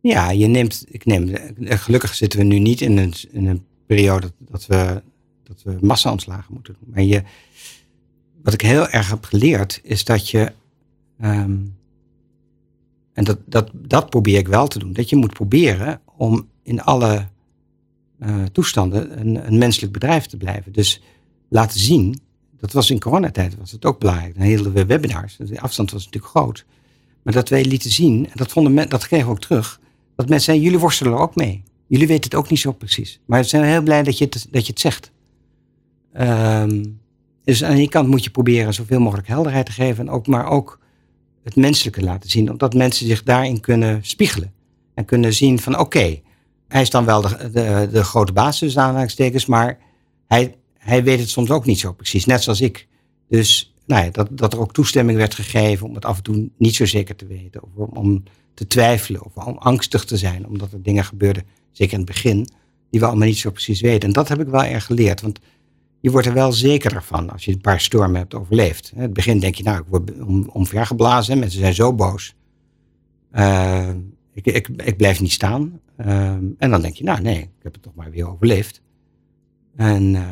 Ja, 0.00 0.30
je 0.30 0.46
neemt, 0.46 0.84
ik 0.88 1.04
neem, 1.04 1.32
gelukkig 1.60 2.14
zitten 2.14 2.38
we 2.38 2.44
nu 2.44 2.58
niet 2.58 2.80
in 2.80 2.98
een, 2.98 3.14
een 3.32 3.64
periode 3.86 4.32
dat 4.38 4.66
we, 4.66 5.02
dat 5.42 5.62
we 5.62 5.78
massa-ontslagen 5.80 6.54
moeten 6.54 6.76
doen. 6.80 6.92
Maar 6.94 7.02
je, 7.02 7.22
wat 8.42 8.52
ik 8.52 8.60
heel 8.60 8.88
erg 8.88 9.08
heb 9.10 9.24
geleerd, 9.24 9.80
is 9.82 10.04
dat 10.04 10.28
je, 10.28 10.52
ehm, 11.20 11.58
en 13.12 13.24
dat, 13.24 13.38
dat, 13.46 13.70
dat 13.74 14.10
probeer 14.10 14.38
ik 14.38 14.48
wel 14.48 14.66
te 14.66 14.78
doen, 14.78 14.92
dat 14.92 15.08
je 15.08 15.16
moet 15.16 15.32
proberen 15.32 16.00
om 16.16 16.48
in 16.62 16.82
alle 16.82 17.28
uh, 18.18 18.42
toestanden 18.44 19.20
een, 19.20 19.46
een, 19.46 19.58
menselijk 19.58 19.92
bedrijf 19.92 20.26
te 20.26 20.36
blijven. 20.36 20.72
Dus 20.72 21.02
laten 21.48 21.80
zien, 21.80 22.20
dat 22.60 22.72
was 22.72 22.90
in 22.90 23.00
coronatijd 23.00 23.56
was 23.58 23.70
het 23.70 23.84
ook 23.84 23.98
belangrijk. 23.98 24.34
Dan 24.34 24.46
hielden 24.46 24.72
we 24.72 24.86
webinars, 24.86 25.36
de 25.36 25.60
afstand 25.60 25.90
was 25.90 26.04
natuurlijk 26.04 26.32
groot. 26.32 26.64
Maar 27.22 27.34
dat 27.34 27.48
wij 27.48 27.64
lieten 27.64 27.90
zien, 27.90 28.26
en 28.26 28.32
dat, 28.34 28.52
vonden 28.52 28.74
men, 28.74 28.88
dat 28.88 29.06
kregen 29.06 29.26
we 29.26 29.32
ook 29.32 29.40
terug, 29.40 29.80
dat 30.16 30.28
mensen 30.28 30.44
zeiden, 30.44 30.64
jullie 30.64 30.80
worstelen 30.80 31.12
er 31.12 31.18
ook 31.18 31.36
mee. 31.36 31.62
Jullie 31.86 32.06
weten 32.06 32.24
het 32.24 32.34
ook 32.34 32.50
niet 32.50 32.58
zo 32.58 32.72
precies. 32.72 33.20
Maar 33.24 33.40
we 33.40 33.46
zijn 33.46 33.64
heel 33.64 33.82
blij 33.82 34.02
dat 34.02 34.18
je 34.18 34.24
het, 34.24 34.46
dat 34.50 34.66
je 34.66 34.72
het 34.72 34.80
zegt. 34.80 35.10
Um, 36.20 37.00
dus 37.44 37.64
aan 37.64 37.74
die 37.74 37.88
kant 37.88 38.08
moet 38.08 38.24
je 38.24 38.30
proberen 38.30 38.74
zoveel 38.74 39.00
mogelijk 39.00 39.28
helderheid 39.28 39.66
te 39.66 39.72
geven. 39.72 40.06
En 40.06 40.12
ook, 40.12 40.26
maar 40.26 40.46
ook 40.46 40.78
het 41.44 41.56
menselijke 41.56 42.02
laten 42.02 42.30
zien. 42.30 42.50
Omdat 42.50 42.74
mensen 42.74 43.06
zich 43.06 43.22
daarin 43.22 43.60
kunnen 43.60 43.98
spiegelen. 44.02 44.52
En 44.94 45.04
kunnen 45.04 45.34
zien 45.34 45.58
van 45.58 45.78
oké, 45.78 46.20
hij 46.68 46.82
is 46.82 46.90
dan 46.90 47.04
wel 47.04 47.20
de, 47.20 47.50
de, 47.52 47.88
de 47.92 48.04
grote 48.04 48.32
basis. 48.32 48.74
Maar 49.46 49.78
hij, 50.26 50.54
hij 50.80 51.04
weet 51.04 51.18
het 51.18 51.28
soms 51.28 51.50
ook 51.50 51.66
niet 51.66 51.78
zo 51.78 51.92
precies. 51.92 52.24
Net 52.24 52.42
zoals 52.42 52.60
ik. 52.60 52.88
Dus 53.28 53.74
nou 53.86 54.04
ja, 54.04 54.10
dat, 54.10 54.28
dat 54.30 54.52
er 54.52 54.60
ook 54.60 54.72
toestemming 54.72 55.18
werd 55.18 55.34
gegeven 55.34 55.86
om 55.86 55.94
het 55.94 56.04
af 56.04 56.16
en 56.16 56.22
toe 56.22 56.50
niet 56.56 56.74
zo 56.74 56.86
zeker 56.86 57.16
te 57.16 57.26
weten. 57.26 57.62
Of 57.62 57.88
om, 57.88 58.22
te 58.54 58.66
twijfelen 58.66 59.24
of 59.24 59.46
om 59.46 59.56
angstig 59.56 60.04
te 60.04 60.16
zijn. 60.16 60.46
Omdat 60.46 60.72
er 60.72 60.82
dingen 60.82 61.04
gebeurden, 61.04 61.44
zeker 61.72 61.92
in 61.92 61.98
het 61.98 62.08
begin, 62.08 62.48
die 62.90 63.00
we 63.00 63.06
allemaal 63.06 63.28
niet 63.28 63.38
zo 63.38 63.50
precies 63.50 63.80
weten. 63.80 64.08
En 64.08 64.14
dat 64.14 64.28
heb 64.28 64.40
ik 64.40 64.48
wel 64.48 64.64
erg 64.64 64.84
geleerd. 64.84 65.20
Want 65.20 65.40
je 66.00 66.10
wordt 66.10 66.26
er 66.26 66.32
wel 66.32 66.52
zekerder 66.52 67.02
van 67.02 67.30
als 67.30 67.44
je 67.44 67.52
een 67.52 67.60
paar 67.60 67.80
stormen 67.80 68.20
hebt 68.20 68.34
overleefd. 68.34 68.92
In 68.94 69.02
het 69.02 69.12
begin 69.12 69.38
denk 69.38 69.54
je, 69.54 69.62
nou, 69.62 69.78
ik 69.78 69.86
word 69.88 70.20
om, 70.20 70.48
omvergeblazen. 70.52 71.38
Mensen 71.38 71.60
zijn 71.60 71.74
zo 71.74 71.94
boos. 71.94 72.34
Uh, 73.32 73.88
ik, 74.32 74.46
ik, 74.46 74.68
ik 74.68 74.96
blijf 74.96 75.20
niet 75.20 75.32
staan. 75.32 75.80
Uh, 75.98 76.30
en 76.58 76.70
dan 76.70 76.80
denk 76.80 76.94
je, 76.94 77.04
nou 77.04 77.20
nee, 77.20 77.38
ik 77.38 77.62
heb 77.62 77.72
het 77.72 77.82
toch 77.82 77.94
maar 77.94 78.10
weer 78.10 78.28
overleefd. 78.28 78.82
En 79.76 80.14
uh, 80.14 80.28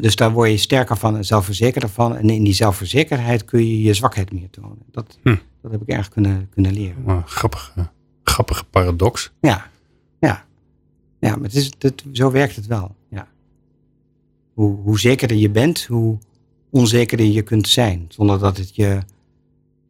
dus 0.00 0.16
daar 0.16 0.32
word 0.32 0.50
je 0.50 0.56
sterker 0.56 0.96
van 0.96 1.16
en 1.16 1.24
zelfverzekerder 1.24 1.90
van. 1.90 2.16
En 2.16 2.30
in 2.30 2.44
die 2.44 2.54
zelfverzekerdheid 2.54 3.44
kun 3.44 3.66
je 3.66 3.82
je 3.82 3.94
zwakheid 3.94 4.32
meer 4.32 4.50
tonen. 4.50 4.78
Dat, 4.90 5.18
hm. 5.22 5.36
dat 5.62 5.70
heb 5.70 5.82
ik 5.82 5.88
erg 5.88 6.08
kunnen, 6.08 6.48
kunnen 6.50 6.72
leren. 6.72 7.04
Oh, 7.06 7.26
grappige, 7.26 7.88
grappige 8.22 8.64
paradox. 8.64 9.32
Ja, 9.40 9.70
ja. 10.18 10.44
Ja, 11.20 11.36
maar 11.36 11.44
het 11.44 11.54
is, 11.54 11.72
het, 11.78 12.04
zo 12.12 12.30
werkt 12.30 12.56
het 12.56 12.66
wel. 12.66 12.96
Ja. 13.10 13.28
Hoe, 14.54 14.78
hoe 14.82 15.00
zekerder 15.00 15.36
je 15.36 15.50
bent, 15.50 15.84
hoe 15.84 16.18
onzekerder 16.70 17.26
je 17.26 17.42
kunt 17.42 17.68
zijn. 17.68 18.04
Zonder 18.08 18.38
dat 18.38 18.56
het 18.56 18.76
je, 18.76 19.00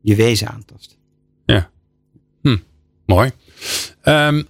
je 0.00 0.14
wezen 0.14 0.48
aantast. 0.48 0.98
Ja. 1.44 1.70
Hm, 2.42 2.56
mooi. 3.06 3.30
Um, 4.04 4.46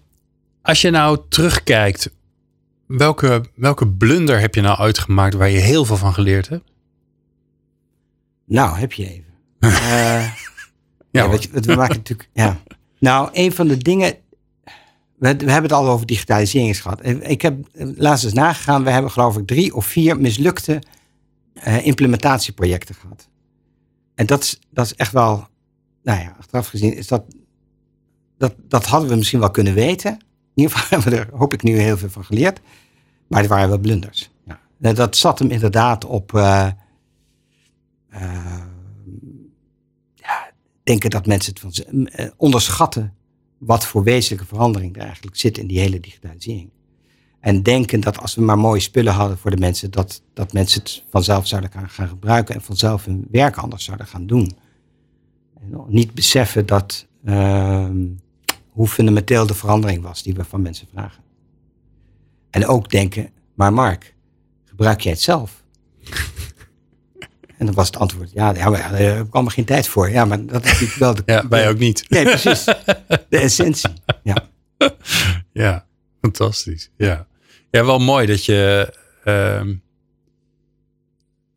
als 0.63 0.81
je 0.81 0.91
nou 0.91 1.19
terugkijkt, 1.29 2.11
welke, 2.99 3.45
welke 3.55 3.89
blunder 3.89 4.41
heb 4.41 4.55
je 4.55 4.61
nou 4.61 4.79
uitgemaakt 4.79 5.35
waar 5.35 5.51
je 5.51 5.59
heel 5.59 5.85
veel 5.85 5.97
van 5.97 6.15
geleerd 6.15 6.49
hebt? 6.49 6.71
Nou, 8.45 8.79
heb 8.79 8.93
je 8.93 9.09
even. 9.09 9.35
uh, 9.61 9.71
ja, 9.81 10.33
ja 11.11 11.29
we, 11.29 11.49
we 11.53 11.75
maken 11.75 11.97
natuurlijk. 11.97 12.29
Ja. 12.33 12.63
Nou, 12.99 13.29
een 13.33 13.53
van 13.53 13.69
de 13.69 13.77
dingen 13.77 14.15
we, 15.21 15.27
hebben 15.29 15.63
het 15.63 15.73
al 15.73 15.89
over 15.89 16.07
digitalisering 16.07 16.83
gehad. 16.83 17.07
Ik 17.07 17.43
heb 17.43 17.67
laatst 17.75 18.25
eens 18.25 18.33
nagegaan. 18.33 18.85
We 18.85 18.91
hebben 18.91 19.11
geloof 19.11 19.37
ik 19.37 19.47
drie 19.47 19.75
of 19.75 19.87
vier 19.87 20.21
mislukte 20.21 20.83
uh, 21.67 21.87
implementatieprojecten 21.87 22.95
gehad. 22.95 23.29
En 24.15 24.27
dat 24.27 24.43
is, 24.43 24.59
dat 24.71 24.85
is 24.85 24.95
echt 24.95 25.13
wel, 25.13 25.49
nou 26.03 26.21
ja, 26.21 26.37
achteraf 26.39 26.69
gezien 26.69 26.97
is 26.97 27.07
dat, 27.07 27.25
dat, 28.39 28.55
dat 28.69 28.87
hadden 28.87 29.09
we 29.09 29.17
misschien 29.17 29.41
wel 29.41 29.51
kunnen 29.51 29.75
weten. 29.75 30.19
In 30.61 30.67
ieder 30.67 30.79
geval 30.79 30.99
hebben 31.01 31.19
we 31.19 31.25
er, 31.25 31.39
hoop 31.39 31.53
ik, 31.53 31.63
nu 31.63 31.79
heel 31.79 31.97
veel 31.97 32.11
van 32.11 32.25
geleerd. 32.25 32.61
Maar 33.27 33.41
het 33.41 33.49
waren 33.49 33.69
wel 33.69 33.79
blunders. 33.79 34.31
Ja. 34.79 34.95
Dat 34.95 35.17
zat 35.17 35.39
hem 35.39 35.51
inderdaad 35.51 36.05
op 36.05 36.33
uh, 36.33 36.69
uh, 38.13 38.65
ja, 40.15 40.51
denken 40.83 41.11
dat 41.11 41.27
mensen 41.27 41.55
het 41.55 41.61
van, 41.61 42.09
onderschatten 42.37 43.15
wat 43.59 43.87
voor 43.87 44.03
wezenlijke 44.03 44.47
verandering 44.47 44.97
er 44.97 45.03
eigenlijk 45.03 45.37
zit 45.37 45.59
in 45.59 45.67
die 45.67 45.79
hele 45.79 46.01
digitalisering. 46.01 46.71
En 47.41 47.63
denken 47.63 48.01
dat 48.01 48.19
als 48.19 48.35
we 48.35 48.41
maar 48.41 48.59
mooie 48.59 48.81
spullen 48.81 49.13
hadden 49.13 49.39
voor 49.39 49.51
de 49.51 49.57
mensen, 49.57 49.91
dat, 49.91 50.23
dat 50.35 50.53
mensen 50.53 50.81
het 50.81 51.05
vanzelf 51.11 51.47
zouden 51.47 51.71
gaan, 51.71 51.89
gaan 51.89 52.09
gebruiken 52.09 52.55
en 52.55 52.63
vanzelf 52.63 53.05
hun 53.05 53.27
werk 53.31 53.57
anders 53.57 53.85
zouden 53.85 54.07
gaan 54.07 54.27
doen. 54.27 54.59
En 55.61 55.85
niet 55.89 56.15
beseffen 56.15 56.67
dat 56.67 57.07
uh, 57.25 57.91
hoe 58.71 58.89
fundamenteel 58.89 59.47
de 59.47 59.55
verandering 59.55 60.03
was 60.03 60.23
die 60.23 60.35
we 60.35 60.45
van 60.45 60.63
mensen 60.63 60.87
vragen. 60.93 61.23
En 62.51 62.67
ook 62.67 62.91
denken, 62.91 63.31
maar 63.55 63.73
Mark, 63.73 64.15
gebruik 64.65 65.01
jij 65.01 65.13
het 65.13 65.21
zelf? 65.21 65.63
En 67.59 67.67
dan 67.67 67.75
was 67.75 67.87
het 67.87 67.97
antwoord, 67.97 68.31
ja, 68.33 68.55
ja 68.55 68.71
daar 68.71 68.99
heb 68.99 69.27
ik 69.27 69.35
allemaal 69.35 69.53
geen 69.53 69.65
tijd 69.65 69.89
voor. 69.89 70.11
Ja, 70.11 70.25
maar 70.25 70.47
dat 70.47 70.65
is 70.65 70.97
wel 70.97 71.15
de... 71.15 71.23
Ja, 71.27 71.49
wij 71.49 71.69
ook 71.69 71.79
niet. 71.79 72.05
Nee, 72.09 72.25
precies. 72.25 72.65
De 73.29 73.39
essentie, 73.39 73.93
ja. 74.23 74.49
Ja, 75.53 75.87
fantastisch. 76.21 76.91
Ja, 76.97 77.27
ja 77.71 77.85
wel 77.85 77.99
mooi 77.99 78.27
dat 78.27 78.45
je... 78.45 78.95
Uh, 79.25 79.75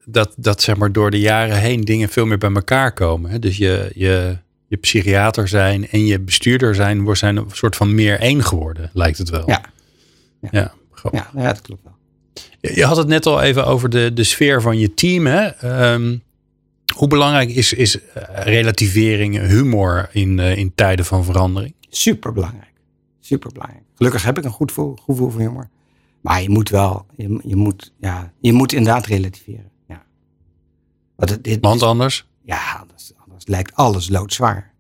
dat, 0.06 0.34
dat 0.38 0.62
zeg 0.62 0.76
maar 0.76 0.91
door 0.91 1.12
de 1.12 1.19
jaren 1.19 1.58
heen 1.58 1.82
dingen 1.82 2.10
veel 2.10 2.26
meer 2.26 2.38
bij 2.38 2.54
elkaar 2.54 2.93
komen. 2.93 3.32
Hè? 3.32 3.39
Dus 3.39 3.58
je, 3.58 3.91
je, 3.95 4.38
je 4.74 4.80
psychiater 4.80 5.48
zijn 5.48 5.90
en 5.90 6.06
je 6.06 6.20
bestuurder 6.20 6.76
zijn, 6.76 7.16
zijn 7.16 7.36
een 7.36 7.46
soort 7.52 7.76
van 7.76 7.96
meer 7.96 8.20
één 8.20 8.44
geworden, 8.44 8.90
lijkt 8.94 9.18
het 9.18 9.30
wel. 9.30 9.50
Ja, 9.50 9.62
ja, 10.42 10.50
ja, 10.52 10.74
ja, 11.12 11.30
ja 11.34 11.48
dat 11.48 11.62
klopt 11.62 11.84
wel. 11.84 11.96
Je 12.74 12.86
had 12.86 12.98
het 12.98 13.08
net 13.08 13.26
al 13.26 13.42
even 13.42 13.66
over 13.66 13.90
de, 13.90 14.14
de 14.14 14.24
sfeer 14.24 14.62
van 14.62 14.80
je 14.80 14.94
team. 14.94 15.26
Hè? 15.26 15.50
Um, 15.94 16.24
hoe 16.96 17.08
belangrijk 17.08 17.50
is, 17.50 17.74
is 17.74 18.00
eh, 18.02 18.24
relativering, 18.44 19.40
humor 19.40 20.10
in, 20.12 20.38
uh, 20.38 20.58
in 20.58 20.76
tijden 20.76 21.06
van 21.06 21.24
verandering? 21.24 21.74
Super 21.90 22.34
belangrijk. 22.34 22.74
Super 23.20 23.52
belangrijk. 23.52 23.84
Gelukkig 23.96 24.24
heb 24.24 24.38
ik 24.38 24.44
een 24.44 24.52
goed 24.52 24.72
gevoel, 24.72 24.96
gevoel 25.06 25.30
voor 25.30 25.40
humor. 25.40 25.70
Maar 26.22 26.42
je 26.42 26.50
moet 26.50 26.70
wel, 26.70 27.06
je, 27.16 27.40
je, 27.44 27.56
moet, 27.56 27.94
ja, 28.00 28.34
je 28.40 28.54
moet 28.54 28.74
inderdaad 28.74 29.06
relativeren. 29.06 29.72
Ja. 29.88 30.04
Want, 31.16 31.44
dit, 31.44 31.58
Want 31.62 31.82
anders? 31.82 32.26
Ja, 32.42 32.78
anders 32.82 33.14
lijkt 33.47 33.75
alles 33.75 34.10
loodzwaar. 34.10 34.71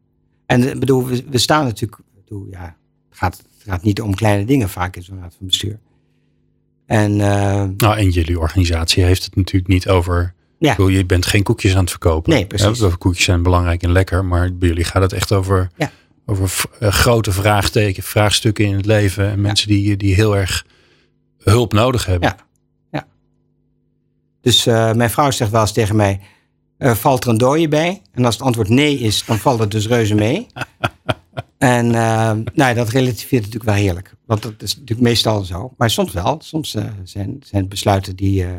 En 0.45 0.69
eh, 0.69 0.79
bedoel, 0.79 1.07
we, 1.07 1.23
we 1.29 1.37
staan 1.37 1.63
natuurlijk, 1.63 2.01
bedoel, 2.15 2.47
ja, 2.51 2.75
het, 3.09 3.17
gaat, 3.17 3.37
het 3.37 3.63
gaat 3.67 3.83
niet 3.83 4.01
om 4.01 4.15
kleine 4.15 4.45
dingen 4.45 4.69
vaak 4.69 4.95
in 4.95 5.03
zo'n 5.03 5.19
raad 5.19 5.35
van 5.37 5.47
bestuur. 5.47 5.79
En, 6.85 7.11
uh, 7.11 7.63
nou, 7.77 7.97
en 7.97 8.09
jullie 8.09 8.39
organisatie 8.39 9.03
heeft 9.03 9.23
het 9.23 9.35
natuurlijk 9.35 9.73
niet 9.73 9.89
over. 9.89 10.33
Ja. 10.57 10.75
Bedoel, 10.75 10.87
je 10.87 11.05
bent 11.05 11.25
geen 11.25 11.43
koekjes 11.43 11.73
aan 11.73 11.79
het 11.79 11.89
verkopen. 11.89 12.33
Nee, 12.33 12.45
precies. 12.45 12.79
Ja, 12.79 12.89
koekjes 12.97 13.25
zijn 13.25 13.43
belangrijk 13.43 13.83
en 13.83 13.91
lekker, 13.91 14.25
maar 14.25 14.53
bij 14.53 14.67
jullie 14.67 14.83
gaat 14.83 15.01
het 15.01 15.13
echt 15.13 15.31
over, 15.31 15.69
ja. 15.77 15.91
over 16.25 16.65
uh, 16.79 16.89
grote 16.89 17.31
vraagteken, 17.31 18.03
vraagstukken 18.03 18.65
in 18.65 18.75
het 18.75 18.85
leven. 18.85 19.29
En 19.29 19.41
mensen 19.41 19.67
die, 19.67 19.97
die 19.97 20.15
heel 20.15 20.37
erg 20.37 20.65
hulp 21.37 21.73
nodig 21.73 22.05
hebben. 22.05 22.29
Ja. 22.29 22.45
ja. 22.91 23.07
Dus 24.41 24.67
uh, 24.67 24.93
mijn 24.93 25.09
vrouw 25.09 25.31
zegt 25.31 25.51
wel 25.51 25.61
eens 25.61 25.71
tegen 25.71 25.95
mij: 25.95 26.21
valt 26.83 27.23
er 27.23 27.29
een 27.29 27.37
dooie 27.37 27.67
bij? 27.67 28.01
En 28.11 28.25
als 28.25 28.35
het 28.35 28.43
antwoord 28.43 28.69
nee 28.69 28.97
is, 28.97 29.25
dan 29.25 29.37
valt 29.37 29.59
het 29.59 29.71
dus 29.71 29.87
reuze 29.87 30.15
mee. 30.15 30.47
En 31.63 31.85
uh, 31.85 32.31
nou, 32.53 32.73
dat 32.73 32.89
relativeert 32.89 33.43
natuurlijk 33.43 33.71
wel 33.71 33.81
heerlijk. 33.81 34.15
Want 34.25 34.41
dat 34.41 34.61
is 34.61 34.73
natuurlijk 34.73 35.01
meestal 35.01 35.43
zo. 35.43 35.73
Maar 35.77 35.89
soms 35.89 36.13
wel. 36.13 36.37
Soms 36.41 36.75
uh, 36.75 36.85
zijn, 37.03 37.37
zijn 37.43 37.67
besluiten 37.67 38.15
die, 38.15 38.43
uh, 38.43 38.51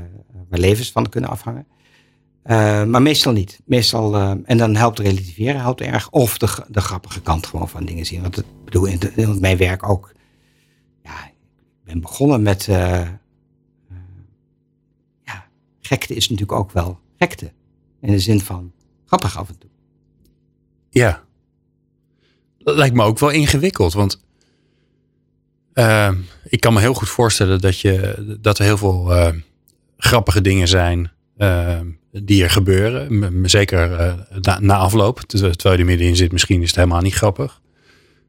waar 0.49 0.59
levens 0.59 0.93
van 0.93 1.09
kunnen 1.09 1.31
afhangen. 1.31 1.66
Maar 2.91 3.03
meestal 3.03 3.33
niet. 3.33 3.61
Meestal, 3.64 4.14
uh, 4.14 4.33
en 4.45 4.59
dan 4.59 4.75
helpt 4.75 4.99
relativeren 4.99 5.61
helpt 5.61 5.81
erg. 5.81 6.11
Of 6.11 6.39
de, 6.39 6.49
de 6.68 6.81
grappige 6.81 7.20
kant 7.20 7.47
gewoon 7.47 7.68
van 7.68 7.85
dingen 7.85 8.07
zien. 8.07 8.22
Want 8.22 8.39
ik 8.39 8.45
bedoel, 8.64 8.85
in, 8.87 8.99
de, 8.99 9.12
in, 9.14 9.41
mijn 9.41 9.57
werk 9.57 9.89
ook. 9.89 10.12
Ja, 11.03 11.27
ik 11.27 11.35
ben 11.85 12.01
begonnen 12.01 12.43
met. 12.43 12.64
Ja, 15.25 15.47
gekte 15.81 16.14
is 16.14 16.29
natuurlijk 16.29 16.59
ook 16.59 16.72
wel 16.72 16.99
gekte. 17.18 17.53
In 18.05 18.12
de 18.12 18.18
zin 18.18 18.40
van 18.40 18.72
grappig 19.07 19.38
af 19.38 19.48
en 19.48 19.59
toe. 19.59 19.70
Ja. 20.90 21.22
Lijkt 22.59 22.94
me 22.94 23.02
ook 23.02 23.18
wel 23.18 23.30
ingewikkeld. 23.30 23.92
Want 23.92 24.22
ik 26.44 26.61
kan 26.61 26.72
me 26.72 26.80
heel 26.80 26.94
goed 26.94 27.09
voorstellen 27.09 27.61
dat, 27.61 27.80
je, 27.80 28.36
dat 28.40 28.59
er 28.59 28.64
heel 28.64 28.76
veel 28.76 29.12
grappige 29.96 30.40
dingen 30.40 30.68
zijn 30.68 31.11
die 32.12 32.42
er 32.42 32.50
gebeuren. 32.50 33.50
Zeker 33.50 34.00
uh, 34.00 34.59
na, 34.59 34.76
afloop, 34.76 35.20
terwijl 35.20 35.55
je 35.62 35.76
er 35.76 35.84
middenin 35.84 36.16
zit, 36.16 36.32
misschien 36.32 36.62
is 36.62 36.66
het 36.66 36.76
helemaal 36.76 37.00
niet 37.00 37.14
grappig. 37.14 37.61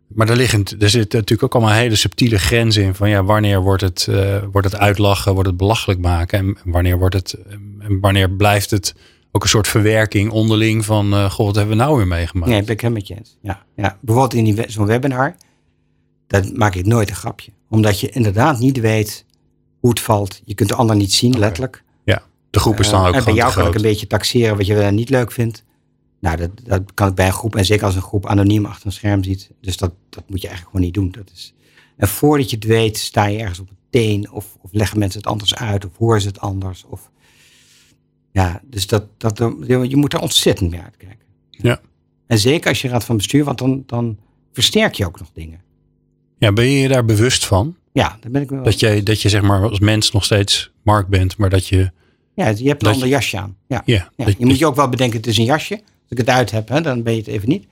Maar 0.07 0.29
er, 0.29 0.35
liggen, 0.35 0.63
er 0.79 0.89
zit 0.89 1.13
natuurlijk 1.13 1.43
ook 1.43 1.53
allemaal 1.53 1.79
hele 1.79 1.95
subtiele 1.95 2.39
grenzen 2.39 2.83
in 2.83 2.95
van 2.95 3.09
ja, 3.09 3.23
wanneer 3.23 3.61
wordt 3.61 3.81
het, 3.81 4.07
uh, 4.09 4.37
wordt 4.51 4.71
het 4.71 4.79
uitlachen, 4.79 5.33
wordt 5.33 5.49
het 5.49 5.57
belachelijk 5.57 5.99
maken 5.99 6.39
en 6.39 6.57
wanneer, 6.63 6.97
wordt 6.97 7.15
het, 7.15 7.37
en 7.79 7.99
wanneer 7.99 8.31
blijft 8.31 8.71
het 8.71 8.95
ook 9.35 9.43
een 9.43 9.49
soort 9.49 9.67
verwerking 9.67 10.31
onderling 10.31 10.85
van 10.85 11.13
uh, 11.13 11.31
goh, 11.31 11.45
wat 11.45 11.55
hebben 11.55 11.77
we 11.77 11.83
nou 11.83 11.97
weer 11.97 12.07
meegemaakt? 12.07 12.51
Nee, 12.51 12.63
ben 12.63 12.73
ik 12.73 12.81
helemaal 12.81 13.01
met 13.01 13.07
je 13.07 13.15
eens. 13.17 13.37
Ja, 13.41 13.65
ja. 13.75 13.97
Bijvoorbeeld 14.01 14.45
in 14.45 14.71
zo'n 14.71 14.85
webinar, 14.85 15.35
dat 16.27 16.53
maak 16.53 16.75
ik 16.75 16.85
nooit 16.85 17.09
een 17.09 17.15
grapje. 17.15 17.51
Omdat 17.69 17.99
je 17.99 18.09
inderdaad 18.09 18.59
niet 18.59 18.79
weet 18.79 19.25
hoe 19.79 19.89
het 19.89 19.99
valt. 19.99 20.41
Je 20.45 20.53
kunt 20.53 20.69
de 20.69 20.75
ander 20.75 20.95
niet 20.95 21.13
zien, 21.13 21.39
letterlijk. 21.39 21.83
De 22.49 22.61
groep 22.61 22.79
is 22.79 22.89
dan 22.89 23.01
uh, 23.01 23.07
ook 23.07 23.13
En 23.13 23.23
bij 23.23 23.33
jou 23.33 23.53
kan 23.53 23.67
ik 23.67 23.75
een 23.75 23.81
beetje 23.81 24.07
taxeren 24.07 24.57
wat 24.57 24.65
je 24.65 24.73
wel 24.73 24.91
niet 24.91 25.09
leuk 25.09 25.31
vindt. 25.31 25.63
Nou, 26.19 26.37
dat, 26.37 26.49
dat 26.63 26.81
kan 26.93 27.07
ik 27.07 27.15
bij 27.15 27.25
een 27.25 27.33
groep. 27.33 27.55
En 27.55 27.65
zeker 27.65 27.85
als 27.85 27.95
een 27.95 28.01
groep 28.01 28.25
anoniem 28.25 28.65
achter 28.65 28.85
een 28.85 28.91
scherm 28.91 29.23
ziet. 29.23 29.51
Dus 29.61 29.77
dat, 29.77 29.91
dat 30.09 30.23
moet 30.27 30.41
je 30.41 30.47
eigenlijk 30.47 30.75
gewoon 30.75 30.85
niet 30.85 30.93
doen. 30.95 31.11
Dat 31.11 31.31
is, 31.33 31.53
en 31.97 32.07
voordat 32.07 32.49
je 32.49 32.55
het 32.55 32.65
weet, 32.65 32.97
sta 32.97 33.25
je 33.25 33.37
ergens 33.37 33.59
op 33.59 33.69
een 33.69 33.77
teen. 33.89 34.31
Of, 34.31 34.57
of 34.61 34.69
leggen 34.73 34.99
mensen 34.99 35.19
het 35.19 35.29
anders 35.29 35.55
uit. 35.55 35.85
Of 35.85 35.97
horen 35.97 36.21
ze 36.21 36.27
het 36.27 36.39
anders. 36.39 36.85
Of, 36.87 37.11
ja, 38.35 38.61
dus 38.65 38.87
dat, 38.87 39.05
dat, 39.17 39.37
je 39.67 39.95
moet 39.95 40.13
er 40.13 40.19
ontzettend 40.19 40.71
mee 40.71 40.79
uitkijken. 40.81 41.25
Ja. 41.49 41.79
En 42.27 42.39
zeker 42.39 42.69
als 42.69 42.81
je 42.81 42.87
raad 42.87 43.03
van 43.03 43.17
bestuur, 43.17 43.43
want 43.43 43.57
dan, 43.57 43.83
dan 43.85 44.17
versterk 44.53 44.93
je 44.93 45.05
ook 45.05 45.19
nog 45.19 45.29
dingen. 45.33 45.61
Ja, 46.37 46.53
ben 46.53 46.65
je 46.69 46.79
je 46.79 46.87
daar 46.87 47.05
bewust 47.05 47.45
van? 47.45 47.75
Ja, 47.91 48.17
daar 48.21 48.31
ben 48.31 48.41
ik 48.41 48.49
wel. 48.49 48.63
Dat 48.63 48.79
je, 48.79 49.03
dat 49.03 49.21
je 49.21 49.29
zeg 49.29 49.41
maar 49.41 49.61
als 49.69 49.79
mens 49.79 50.11
nog 50.11 50.23
steeds 50.23 50.71
Mark 50.81 51.07
bent, 51.07 51.37
maar 51.37 51.49
dat 51.49 51.67
je... 51.67 51.91
Ja, 52.33 52.47
je 52.47 52.67
hebt 52.67 52.85
een 52.85 52.91
ander 52.93 53.07
jasje 53.07 53.37
aan. 53.37 53.57
Ja. 53.67 53.81
Ja, 53.85 54.11
Ja, 54.15 54.25
dat- 54.25 54.35
je 54.37 54.45
moet 54.45 54.57
je 54.59 54.65
ook 54.65 54.75
wel 54.75 54.89
bedenken, 54.89 55.17
het 55.17 55.27
is 55.27 55.37
een 55.37 55.43
jasje. 55.45 55.73
Als 55.73 56.09
ik 56.09 56.17
het 56.17 56.29
uit 56.29 56.51
heb, 56.51 56.67
hè, 56.69 56.81
dan 56.81 57.03
ben 57.03 57.13
je 57.13 57.19
het 57.19 57.27
even 57.27 57.49
niet. 57.49 57.67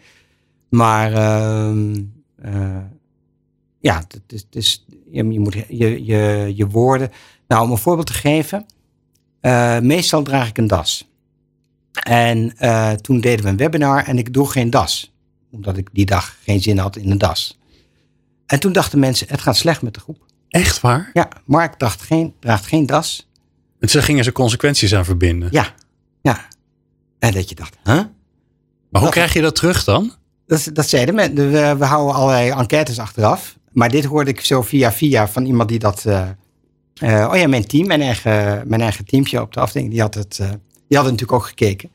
Maar 0.70 1.14
ehm, 1.14 2.02
eh, 2.42 2.78
ja, 3.80 3.98
het 4.08 4.22
is, 4.28 4.42
het 4.42 4.56
is, 4.56 4.86
je, 5.12 5.28
je 5.32 5.40
moet 5.40 5.54
je, 5.68 6.06
je, 6.06 6.52
je 6.56 6.68
woorden. 6.68 7.12
Nou, 7.48 7.64
om 7.64 7.72
een 7.72 7.78
voorbeeld 7.78 8.08
te 8.08 8.14
geven. 8.14 8.66
Eh, 9.44 9.80
meestal 9.80 10.24
draag 10.24 10.48
ik 10.48 10.58
een 10.58 10.68
das. 10.68 11.08
En 12.04 12.58
eh, 12.58 12.92
toen 12.92 13.20
deden 13.22 13.44
we 13.46 13.52
een 13.52 13.58
webinar 13.58 14.04
en 14.08 14.18
ik 14.18 14.30
droeg 14.34 14.52
geen 14.52 14.70
das. 14.70 15.14
Omdat 15.52 15.78
ik 15.78 15.90
die 15.92 16.06
dag 16.06 16.38
geen 16.44 16.62
zin 16.62 16.78
had 16.78 16.96
in 16.96 17.12
een 17.12 17.18
das. 17.18 17.60
En 18.46 18.60
toen 18.60 18.72
dachten 18.74 19.00
mensen, 19.00 19.28
het 19.30 19.42
gaat 19.42 19.58
slecht 19.58 19.82
met 19.82 19.94
de 19.94 20.00
groep. 20.00 20.26
Echt 20.50 20.82
waar? 20.82 21.10
Ja, 21.14 21.30
Mark 21.46 21.80
dacht 21.80 22.02
geen, 22.02 22.34
draagt 22.40 22.66
geen 22.66 22.86
das. 22.86 23.30
En 23.80 23.90
ze 23.90 24.02
gingen 24.02 24.24
ze 24.24 24.32
consequenties 24.32 24.96
aan 24.96 25.06
verbinden. 25.06 25.50
Ja, 25.52 25.74
ja. 26.22 26.48
En 27.20 27.32
dat 27.34 27.50
je 27.50 27.56
dacht, 27.56 27.76
huh? 27.84 27.94
Maar 27.94 28.06
hoe 28.90 29.02
Dat- 29.02 29.12
krijg 29.12 29.34
je 29.34 29.42
dat 29.42 29.56
terug 29.56 29.84
dan? 29.84 30.14
Dat, 30.48 30.70
dat 30.74 30.90
zeiden 30.90 31.16
men. 31.16 31.36
We, 31.36 31.76
we 31.78 31.86
houden 31.86 32.16
allerlei 32.16 32.50
enquêtes 32.50 33.00
achteraf. 33.00 33.58
Maar 33.72 33.90
dit 33.90 34.06
hoorde 34.06 34.32
ik 34.32 34.42
zo 34.42 34.62
via 34.62 34.92
via 34.92 35.28
van 35.28 35.46
iemand 35.46 35.70
die 35.70 35.80
dat. 35.80 36.06
eh, 36.06 36.30
eh, 37.04 37.30
oh 37.32 37.38
ja, 37.38 37.48
mijn 37.48 37.68
team, 37.68 37.88
mijn 37.88 38.02
eigen, 38.02 38.64
mijn 38.68 38.82
eigen 38.82 39.06
teampje 39.06 39.42
op 39.42 39.54
de 39.54 39.60
afdeling, 39.60 39.92
die 39.92 40.02
had 40.02 40.14
het. 40.14 40.40
eh, 40.40 40.50
die 40.88 40.98
hadden 41.02 41.14
natuurlijk 41.18 41.32
ook 41.42 41.48
gekeken. 41.48 41.90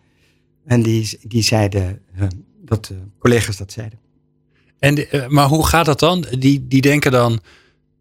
En 0.66 0.82
die, 0.82 1.18
die 1.22 1.42
zeiden 1.42 2.00
eh, 2.18 2.26
dat 2.64 2.92
collega's 3.18 3.56
dat 3.56 3.72
zeiden. 3.72 3.98
En, 4.78 5.06
maar 5.28 5.46
hoe 5.46 5.66
gaat 5.66 5.84
dat 5.86 5.98
dan? 6.00 6.24
Die, 6.38 6.66
die 6.68 6.80
denken 6.80 7.10
dan, 7.12 7.40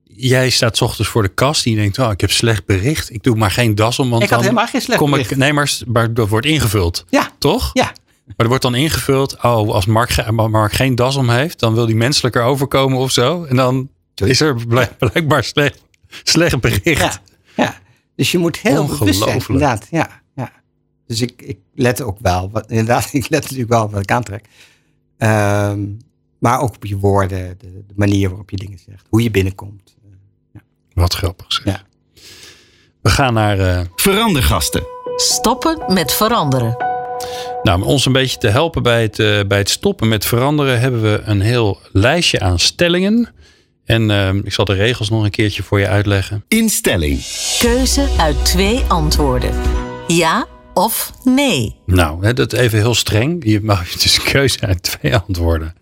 jij 0.04 0.50
staat 0.50 0.78
's 0.78 0.82
ochtends 0.82 1.12
voor 1.12 1.22
de 1.22 1.28
kast. 1.34 1.64
Die 1.64 1.76
denkt, 1.76 2.00
oh, 2.00 2.12
ik 2.12 2.22
heb 2.22 2.32
slecht 2.32 2.66
bericht. 2.66 3.14
Ik 3.14 3.24
doe 3.24 3.36
maar 3.36 3.52
geen 3.52 3.76
das 3.76 4.00
om, 4.00 4.10
want 4.10 4.24
ik 4.24 4.30
had 4.30 4.38
dan 4.38 4.48
helemaal 4.48 4.68
geen 4.72 4.82
slecht 4.82 5.00
kom 5.00 5.12
bericht. 5.12 5.32
ik. 5.32 5.38
Nee, 5.38 5.54
maar, 5.54 6.14
dat 6.14 6.30
wordt 6.30 6.46
ingevuld. 6.46 7.06
Ja, 7.10 7.32
Toch? 7.38 7.70
ja. 7.74 7.92
Maar 8.26 8.36
er 8.36 8.48
wordt 8.48 8.64
dan 8.64 8.76
ingevuld, 8.76 9.36
oh, 9.36 9.44
als 9.74 9.86
Mark, 9.86 10.32
Mark 10.32 10.72
geen 10.74 10.96
das 10.96 11.16
om 11.16 11.30
heeft, 11.30 11.60
dan 11.60 11.74
wil 11.74 11.86
die 11.86 11.96
menselijker 11.96 12.44
overkomen 12.44 12.98
of 12.98 13.12
zo. 13.12 13.44
En 13.44 13.56
dan 13.56 13.90
is 14.16 14.42
er 14.42 14.56
blijk- 14.68 14.98
blijkbaar 14.98 15.44
slecht, 15.44 15.84
slecht 16.24 16.60
bericht. 16.60 17.00
Ja, 17.00 17.22
ja. 17.56 17.76
Dus 18.16 18.32
je 18.32 18.38
moet 18.38 18.58
heel 18.58 18.86
bewust 18.86 19.00
zijn. 19.00 19.36
Ongelooflijk. 19.36 19.48
Inderdaad, 19.48 19.88
ja. 19.92 20.22
ja. 20.36 20.52
Dus 21.08 21.22
ik, 21.22 21.42
ik 21.42 21.58
let 21.76 22.02
ook 22.02 22.18
wel. 22.22 22.50
Wat, 22.52 22.70
inderdaad, 22.72 23.14
ik 23.14 23.30
let 23.30 23.42
natuurlijk 23.42 23.70
wel 23.70 23.84
op 23.84 23.92
wat 23.92 24.02
ik 24.02 24.12
aantrek. 24.12 24.46
Ehm, 25.18 25.86
maar 26.40 26.60
ook 26.60 26.76
op 26.76 26.86
je 26.86 26.98
woorden, 26.98 27.58
de, 27.58 27.84
de 27.88 27.94
manier 27.96 28.30
waarop 28.30 28.50
je 28.50 28.58
dingen 28.58 28.80
zegt. 28.80 29.06
Hoe 29.10 29.24
je 29.24 29.32
binnenkomt. 29.32 29.96
Wat 30.94 31.14
grappig 31.14 31.54
zeg. 31.54 31.66
Ja. 31.66 31.82
We 33.02 33.10
gaan 33.10 33.34
naar, 33.34 33.60
eh, 33.60 33.86
Verandergasten. 33.96 34.84
Stoppen 35.16 35.94
met 35.94 36.14
veranderen. 36.14 36.86
nou, 37.64 37.82
om 37.82 37.88
ons 37.88 38.06
een 38.06 38.12
beetje 38.12 38.38
te 38.38 38.48
helpen 38.48 38.84
bij 38.84 39.02
het, 39.02 39.20
eh, 39.20 39.40
bij 39.48 39.58
het 39.58 39.70
stoppen 39.70 40.08
met 40.08 40.26
veranderen, 40.26 40.80
hebben 40.80 41.02
we 41.02 41.22
een 41.24 41.42
heel 41.42 41.80
lijstje 41.92 42.40
aan 42.40 42.60
stellingen. 42.60 43.30
En 43.88 44.12
eh, 44.12 44.34
ik 44.34 44.54
zal 44.54 44.66
de 44.66 44.74
regels 44.74 45.10
nog 45.10 45.24
een 45.24 45.30
keertje 45.32 45.64
voor 45.64 45.80
je 45.80 45.88
uitleggen. 45.88 46.44
Instelling. 46.48 47.20
Keuze 47.60 48.08
uit 48.18 48.46
twee 48.46 48.80
antwoorden. 48.88 49.52
Ja 50.08 50.48
of 50.74 51.14
nee. 51.24 51.76
Nou, 51.86 52.26
hè, 52.26 52.34
dat 52.34 52.54
even 52.54 52.78
heel 52.78 52.96
streng. 52.96 53.44
Je 53.46 53.62
mag 53.62 53.92
dus 54.02 54.18
een 54.18 54.24
keuze 54.24 54.60
uit 54.60 54.82
twee 54.82 55.16
antwoorden. 55.16 55.76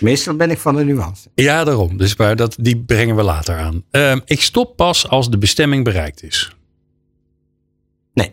Meestal 0.00 0.36
ben 0.36 0.50
ik 0.50 0.58
van 0.58 0.76
de 0.76 0.84
nuance. 0.84 1.28
Ja, 1.34 1.64
daarom. 1.64 1.96
Dus 1.96 2.16
maar 2.16 2.36
dat, 2.36 2.56
die 2.60 2.76
brengen 2.76 3.16
we 3.16 3.22
later 3.22 3.56
aan. 3.56 3.84
Ehm, 3.90 4.20
ik 4.24 4.40
stop 4.40 4.76
pas 4.76 5.08
als 5.08 5.30
de 5.30 5.38
bestemming 5.38 5.84
bereikt 5.84 6.22
is. 6.22 6.56
Nee. 8.12 8.32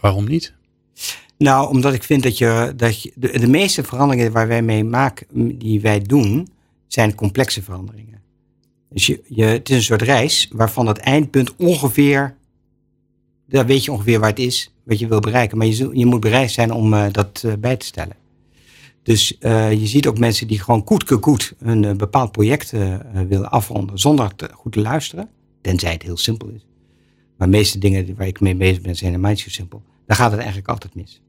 Waarom 0.00 0.28
niet? 0.28 0.54
Nou, 1.38 1.68
omdat 1.68 1.94
ik 1.94 2.02
vind 2.02 2.22
dat 2.22 2.38
je, 2.38 2.72
dat 2.76 3.02
je 3.02 3.12
de, 3.14 3.38
de 3.38 3.48
meeste 3.48 3.82
veranderingen 3.82 4.32
waar 4.32 4.48
wij 4.48 4.62
mee 4.62 4.84
maken, 4.84 5.26
die 5.58 5.80
wij 5.80 6.00
doen, 6.00 6.48
zijn 6.92 7.14
complexe 7.14 7.62
veranderingen. 7.62 8.20
Dus 8.90 9.06
je, 9.06 9.22
je, 9.28 9.44
het 9.44 9.68
is 9.68 9.76
een 9.76 9.82
soort 9.82 10.02
reis 10.02 10.48
waarvan 10.52 10.86
het 10.86 10.98
eindpunt 10.98 11.56
ongeveer, 11.56 12.36
daar 13.48 13.66
weet 13.66 13.84
je 13.84 13.92
ongeveer 13.92 14.20
waar 14.20 14.28
het 14.28 14.38
is, 14.38 14.72
wat 14.84 14.98
je 14.98 15.08
wil 15.08 15.20
bereiken. 15.20 15.58
Maar 15.58 15.66
je, 15.66 15.90
je 15.92 16.06
moet 16.06 16.20
bereid 16.20 16.50
zijn 16.50 16.72
om 16.72 16.94
eh, 16.94 17.12
dat 17.12 17.42
eh, 17.46 17.52
bij 17.58 17.76
te 17.76 17.86
stellen. 17.86 18.16
Dus 19.02 19.38
eh, 19.38 19.72
je 19.72 19.86
ziet 19.86 20.06
ook 20.06 20.18
mensen 20.18 20.46
die 20.46 20.60
gewoon 20.60 20.84
koet 20.84 21.04
koet 21.20 21.54
een 21.58 21.96
bepaald 21.96 22.32
project 22.32 22.70
willen 23.28 23.50
afronden 23.50 23.98
zonder 23.98 24.34
te, 24.34 24.48
goed 24.52 24.72
te 24.72 24.80
luisteren. 24.80 25.28
Tenzij 25.60 25.92
het 25.92 26.02
heel 26.02 26.16
simpel 26.16 26.48
is. 26.48 26.66
Maar 27.36 27.50
de 27.50 27.56
meeste 27.56 27.78
dingen 27.78 28.16
waar 28.16 28.26
ik 28.26 28.40
mee 28.40 28.56
bezig 28.56 28.82
ben 28.82 28.96
zijn 28.96 29.10
helemaal 29.10 29.30
niet 29.30 29.40
zo 29.40 29.48
simpel. 29.50 29.82
Dan 30.06 30.16
gaat 30.16 30.30
het 30.30 30.38
eigenlijk 30.40 30.68
altijd 30.68 30.94
mis. 30.94 31.20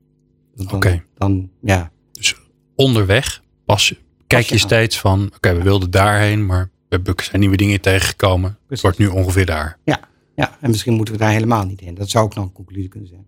Oké. 0.72 1.03
dan 1.18 1.49
ja, 1.61 1.91
Dus 2.11 2.36
onderweg 2.76 3.43
pas, 3.66 3.88
je- 3.89 3.97
kijk 4.28 4.45
je 4.45 4.57
steeds 4.57 4.99
van... 4.99 5.32
Oké, 5.36 5.53
we 5.55 5.63
wilden 5.63 5.91
daarheen, 5.91 6.45
maar 6.45 6.63
we 6.63 6.95
hebben- 6.95 7.24
zijn 7.24 7.39
nieuwe 7.39 7.57
dingen 7.57 7.82
tegengekomen. 7.82 8.57
Het 8.67 8.82
wordt 8.82 8.97
nu 8.97 9.07
ongeveer 9.07 9.45
daar. 9.45 9.78
Ja, 9.84 9.99
ja, 10.36 10.57
en 10.61 10.69
misschien 10.69 10.93
moeten 10.93 11.13
we 11.13 11.19
daar 11.19 11.32
helemaal 11.32 11.65
niet 11.65 11.80
heen. 11.80 11.95
Dat 11.95 12.09
zou 12.09 12.26
ook 12.26 12.36
nog 12.36 12.45
een 12.45 12.51
conclusie 12.51 12.89
kunnen 12.89 13.09
zijn. 13.09 13.26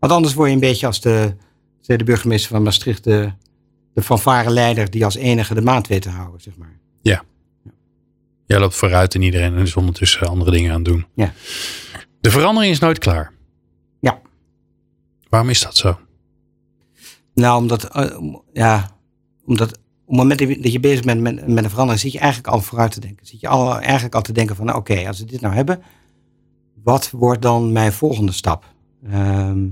Want 0.00 0.12
anders 0.12 0.34
word 0.34 0.48
je 0.48 0.54
een 0.54 0.60
beetje 0.60 0.86
als 0.86 1.00
de, 1.00 1.34
de 1.80 2.04
burgemeester 2.04 2.50
van 2.50 2.62
Maastricht, 2.62 3.04
de, 3.04 3.32
de 3.94 4.02
fanfareleider 4.02 4.90
die 4.90 5.04
als 5.04 5.14
enige 5.16 5.54
de 5.54 5.62
maand 5.62 5.86
weet 5.86 6.02
te 6.02 6.10
houden, 6.10 6.40
zeg 6.40 6.56
maar. 6.56 6.76
Jij 8.48 8.58
loopt 8.58 8.74
vooruit 8.74 9.14
en 9.14 9.22
iedereen 9.22 9.54
is 9.54 9.76
ondertussen 9.76 10.28
andere 10.28 10.50
dingen 10.50 10.70
aan 10.70 10.76
het 10.76 10.84
doen. 10.84 11.06
Ja. 11.14 11.32
De 12.20 12.30
verandering 12.30 12.72
is 12.72 12.78
nooit 12.78 12.98
klaar. 12.98 13.32
Ja. 14.00 14.20
Waarom 15.28 15.50
is 15.50 15.60
dat 15.62 15.76
zo? 15.76 15.98
Nou, 17.34 17.60
omdat, 17.60 17.84
eh, 17.84 18.18
ja, 18.52 18.96
omdat 19.44 19.78
op 20.08 20.14
het 20.14 20.22
moment 20.22 20.62
dat 20.62 20.72
je- 20.72 20.80
bezig 20.80 21.04
bent 21.04 21.20
met, 21.20 21.46
met 21.46 21.64
een 21.64 21.70
verandering, 21.70 22.00
zit 22.00 22.12
je 22.12 22.18
eigenlijk 22.18 22.54
al 22.54 22.60
vooruit 22.60 22.92
te 22.92 23.00
denken. 23.00 23.26
Zit 23.26 23.40
je 23.40 23.48
al, 23.48 23.78
eigenlijk 23.80 24.14
al 24.14 24.22
te 24.22 24.32
denken 24.32 24.56
van, 24.56 24.74
oké, 24.74 25.06
als 25.06 25.18
we 25.18 25.24
dit 25.24 25.40
nou 25.40 25.54
hebben, 25.54 25.82
wat 26.82 27.10
wordt 27.10 27.42
dan 27.42 27.72
mijn 27.72 27.92
volgende 27.92 28.32
stap? 28.32 28.74
Ehm, 29.10 29.66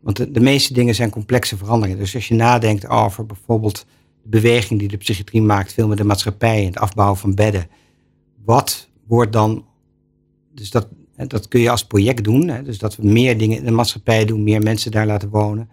want 0.00 0.34
de, 0.34 0.40
meeste 0.40 0.72
dingen 0.72 0.94
zijn 0.94 1.10
complexe 1.10 1.56
veranderingen. 1.56 1.98
Dus 1.98 2.14
als 2.14 2.28
je 2.28 2.34
nadenkt 2.34 2.88
over 2.88 3.26
bijvoorbeeld 3.26 3.86
de 4.22 4.28
beweging 4.28 4.78
die 4.78 4.88
de 4.88 4.96
psychiatrie 4.96 5.42
maakt, 5.42 5.72
veel 5.72 5.88
met 5.88 5.98
de 5.98 6.04
maatschappij 6.04 6.60
en 6.60 6.66
het 6.66 6.78
afbouwen 6.78 7.18
van 7.18 7.34
bedden. 7.34 7.66
Wat 8.44 8.88
wordt 9.06 9.32
dan, 9.32 9.64
dus 10.54 10.70
dat, 10.70 10.88
dat 11.26 11.48
kun 11.48 11.60
je 11.60 11.70
als 11.70 11.86
project 11.86 12.24
doen. 12.24 12.48
Hè, 12.48 12.62
dus 12.62 12.78
dat 12.78 12.96
we 12.96 13.06
meer 13.06 13.38
dingen 13.38 13.58
in 13.58 13.64
de 13.64 13.70
maatschappij 13.70 14.24
doen, 14.24 14.42
meer 14.42 14.62
mensen 14.62 14.90
daar 14.90 15.06
laten 15.06 15.28
wonen. 15.28 15.68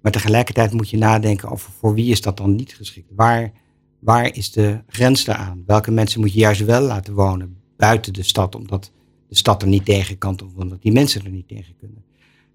Maar 0.00 0.12
tegelijkertijd 0.12 0.72
moet 0.72 0.90
je 0.90 0.96
nadenken 0.96 1.50
over 1.50 1.72
voor 1.78 1.94
wie 1.94 2.10
is 2.10 2.20
dat 2.20 2.36
dan 2.36 2.54
niet 2.54 2.74
geschikt? 2.74 3.10
Waar, 3.14 3.52
waar 3.98 4.34
is 4.34 4.52
de 4.52 4.80
grens 4.86 5.24
daaraan? 5.24 5.62
Welke 5.66 5.90
mensen 5.90 6.20
moet 6.20 6.32
je 6.32 6.38
juist 6.38 6.64
wel 6.64 6.82
laten 6.82 7.14
wonen 7.14 7.56
buiten 7.76 8.12
de 8.12 8.22
stad, 8.22 8.54
omdat 8.54 8.92
de 9.28 9.36
stad 9.36 9.62
er 9.62 9.68
niet 9.68 9.84
tegen 9.84 10.18
kan 10.18 10.40
of 10.44 10.62
omdat 10.62 10.82
die 10.82 10.92
mensen 10.92 11.24
er 11.24 11.30
niet 11.30 11.48
tegen 11.48 11.74
kunnen? 11.78 12.04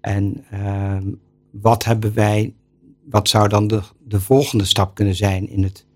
En 0.00 0.44
uh, 0.52 0.96
wat 1.50 1.84
hebben 1.84 2.14
wij, 2.14 2.54
wat 3.04 3.28
zou 3.28 3.48
dan 3.48 3.66
de, 3.66 3.82
de 4.04 4.20
volgende 4.20 4.64
stap 4.64 4.94
kunnen 4.94 5.14
zijn 5.14 5.48
in 5.48 5.62
het 5.62 5.86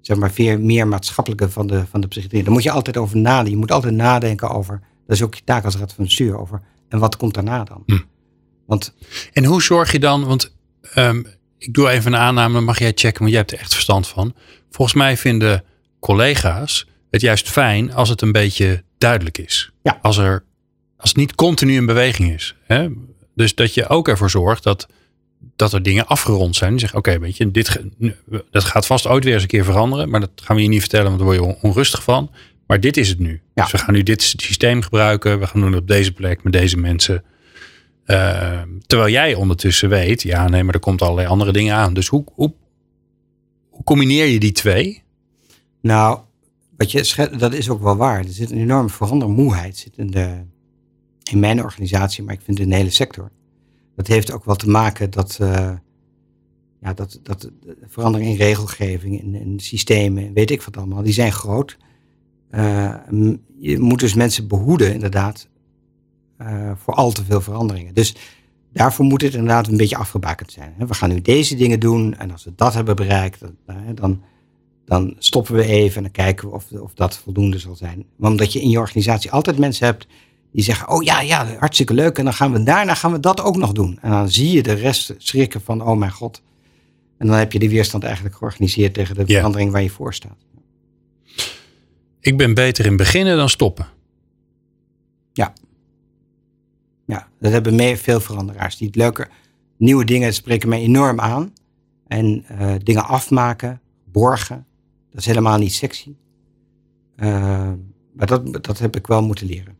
zeg 0.00 0.16
maar, 0.16 0.32
veel 0.32 0.58
meer 0.58 0.88
maatschappelijke 0.88 1.50
van 1.50 1.66
de, 1.66 1.86
van 1.86 2.00
de 2.00 2.08
psychiatrie? 2.08 2.42
Daar 2.42 2.52
moet 2.52 2.62
je 2.62 2.70
altijd 2.70 2.96
over 2.96 3.16
nadenken. 3.16 3.50
Je 3.50 3.56
moet 3.56 3.72
altijd 3.72 3.94
nadenken 3.94 4.50
over, 4.50 4.80
dat 5.06 5.16
is 5.16 5.22
ook 5.22 5.34
je 5.34 5.44
taak 5.44 5.64
als 5.64 5.76
raad 5.76 5.92
van 5.92 6.04
bestuur, 6.04 6.38
over 6.38 6.62
en 6.88 6.98
wat 6.98 7.16
komt 7.16 7.34
daarna 7.34 7.64
dan? 7.64 7.82
Hm. 7.86 7.98
Want, 8.66 8.94
en 9.32 9.44
hoe 9.44 9.62
zorg 9.62 9.92
je 9.92 9.98
dan, 9.98 10.24
want 10.24 10.55
um, 10.94 11.26
ik 11.58 11.74
doe 11.74 11.88
even 11.88 12.12
een 12.12 12.18
aanname, 12.18 12.60
mag 12.60 12.78
jij 12.78 12.92
checken, 12.94 13.18
want 13.18 13.30
jij 13.30 13.38
hebt 13.38 13.52
er 13.52 13.58
echt 13.58 13.72
verstand 13.72 14.06
van. 14.06 14.34
Volgens 14.70 14.96
mij 14.96 15.16
vinden 15.16 15.64
collega's 16.00 16.86
het 17.10 17.20
juist 17.20 17.48
fijn 17.48 17.92
als 17.92 18.08
het 18.08 18.20
een 18.22 18.32
beetje 18.32 18.82
duidelijk 18.98 19.38
is. 19.38 19.70
Ja. 19.82 19.98
Als, 20.02 20.16
er, 20.16 20.44
als 20.96 21.08
het 21.08 21.18
niet 21.18 21.34
continu 21.34 21.74
in 21.74 21.86
beweging 21.86 22.34
is. 22.34 22.54
Hè? 22.64 22.88
Dus 23.34 23.54
dat 23.54 23.74
je 23.74 23.88
ook 23.88 24.08
ervoor 24.08 24.30
zorgt 24.30 24.62
dat, 24.62 24.88
dat 25.56 25.72
er 25.72 25.82
dingen 25.82 26.06
afgerond 26.06 26.56
zijn. 26.56 26.72
Je 26.72 26.78
zegt, 26.78 26.94
oké, 26.94 27.18
weet 27.18 27.36
je, 27.36 27.50
dit, 27.50 27.80
dat 28.50 28.64
gaat 28.64 28.86
vast 28.86 29.06
ooit 29.06 29.24
weer 29.24 29.32
eens 29.32 29.42
een 29.42 29.48
keer 29.48 29.64
veranderen. 29.64 30.08
Maar 30.08 30.20
dat 30.20 30.30
gaan 30.34 30.56
we 30.56 30.62
je 30.62 30.68
niet 30.68 30.80
vertellen, 30.80 31.06
want 31.06 31.18
daar 31.18 31.26
word 31.26 31.40
je 31.40 31.62
onrustig 31.62 32.02
van. 32.02 32.30
Maar 32.66 32.80
dit 32.80 32.96
is 32.96 33.08
het 33.08 33.18
nu. 33.18 33.40
Ja. 33.54 33.62
Dus 33.62 33.72
we 33.72 33.78
gaan 33.78 33.94
nu 33.94 34.02
dit 34.02 34.22
systeem 34.22 34.82
gebruiken. 34.82 35.38
We 35.38 35.46
gaan 35.46 35.60
doen 35.60 35.72
het 35.72 35.80
op 35.80 35.88
deze 35.88 36.12
plek 36.12 36.42
met 36.42 36.52
deze 36.52 36.76
mensen. 36.76 37.24
Uh, 38.06 38.62
terwijl 38.86 39.12
jij 39.12 39.34
ondertussen 39.34 39.88
weet, 39.88 40.22
ja, 40.22 40.48
nee, 40.48 40.62
maar 40.62 40.74
er 40.74 40.80
komt 40.80 41.02
allerlei 41.02 41.28
andere 41.28 41.52
dingen 41.52 41.74
aan. 41.74 41.94
Dus 41.94 42.08
hoe, 42.08 42.24
hoe, 42.34 42.54
hoe 43.68 43.84
combineer 43.84 44.26
je 44.26 44.38
die 44.38 44.52
twee? 44.52 45.02
Nou, 45.80 46.20
wat 46.76 46.92
je 46.92 47.28
dat 47.38 47.52
is 47.52 47.68
ook 47.70 47.82
wel 47.82 47.96
waar. 47.96 48.18
Er 48.18 48.32
zit 48.32 48.50
een 48.50 48.58
enorme 48.58 48.88
verandermoeheid 48.88 49.76
zit 49.76 49.96
in, 49.96 50.10
de, 50.10 50.42
in 51.30 51.38
mijn 51.38 51.62
organisatie, 51.62 52.24
maar 52.24 52.34
ik 52.34 52.40
vind 52.44 52.58
in 52.58 52.68
de 52.68 52.74
hele 52.74 52.90
sector. 52.90 53.30
Dat 53.96 54.06
heeft 54.06 54.32
ook 54.32 54.44
wel 54.44 54.56
te 54.56 54.68
maken 54.68 55.10
dat, 55.10 55.38
uh, 55.42 55.72
ja, 56.80 56.94
dat, 56.94 57.20
dat 57.22 57.50
verandering 57.86 58.30
in 58.30 58.36
regelgeving, 58.36 59.22
in, 59.22 59.34
in 59.34 59.60
systemen, 59.60 60.32
weet 60.32 60.50
ik 60.50 60.62
wat 60.62 60.76
allemaal, 60.76 61.02
die 61.02 61.12
zijn 61.12 61.32
groot. 61.32 61.76
Uh, 62.50 62.94
je 63.58 63.78
moet 63.78 64.00
dus 64.00 64.14
mensen 64.14 64.48
behoeden, 64.48 64.92
inderdaad, 64.92 65.48
uh, 66.42 66.70
voor 66.76 66.94
al 66.94 67.12
te 67.12 67.24
veel 67.24 67.40
veranderingen. 67.40 67.94
Dus 67.94 68.14
daarvoor 68.72 69.04
moet 69.04 69.22
het 69.22 69.34
inderdaad 69.34 69.68
een 69.68 69.76
beetje 69.76 69.96
afgebakend 69.96 70.52
zijn. 70.52 70.74
We 70.78 70.94
gaan 70.94 71.08
nu 71.08 71.20
deze 71.20 71.56
dingen 71.56 71.80
doen 71.80 72.14
en 72.14 72.30
als 72.30 72.44
we 72.44 72.52
dat 72.56 72.74
hebben 72.74 72.96
bereikt, 72.96 73.40
dan, 73.94 74.22
dan 74.84 75.14
stoppen 75.18 75.54
we 75.54 75.64
even 75.64 75.96
en 75.96 76.02
dan 76.02 76.12
kijken 76.12 76.48
we 76.48 76.54
of, 76.54 76.72
of 76.72 76.94
dat 76.94 77.16
voldoende 77.16 77.58
zal 77.58 77.76
zijn. 77.76 78.04
Maar 78.16 78.30
omdat 78.30 78.52
je 78.52 78.60
in 78.60 78.70
je 78.70 78.78
organisatie 78.78 79.30
altijd 79.30 79.58
mensen 79.58 79.86
hebt 79.86 80.06
die 80.52 80.64
zeggen, 80.64 80.88
oh 80.88 81.02
ja, 81.02 81.20
ja, 81.20 81.46
hartstikke 81.58 81.94
leuk. 81.94 82.18
En 82.18 82.24
dan 82.24 82.32
gaan 82.32 82.52
we 82.52 82.62
daarna 82.62 82.94
gaan 82.94 83.12
we 83.12 83.20
dat 83.20 83.40
ook 83.40 83.56
nog 83.56 83.72
doen. 83.72 83.98
En 84.00 84.10
dan 84.10 84.30
zie 84.30 84.50
je 84.50 84.62
de 84.62 84.72
rest 84.72 85.14
schrikken 85.18 85.60
van, 85.60 85.82
oh 85.82 85.98
mijn 85.98 86.12
god. 86.12 86.42
En 87.18 87.26
dan 87.26 87.36
heb 87.36 87.52
je 87.52 87.58
die 87.58 87.68
weerstand 87.68 88.04
eigenlijk 88.04 88.36
georganiseerd 88.36 88.94
tegen 88.94 89.14
de 89.14 89.26
verandering 89.26 89.72
waar 89.72 89.82
je 89.82 89.90
voor 89.90 90.14
staat. 90.14 90.46
Ik 92.20 92.36
ben 92.36 92.54
beter 92.54 92.86
in 92.86 92.96
beginnen 92.96 93.36
dan 93.36 93.48
stoppen. 93.48 93.86
Ja. 95.32 95.52
Ja, 97.06 97.28
dat 97.40 97.52
hebben 97.52 97.74
meer, 97.74 97.96
veel 97.96 98.20
veranderaars. 98.20 98.76
Die 98.76 98.86
het 98.86 98.96
leuke, 98.96 99.28
nieuwe 99.76 100.04
dingen 100.04 100.34
spreken 100.34 100.68
mij 100.68 100.80
enorm 100.80 101.20
aan. 101.20 101.52
En 102.06 102.44
uh, 102.52 102.74
dingen 102.82 103.04
afmaken, 103.04 103.80
borgen, 104.04 104.66
dat 105.10 105.20
is 105.20 105.26
helemaal 105.26 105.58
niet 105.58 105.72
sexy. 105.72 106.14
Uh, 107.16 107.72
maar 108.12 108.26
dat, 108.26 108.64
dat 108.64 108.78
heb 108.78 108.96
ik 108.96 109.06
wel 109.06 109.22
moeten 109.22 109.46
leren. 109.46 109.76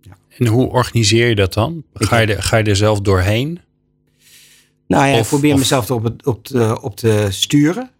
Ja. 0.00 0.16
En 0.38 0.46
hoe 0.46 0.68
organiseer 0.68 1.28
je 1.28 1.34
dat 1.34 1.52
dan? 1.52 1.84
Ga 1.94 2.18
je, 2.18 2.34
er, 2.34 2.42
ga 2.42 2.56
je 2.56 2.64
er 2.64 2.76
zelf 2.76 3.00
doorheen? 3.00 3.60
Nou 4.86 5.06
ja, 5.06 5.12
of, 5.12 5.20
ik 5.20 5.26
probeer 5.26 5.52
of... 5.52 5.58
mezelf 5.58 5.90
op, 5.90 6.26
op, 6.26 6.44
te, 6.44 6.78
op 6.82 6.96
te 6.96 7.26
sturen. 7.30 7.90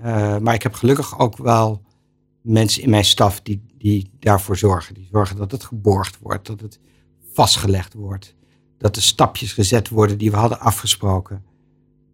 Uh, 0.00 0.38
maar 0.38 0.54
ik 0.54 0.62
heb 0.62 0.74
gelukkig 0.74 1.18
ook 1.18 1.36
wel 1.36 1.82
mensen 2.40 2.82
in 2.82 2.90
mijn 2.90 3.04
staf 3.04 3.40
die, 3.40 3.62
die 3.78 4.10
daarvoor 4.18 4.56
zorgen. 4.56 4.94
Die 4.94 5.08
zorgen 5.10 5.36
dat 5.36 5.50
het 5.50 5.64
geborgd 5.64 6.18
wordt, 6.18 6.46
dat 6.46 6.60
het 6.60 6.80
vastgelegd 7.36 7.94
wordt. 7.94 8.34
Dat 8.78 8.94
de 8.94 9.00
stapjes 9.00 9.52
gezet 9.52 9.88
worden 9.88 10.18
die 10.18 10.30
we 10.30 10.36
hadden 10.36 10.60
afgesproken. 10.60 11.44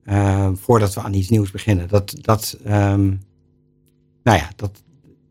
Uh, 0.05 0.51
voordat 0.55 0.95
we 0.95 1.01
aan 1.01 1.15
iets 1.15 1.29
nieuws 1.29 1.51
beginnen. 1.51 1.89
Dat, 1.89 2.15
dat, 2.21 2.59
um, 2.67 3.21
nou 4.23 4.39
ja, 4.39 4.51
dat, 4.57 4.83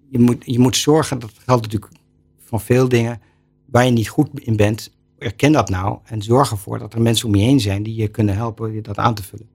je, 0.09 0.19
moet, 0.19 0.43
je 0.45 0.59
moet 0.59 0.75
zorgen, 0.75 1.19
dat 1.19 1.31
geldt 1.45 1.61
natuurlijk 1.61 1.91
van 2.39 2.61
veel 2.61 2.89
dingen, 2.89 3.21
waar 3.65 3.85
je 3.85 3.91
niet 3.91 4.09
goed 4.09 4.29
in 4.33 4.55
bent, 4.55 4.91
erken 5.17 5.51
dat 5.51 5.69
nou 5.69 5.99
en 6.03 6.21
zorg 6.21 6.51
ervoor 6.51 6.79
dat 6.79 6.93
er 6.93 7.01
mensen 7.01 7.27
om 7.27 7.35
je 7.35 7.43
heen 7.43 7.59
zijn 7.59 7.83
die 7.83 7.95
je 7.95 8.07
kunnen 8.07 8.35
helpen 8.35 8.73
je 8.73 8.81
dat 8.81 8.97
aan 8.97 9.15
te 9.15 9.23
vullen. 9.23 9.49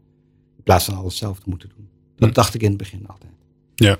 In 0.56 0.62
plaats 0.62 0.84
van 0.84 0.96
alles 0.96 1.16
zelf 1.16 1.38
te 1.38 1.48
moeten 1.48 1.68
doen. 1.76 1.88
Dat 2.16 2.28
hm. 2.28 2.34
dacht 2.34 2.54
ik 2.54 2.62
in 2.62 2.68
het 2.68 2.78
begin 2.78 3.06
altijd. 3.06 3.32
Ja. 3.74 3.96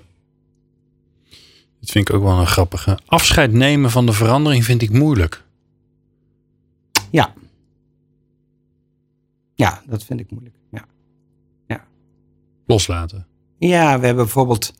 Dat 1.80 1.90
vind 1.90 2.08
ik 2.08 2.14
ook 2.14 2.22
wel 2.22 2.38
een 2.38 2.46
grappige. 2.46 2.98
Afscheid 3.06 3.52
nemen 3.52 3.90
van 3.90 4.06
de 4.06 4.12
verandering 4.12 4.64
vind 4.64 4.82
ik 4.82 4.90
moeilijk. 4.90 5.45
Ja. 7.16 7.32
Ja, 9.54 9.82
dat 9.86 10.04
vind 10.04 10.20
ik 10.20 10.30
moeilijk. 10.30 10.56
Ja. 10.70 10.84
ja. 11.66 11.84
Loslaten. 12.66 13.26
Ja, 13.58 13.98
we 14.00 14.06
hebben 14.06 14.24
bijvoorbeeld. 14.24 14.72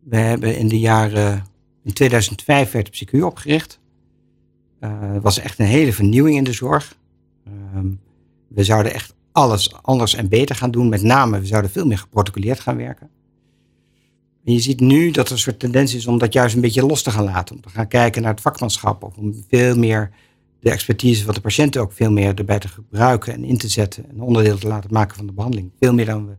We 0.00 0.16
hebben 0.16 0.56
in 0.56 0.68
de 0.68 0.78
jaren. 0.78 1.44
In 1.82 1.92
2005 1.92 2.70
werd 2.70 2.86
de 2.86 2.92
PsyQ 2.92 3.22
opgericht. 3.22 3.80
Uh, 4.80 5.16
was 5.20 5.38
echt 5.38 5.58
een 5.58 5.66
hele 5.66 5.92
vernieuwing 5.92 6.36
in 6.36 6.44
de 6.44 6.52
zorg. 6.52 6.96
Uh, 7.48 7.52
we 8.48 8.64
zouden 8.64 8.92
echt 8.94 9.14
alles 9.32 9.74
anders 9.82 10.14
en 10.14 10.28
beter 10.28 10.56
gaan 10.56 10.70
doen. 10.70 10.88
Met 10.88 11.02
name, 11.02 11.40
we 11.40 11.46
zouden 11.46 11.70
veel 11.70 11.86
meer 11.86 11.98
geprotocoleerd 11.98 12.60
gaan 12.60 12.76
werken. 12.76 13.10
En 14.44 14.52
je 14.52 14.60
ziet 14.60 14.80
nu 14.80 15.10
dat 15.10 15.26
er 15.26 15.32
een 15.32 15.38
soort 15.38 15.58
tendens 15.58 15.94
is 15.94 16.06
om 16.06 16.18
dat 16.18 16.32
juist 16.32 16.54
een 16.54 16.60
beetje 16.60 16.86
los 16.86 17.02
te 17.02 17.10
gaan 17.10 17.24
laten. 17.24 17.54
Om 17.54 17.62
te 17.62 17.68
gaan 17.68 17.88
kijken 17.88 18.22
naar 18.22 18.30
het 18.30 18.40
vakmanschap. 18.40 19.02
Of 19.02 19.16
om 19.16 19.44
veel 19.48 19.76
meer 19.78 20.10
de 20.62 20.70
expertise 20.70 21.24
van 21.24 21.34
de 21.34 21.40
patiënten 21.40 21.80
ook 21.80 21.92
veel 21.92 22.10
meer 22.10 22.34
erbij 22.34 22.58
te 22.58 22.68
gebruiken 22.68 23.32
en 23.32 23.44
in 23.44 23.58
te 23.58 23.68
zetten. 23.68 24.10
En 24.10 24.20
onderdeel 24.20 24.58
te 24.58 24.66
laten 24.66 24.92
maken 24.92 25.16
van 25.16 25.26
de 25.26 25.32
behandeling. 25.32 25.70
Veel 25.80 25.94
meer 25.94 26.06
dan 26.06 26.26
we. 26.26 26.34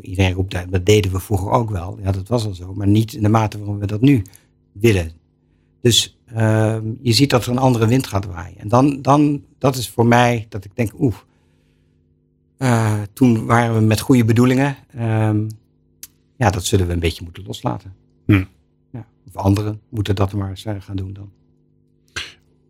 Iedereen 0.00 0.32
roept 0.32 0.52
dat, 0.52 0.64
dat 0.70 0.86
deden 0.86 1.12
we 1.12 1.20
vroeger 1.20 1.50
ook 1.50 1.70
wel. 1.70 1.98
Ja, 2.02 2.12
dat 2.12 2.28
was 2.28 2.46
al 2.46 2.54
zo. 2.54 2.74
Maar 2.74 2.86
niet 2.86 3.12
in 3.12 3.22
de 3.22 3.28
mate 3.28 3.58
waarom 3.58 3.78
we 3.78 3.86
dat 3.86 4.00
nu 4.00 4.22
willen. 4.72 5.12
Dus 5.80 6.18
uh, 6.36 6.76
je 7.00 7.12
ziet 7.12 7.30
dat 7.30 7.44
er 7.44 7.50
een 7.50 7.58
andere 7.58 7.86
wind 7.86 8.06
gaat 8.06 8.24
waaien. 8.24 8.58
En 8.58 8.68
dan, 8.68 9.02
dan 9.02 9.44
dat 9.58 9.76
is 9.76 9.88
voor 9.88 10.06
mij 10.06 10.46
dat 10.48 10.64
ik 10.64 10.70
denk, 10.74 10.92
oeh. 11.00 11.14
Uh, 12.58 13.02
toen 13.12 13.44
waren 13.44 13.74
we 13.74 13.80
met 13.80 14.00
goede 14.00 14.24
bedoelingen. 14.24 14.76
Uh, 14.96 15.30
ja, 16.36 16.50
dat 16.50 16.64
zullen 16.64 16.86
we 16.86 16.92
een 16.92 16.98
beetje 16.98 17.24
moeten 17.24 17.44
loslaten. 17.46 17.94
Hm. 18.26 18.44
Ja, 18.90 19.06
of 19.26 19.36
anderen 19.36 19.80
moeten 19.88 20.14
dat 20.14 20.32
maar 20.32 20.50
eens 20.50 20.66
gaan 20.78 20.96
doen 20.96 21.12
dan. 21.12 21.30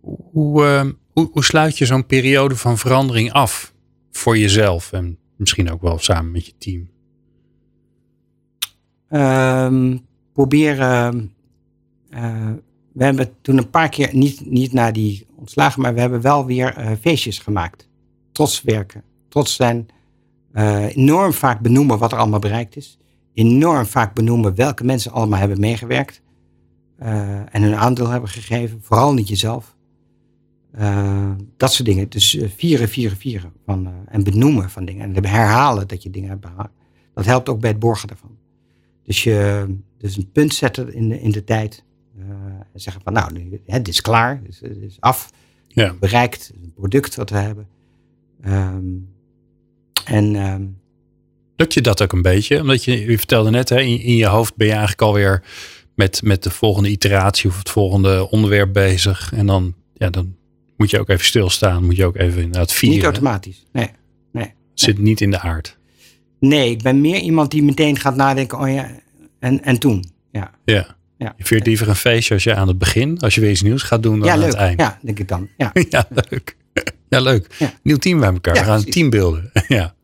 Hoe, 0.02 0.62
uh, 0.62 0.90
hoe, 1.12 1.28
hoe, 1.32 1.44
sluit 1.44 1.78
je 1.78 1.86
zo'n 1.86 2.06
periode 2.06 2.56
van 2.56 2.78
verandering 2.78 3.32
af 3.32 3.74
voor 4.10 4.38
jezelf 4.38 4.92
en 4.92 5.18
misschien 5.36 5.70
ook 5.70 5.82
wel 5.82 5.98
samen 5.98 6.30
met 6.30 6.46
je 6.46 6.52
team? 6.58 6.90
Um, 9.08 10.06
proberen. 10.32 11.32
Uh, 12.10 12.50
we 12.92 13.04
hebben 13.04 13.34
toen 13.40 13.58
een 13.58 13.70
paar 13.70 13.88
keer, 13.88 14.08
niet, 14.12 14.50
niet 14.50 14.72
naar 14.72 14.92
die 14.92 15.26
ontslagen, 15.36 15.82
maar 15.82 15.94
we 15.94 16.00
hebben 16.00 16.20
wel 16.20 16.46
weer 16.46 16.78
uh, 16.78 16.90
feestjes 17.00 17.38
gemaakt. 17.38 17.88
Trots 18.32 18.62
werken. 18.62 19.02
Trots 19.28 19.54
zijn. 19.54 19.86
Uh, 20.52 20.96
enorm 20.96 21.32
vaak 21.32 21.60
benoemen 21.60 21.98
wat 21.98 22.12
er 22.12 22.18
allemaal 22.18 22.38
bereikt 22.38 22.76
is. 22.76 22.98
Enorm 23.34 23.86
vaak 23.86 24.14
benoemen 24.14 24.54
welke 24.54 24.84
mensen 24.84 25.12
allemaal 25.12 25.38
hebben 25.38 25.60
meegewerkt. 25.60 26.22
en 26.98 27.62
hun 27.62 27.74
aandeel 27.74 28.08
hebben 28.08 28.30
gegeven. 28.30 28.78
Vooral 28.82 29.14
niet 29.14 29.28
jezelf. 29.28 29.76
Uh, 30.78 31.30
dat 31.56 31.72
soort 31.72 31.88
dingen. 31.88 32.08
Dus 32.08 32.34
uh, 32.34 32.48
vieren, 32.56 32.88
vieren, 32.88 33.16
vieren. 33.16 33.52
Van, 33.64 33.86
uh, 33.86 33.92
en 34.06 34.24
benoemen 34.24 34.70
van 34.70 34.84
dingen. 34.84 35.14
En 35.14 35.26
herhalen 35.26 35.88
dat 35.88 36.02
je 36.02 36.10
dingen 36.10 36.28
hebt 36.28 36.40
behaald. 36.40 36.70
Dat 37.14 37.24
helpt 37.24 37.48
ook 37.48 37.60
bij 37.60 37.70
het 37.70 37.78
borgen 37.78 38.08
daarvan. 38.08 38.36
Dus 39.04 39.22
je 39.22 39.66
dus 39.98 40.16
een 40.16 40.30
punt 40.32 40.54
zetten 40.54 40.94
in 40.94 41.08
de, 41.08 41.20
in 41.20 41.30
de 41.30 41.44
tijd. 41.44 41.84
en 42.72 42.80
zeggen 42.80 43.02
van 43.02 43.12
nou, 43.12 43.32
nu, 43.32 43.60
het 43.66 43.88
is 43.88 44.00
klaar. 44.00 44.42
Dus, 44.44 44.60
het 44.60 44.76
is 44.80 44.96
af. 45.00 45.30
Ja. 45.68 45.94
Bereikt. 46.00 46.52
Een 46.62 46.72
product 46.72 47.14
wat 47.14 47.30
we 47.30 47.36
hebben. 47.36 47.68
Um, 48.46 49.08
en... 50.04 50.34
Um, 50.34 50.80
Lukt 51.56 51.74
je 51.74 51.80
dat 51.80 52.02
ook 52.02 52.12
een 52.12 52.22
beetje? 52.22 52.60
Omdat 52.60 52.84
je, 52.84 53.10
je 53.10 53.18
vertelde 53.18 53.50
net, 53.50 53.68
hè, 53.68 53.80
in, 53.80 54.00
in 54.00 54.16
je 54.16 54.26
hoofd 54.26 54.56
ben 54.56 54.66
je 54.66 54.72
eigenlijk 54.72 55.02
alweer 55.02 55.44
met, 55.94 56.22
met 56.22 56.42
de 56.42 56.50
volgende 56.50 56.88
iteratie 56.88 57.50
of 57.50 57.58
het 57.58 57.70
volgende 57.70 58.30
onderwerp 58.30 58.72
bezig. 58.72 59.32
En 59.32 59.46
dan 59.46 59.74
ja, 59.94 60.10
dan 60.10 60.34
moet 60.82 60.90
je 60.90 61.00
ook 61.00 61.08
even 61.08 61.24
stilstaan. 61.24 61.84
Moet 61.84 61.96
je 61.96 62.04
ook 62.04 62.16
even 62.16 62.42
inderdaad 62.42 62.72
vieren. 62.72 62.96
Niet 62.96 63.06
automatisch. 63.06 63.66
Nee. 63.72 63.90
nee. 64.32 64.52
Zit 64.74 64.98
niet 64.98 65.20
in 65.20 65.30
de 65.30 65.40
aard. 65.40 65.78
Nee, 66.40 66.70
ik 66.70 66.82
ben 66.82 67.00
meer 67.00 67.20
iemand 67.20 67.50
die 67.50 67.62
meteen 67.62 67.98
gaat 67.98 68.16
nadenken. 68.16 68.58
Oh 68.58 68.72
ja, 68.72 68.90
en, 69.38 69.62
en 69.62 69.78
toen. 69.78 70.04
Ja. 70.32 70.50
Ja. 70.64 70.96
Ja. 71.18 71.34
Je 71.36 71.44
viert 71.44 71.66
liever 71.66 71.88
een 71.88 71.96
feestje 71.96 72.34
als 72.34 72.44
je 72.44 72.54
aan 72.54 72.68
het 72.68 72.78
begin, 72.78 73.18
als 73.18 73.34
je 73.34 73.40
weer 73.40 73.50
iets 73.50 73.62
nieuws 73.62 73.82
gaat 73.82 74.02
doen, 74.02 74.18
dan 74.18 74.28
ja, 74.28 74.34
aan 74.34 74.40
het 74.40 74.54
eind. 74.54 74.80
Ja, 74.80 74.98
denk 75.02 75.18
ik 75.18 75.28
dan. 75.28 75.48
Ja. 75.56 75.70
Ja, 75.88 76.06
leuk. 76.28 76.56
Ja, 77.08 77.20
leuk. 77.20 77.46
Nieuw 77.82 77.96
team 77.96 78.20
bij 78.20 78.32
elkaar. 78.32 78.54
We 78.54 78.60
gaan 78.60 78.78
een 78.78 78.90
team 78.90 79.10
beelden. 79.10 79.50
ja. 79.68 79.94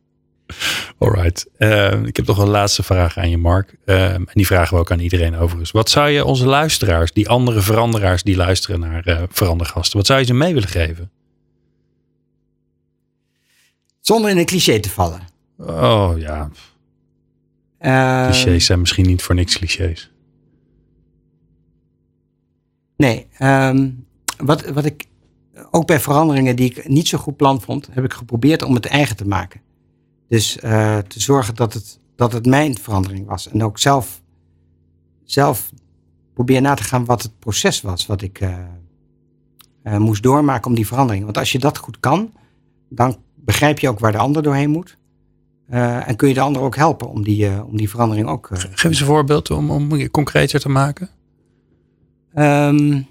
Alright. 0.98 1.46
Eh, 1.56 2.02
ik 2.02 2.16
heb 2.16 2.26
nog 2.26 2.38
een 2.38 2.48
laatste 2.48 2.82
vraag 2.82 3.18
aan 3.18 3.30
je, 3.30 3.36
Mark. 3.38 3.76
Eh, 3.84 4.14
en 4.14 4.28
die 4.32 4.46
vragen 4.46 4.74
we 4.74 4.80
ook 4.80 4.90
aan 4.90 5.00
iedereen 5.00 5.36
overigens. 5.36 5.70
Wat 5.70 5.90
zou 5.90 6.08
je 6.08 6.24
onze 6.24 6.46
luisteraars, 6.46 7.12
die 7.12 7.28
andere 7.28 7.60
veranderaars 7.60 8.22
die 8.22 8.36
luisteren 8.36 8.80
naar 8.80 9.06
eh 9.06 9.22
verandergasten, 9.28 9.96
wat 9.96 10.06
zou 10.06 10.18
je 10.18 10.24
ze 10.24 10.34
mee 10.34 10.54
willen 10.54 10.68
geven? 10.68 11.10
Zonder 14.00 14.30
in 14.30 14.38
een 14.38 14.44
cliché 14.46 14.80
te 14.80 14.90
vallen. 14.90 15.20
Oh 15.58 16.12
ja, 16.16 16.50
Eh, 17.78 18.24
clichés 18.30 18.64
zijn 18.64 18.78
misschien 18.80 19.06
niet 19.06 19.22
voor 19.22 19.34
niks 19.34 19.56
clichés. 19.58 20.10
Nee, 22.96 23.26
ehm, 23.38 23.90
wat, 24.36 24.68
wat 24.68 24.84
ik 24.84 25.04
ook 25.70 25.86
bij 25.86 26.00
veranderingen 26.00 26.56
die 26.56 26.70
ik 26.70 26.88
niet 26.88 27.08
zo 27.08 27.18
goed 27.18 27.36
plan 27.36 27.60
vond, 27.60 27.88
heb 27.90 28.04
ik 28.04 28.12
geprobeerd 28.12 28.62
om 28.62 28.74
het 28.74 28.86
eigen 28.86 29.16
te 29.16 29.26
maken. 29.26 29.60
Dus 30.28 30.58
eh, 30.58 30.98
te 30.98 31.20
zorgen 31.20 31.54
dat 31.54 31.72
het, 31.72 32.00
dat 32.16 32.32
het 32.32 32.46
mijn 32.46 32.78
verandering 32.78 33.26
was. 33.26 33.48
En 33.48 33.64
ook 33.64 33.78
zelf, 33.78 34.22
zelf 35.24 35.72
probeer 36.34 36.60
na 36.60 36.74
te 36.74 36.82
gaan 36.82 37.04
wat 37.04 37.22
het 37.22 37.38
proces 37.38 37.80
was 37.80 38.06
wat 38.06 38.22
ik 38.22 38.40
eh, 38.40 38.58
eh, 39.82 39.96
moest 39.96 40.22
doormaken 40.22 40.70
om 40.70 40.76
die 40.76 40.86
verandering. 40.86 41.24
Want 41.24 41.38
als 41.38 41.52
je 41.52 41.58
dat 41.58 41.78
goed 41.78 42.00
kan, 42.00 42.32
dan 42.88 43.16
begrijp 43.34 43.78
je 43.78 43.88
ook 43.88 43.98
waar 43.98 44.12
de 44.12 44.18
ander 44.18 44.42
doorheen 44.42 44.70
moet. 44.70 44.96
En 45.68 46.16
kun 46.16 46.28
je 46.28 46.34
de 46.34 46.40
ander 46.40 46.62
ook 46.62 46.76
helpen 46.76 47.08
om 47.08 47.22
die, 47.22 47.64
om 47.64 47.76
die 47.76 47.90
verandering 47.90 48.28
ook. 48.28 48.48
Geef 48.52 48.84
eens 48.84 49.00
een 49.00 49.06
voorbeeld 49.06 49.50
om, 49.50 49.70
om 49.70 49.92
het 49.92 50.10
concreter 50.10 50.60
te 50.60 50.68
maken. 50.68 51.10
Ehm, 52.34 53.02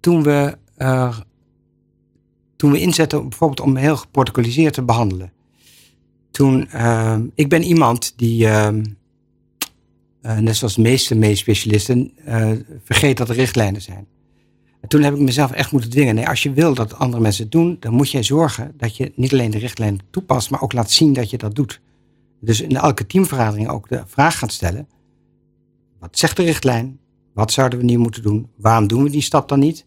toen, 0.00 0.22
we, 0.22 0.58
toen 2.56 2.70
we 2.70 2.80
inzetten 2.80 3.28
bijvoorbeeld 3.28 3.60
om 3.60 3.76
heel 3.76 3.96
geprotocoliseerd 3.96 4.74
te 4.74 4.82
behandelen. 4.82 5.32
Toen, 6.30 6.68
ehm, 6.68 7.26
ik 7.34 7.48
ben 7.48 7.62
iemand 7.62 8.12
die, 8.16 8.46
ehm, 8.46 8.84
eh, 10.22 10.38
net 10.38 10.56
zoals 10.56 10.74
de 10.74 10.80
meeste 10.80 11.14
medisch-specialisten, 11.14 12.12
eh, 12.24 12.50
vergeet 12.84 13.16
dat 13.16 13.28
er 13.28 13.34
richtlijnen 13.34 13.82
zijn. 13.82 14.06
En 14.80 14.88
toen 14.88 15.02
heb 15.02 15.14
ik 15.14 15.20
mezelf 15.20 15.52
echt 15.52 15.72
moeten 15.72 15.90
dwingen. 15.90 16.14
Nee, 16.14 16.28
als 16.28 16.42
je 16.42 16.52
wil 16.52 16.74
dat 16.74 16.94
andere 16.94 17.22
mensen 17.22 17.42
het 17.42 17.52
doen, 17.52 17.76
dan 17.80 17.92
moet 17.92 18.10
jij 18.10 18.22
zorgen 18.22 18.74
dat 18.76 18.96
je 18.96 19.12
niet 19.14 19.32
alleen 19.32 19.50
de 19.50 19.58
richtlijnen 19.58 20.00
toepast, 20.10 20.50
maar 20.50 20.62
ook 20.62 20.72
laat 20.72 20.90
zien 20.90 21.12
dat 21.12 21.30
je 21.30 21.38
dat 21.38 21.54
doet. 21.54 21.80
Dus 22.40 22.60
in 22.60 22.76
elke 22.76 23.06
teamvergadering 23.06 23.68
ook 23.68 23.88
de 23.88 24.02
vraag 24.06 24.38
gaat 24.38 24.52
stellen. 24.52 24.88
Wat 25.98 26.18
zegt 26.18 26.36
de 26.36 26.42
richtlijn? 26.42 26.98
Wat 27.34 27.52
zouden 27.52 27.78
we 27.78 27.84
nu 27.84 27.98
moeten 27.98 28.22
doen? 28.22 28.48
Waarom 28.56 28.86
doen 28.86 29.02
we 29.02 29.10
die 29.10 29.20
stap 29.20 29.48
dan 29.48 29.58
niet? 29.58 29.86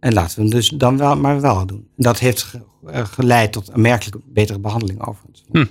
En 0.00 0.12
laten 0.12 0.36
we 0.36 0.42
hem 0.42 0.50
dus 0.50 0.68
dan 0.68 0.96
wel 0.98 1.16
maar 1.16 1.40
wel 1.40 1.66
doen. 1.66 1.78
En 1.96 2.02
dat 2.02 2.18
heeft 2.18 2.42
ge- 2.42 2.62
eh, 2.86 3.04
geleid 3.06 3.52
tot 3.52 3.68
een 3.72 3.80
merkelijk 3.80 4.16
betere 4.32 4.58
behandeling 4.58 5.06
overigens. 5.06 5.44
Hm. 5.52 5.64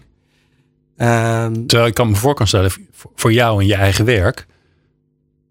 Ehm, 0.97 1.53
Terwijl 1.65 1.89
ik 1.89 1.93
kan 1.93 2.09
me 2.09 2.15
voor 2.15 2.33
kan 2.33 2.47
stellen, 2.47 2.71
voor- 3.15 3.33
jou 3.33 3.61
en 3.61 3.67
je 3.67 3.75
eigen 3.75 4.05
werk, 4.05 4.47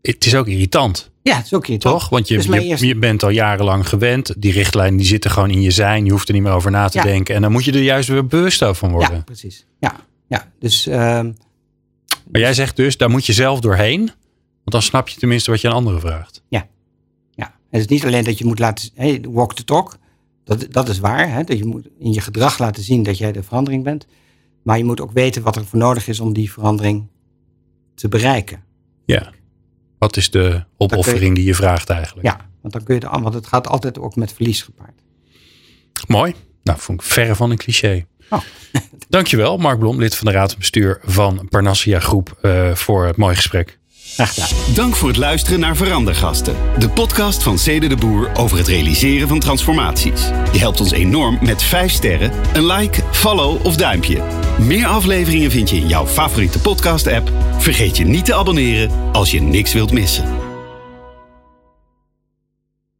het 0.02 0.26
is 0.26 0.34
ook 0.34 0.46
irritant. 0.46 1.10
ja, 1.22 1.34
dat 1.36 1.44
is 1.44 1.54
ook 1.54 1.66
irritant. 1.66 1.98
Toch? 2.00 2.08
Want 2.08 2.28
je, 2.28 2.44
mijn 2.48 2.62
je, 2.62 2.68
eerste- 2.68 2.86
je 2.86 2.96
bent 2.96 3.22
al 3.22 3.28
jarenlang 3.28 3.88
gewend. 3.88 4.34
Die 4.42 4.52
richtlijnen 4.52 4.96
die 4.96 5.06
zitten 5.06 5.30
gewoon 5.30 5.50
in 5.50 5.60
je 5.60 5.70
zijn. 5.70 6.04
Je 6.04 6.10
hoeft 6.10 6.28
er 6.28 6.34
niet 6.34 6.42
meer 6.42 6.52
over 6.52 6.70
na 6.70 6.88
te 6.88 6.98
Ja. 6.98 7.04
denken. 7.04 7.34
En 7.34 7.42
dan 7.42 7.52
moet 7.52 7.64
je 7.64 7.72
er 7.72 7.82
juist 7.82 8.08
weer 8.08 8.26
bewust 8.26 8.62
over 8.62 8.76
van 8.76 8.90
worden. 8.90 9.16
Ja, 9.16 9.22
precies. 9.22 9.66
Ja, 9.80 9.96
ja. 10.28 10.52
dus 10.58 10.86
ehm, 10.86 11.32
Maar 12.30 12.40
jij 12.40 12.54
zegt 12.54 12.76
dus, 12.76 12.96
daar 12.96 13.10
moet 13.10 13.26
je 13.26 13.32
zelf 13.32 13.60
doorheen. 13.60 13.98
Want 14.00 14.70
dan 14.70 14.82
snap 14.82 15.08
je 15.08 15.18
tenminste 15.18 15.50
wat 15.50 15.60
je 15.60 15.68
aan 15.68 15.74
anderen 15.74 16.00
vraagt. 16.00 16.42
ja. 16.48 16.66
En 17.74 17.80
het 17.80 17.90
is 17.90 17.96
niet 17.96 18.06
alleen 18.06 18.24
dat 18.24 18.38
je 18.38 18.44
moet 18.44 18.58
laten, 18.58 18.90
hey, 18.94 19.24
walk 19.28 19.54
the 19.54 19.64
talk. 19.64 19.96
Dat, 20.44 20.66
dat 20.70 20.88
is 20.88 20.98
waar. 20.98 21.30
Hè? 21.30 21.44
Dat 21.44 21.58
je 21.58 21.64
moet 21.64 21.88
in 21.98 22.12
je 22.12 22.20
gedrag 22.20 22.58
laten 22.58 22.82
zien 22.82 23.02
dat 23.02 23.18
jij 23.18 23.32
de 23.32 23.42
verandering 23.42 23.84
bent. 23.84 24.06
Maar 24.62 24.78
je 24.78 24.84
moet 24.84 25.00
ook 25.00 25.12
weten 25.12 25.42
wat 25.42 25.56
er 25.56 25.64
voor 25.64 25.78
nodig 25.78 26.08
is 26.08 26.20
om 26.20 26.32
die 26.32 26.52
verandering 26.52 27.06
te 27.94 28.08
bereiken. 28.08 28.64
Ja. 29.04 29.32
Wat 29.98 30.16
is 30.16 30.30
de 30.30 30.64
opoffering 30.76 31.34
die 31.34 31.44
je 31.44 31.54
vraagt 31.54 31.90
eigenlijk? 31.90 32.26
Ja, 32.26 32.48
want 32.60 32.72
dan 32.72 32.82
kun 32.82 32.94
je 32.94 33.00
de, 33.00 33.08
want 33.08 33.34
het 33.34 33.46
gaat 33.46 33.68
altijd 33.68 33.98
ook 33.98 34.16
met 34.16 34.32
verlies 34.32 34.62
gepaard. 34.62 35.00
Mooi. 36.06 36.34
Nou, 36.62 36.78
vond 36.78 37.00
ik 37.00 37.06
verre 37.06 37.34
van 37.34 37.50
een 37.50 37.56
cliché. 37.56 38.06
Oh. 38.30 38.40
Dankjewel, 39.08 39.56
Mark 39.56 39.78
Blom, 39.78 39.98
lid 39.98 40.16
van 40.16 40.26
de 40.26 40.32
Raad 40.32 40.50
van 40.50 40.58
Bestuur 40.58 41.00
van 41.04 41.48
Parnassia 41.48 42.00
Groep, 42.00 42.38
eh, 42.42 42.74
voor 42.74 43.06
het 43.06 43.16
mooie 43.16 43.34
gesprek. 43.34 43.78
Dank 44.74 44.96
voor 44.96 45.08
het 45.08 45.16
luisteren 45.16 45.60
naar 45.60 45.76
Verandergasten. 45.76 46.56
De 46.78 46.88
podcast 46.88 47.42
van 47.42 47.58
Cede 47.58 47.86
de 47.86 47.96
Boer 47.96 48.30
over 48.34 48.58
het 48.58 48.68
realiseren 48.68 49.28
van 49.28 49.38
transformaties. 49.38 50.30
Je 50.52 50.58
helpt 50.58 50.80
ons 50.80 50.92
enorm 50.92 51.38
met 51.40 51.62
5 51.62 51.92
sterren, 51.92 52.32
een 52.52 52.66
like, 52.66 53.02
follow 53.10 53.66
of 53.66 53.76
duimpje. 53.76 54.22
Meer 54.58 54.86
afleveringen 54.86 55.50
vind 55.50 55.70
je 55.70 55.76
in 55.76 55.88
jouw 55.88 56.06
favoriete 56.06 56.58
podcast 56.58 57.06
app. 57.06 57.32
Vergeet 57.58 57.96
je 57.96 58.04
niet 58.04 58.24
te 58.24 58.34
abonneren 58.34 58.90
als 59.12 59.30
je 59.30 59.42
niks 59.42 59.72
wilt 59.72 59.92
missen. 59.92 60.43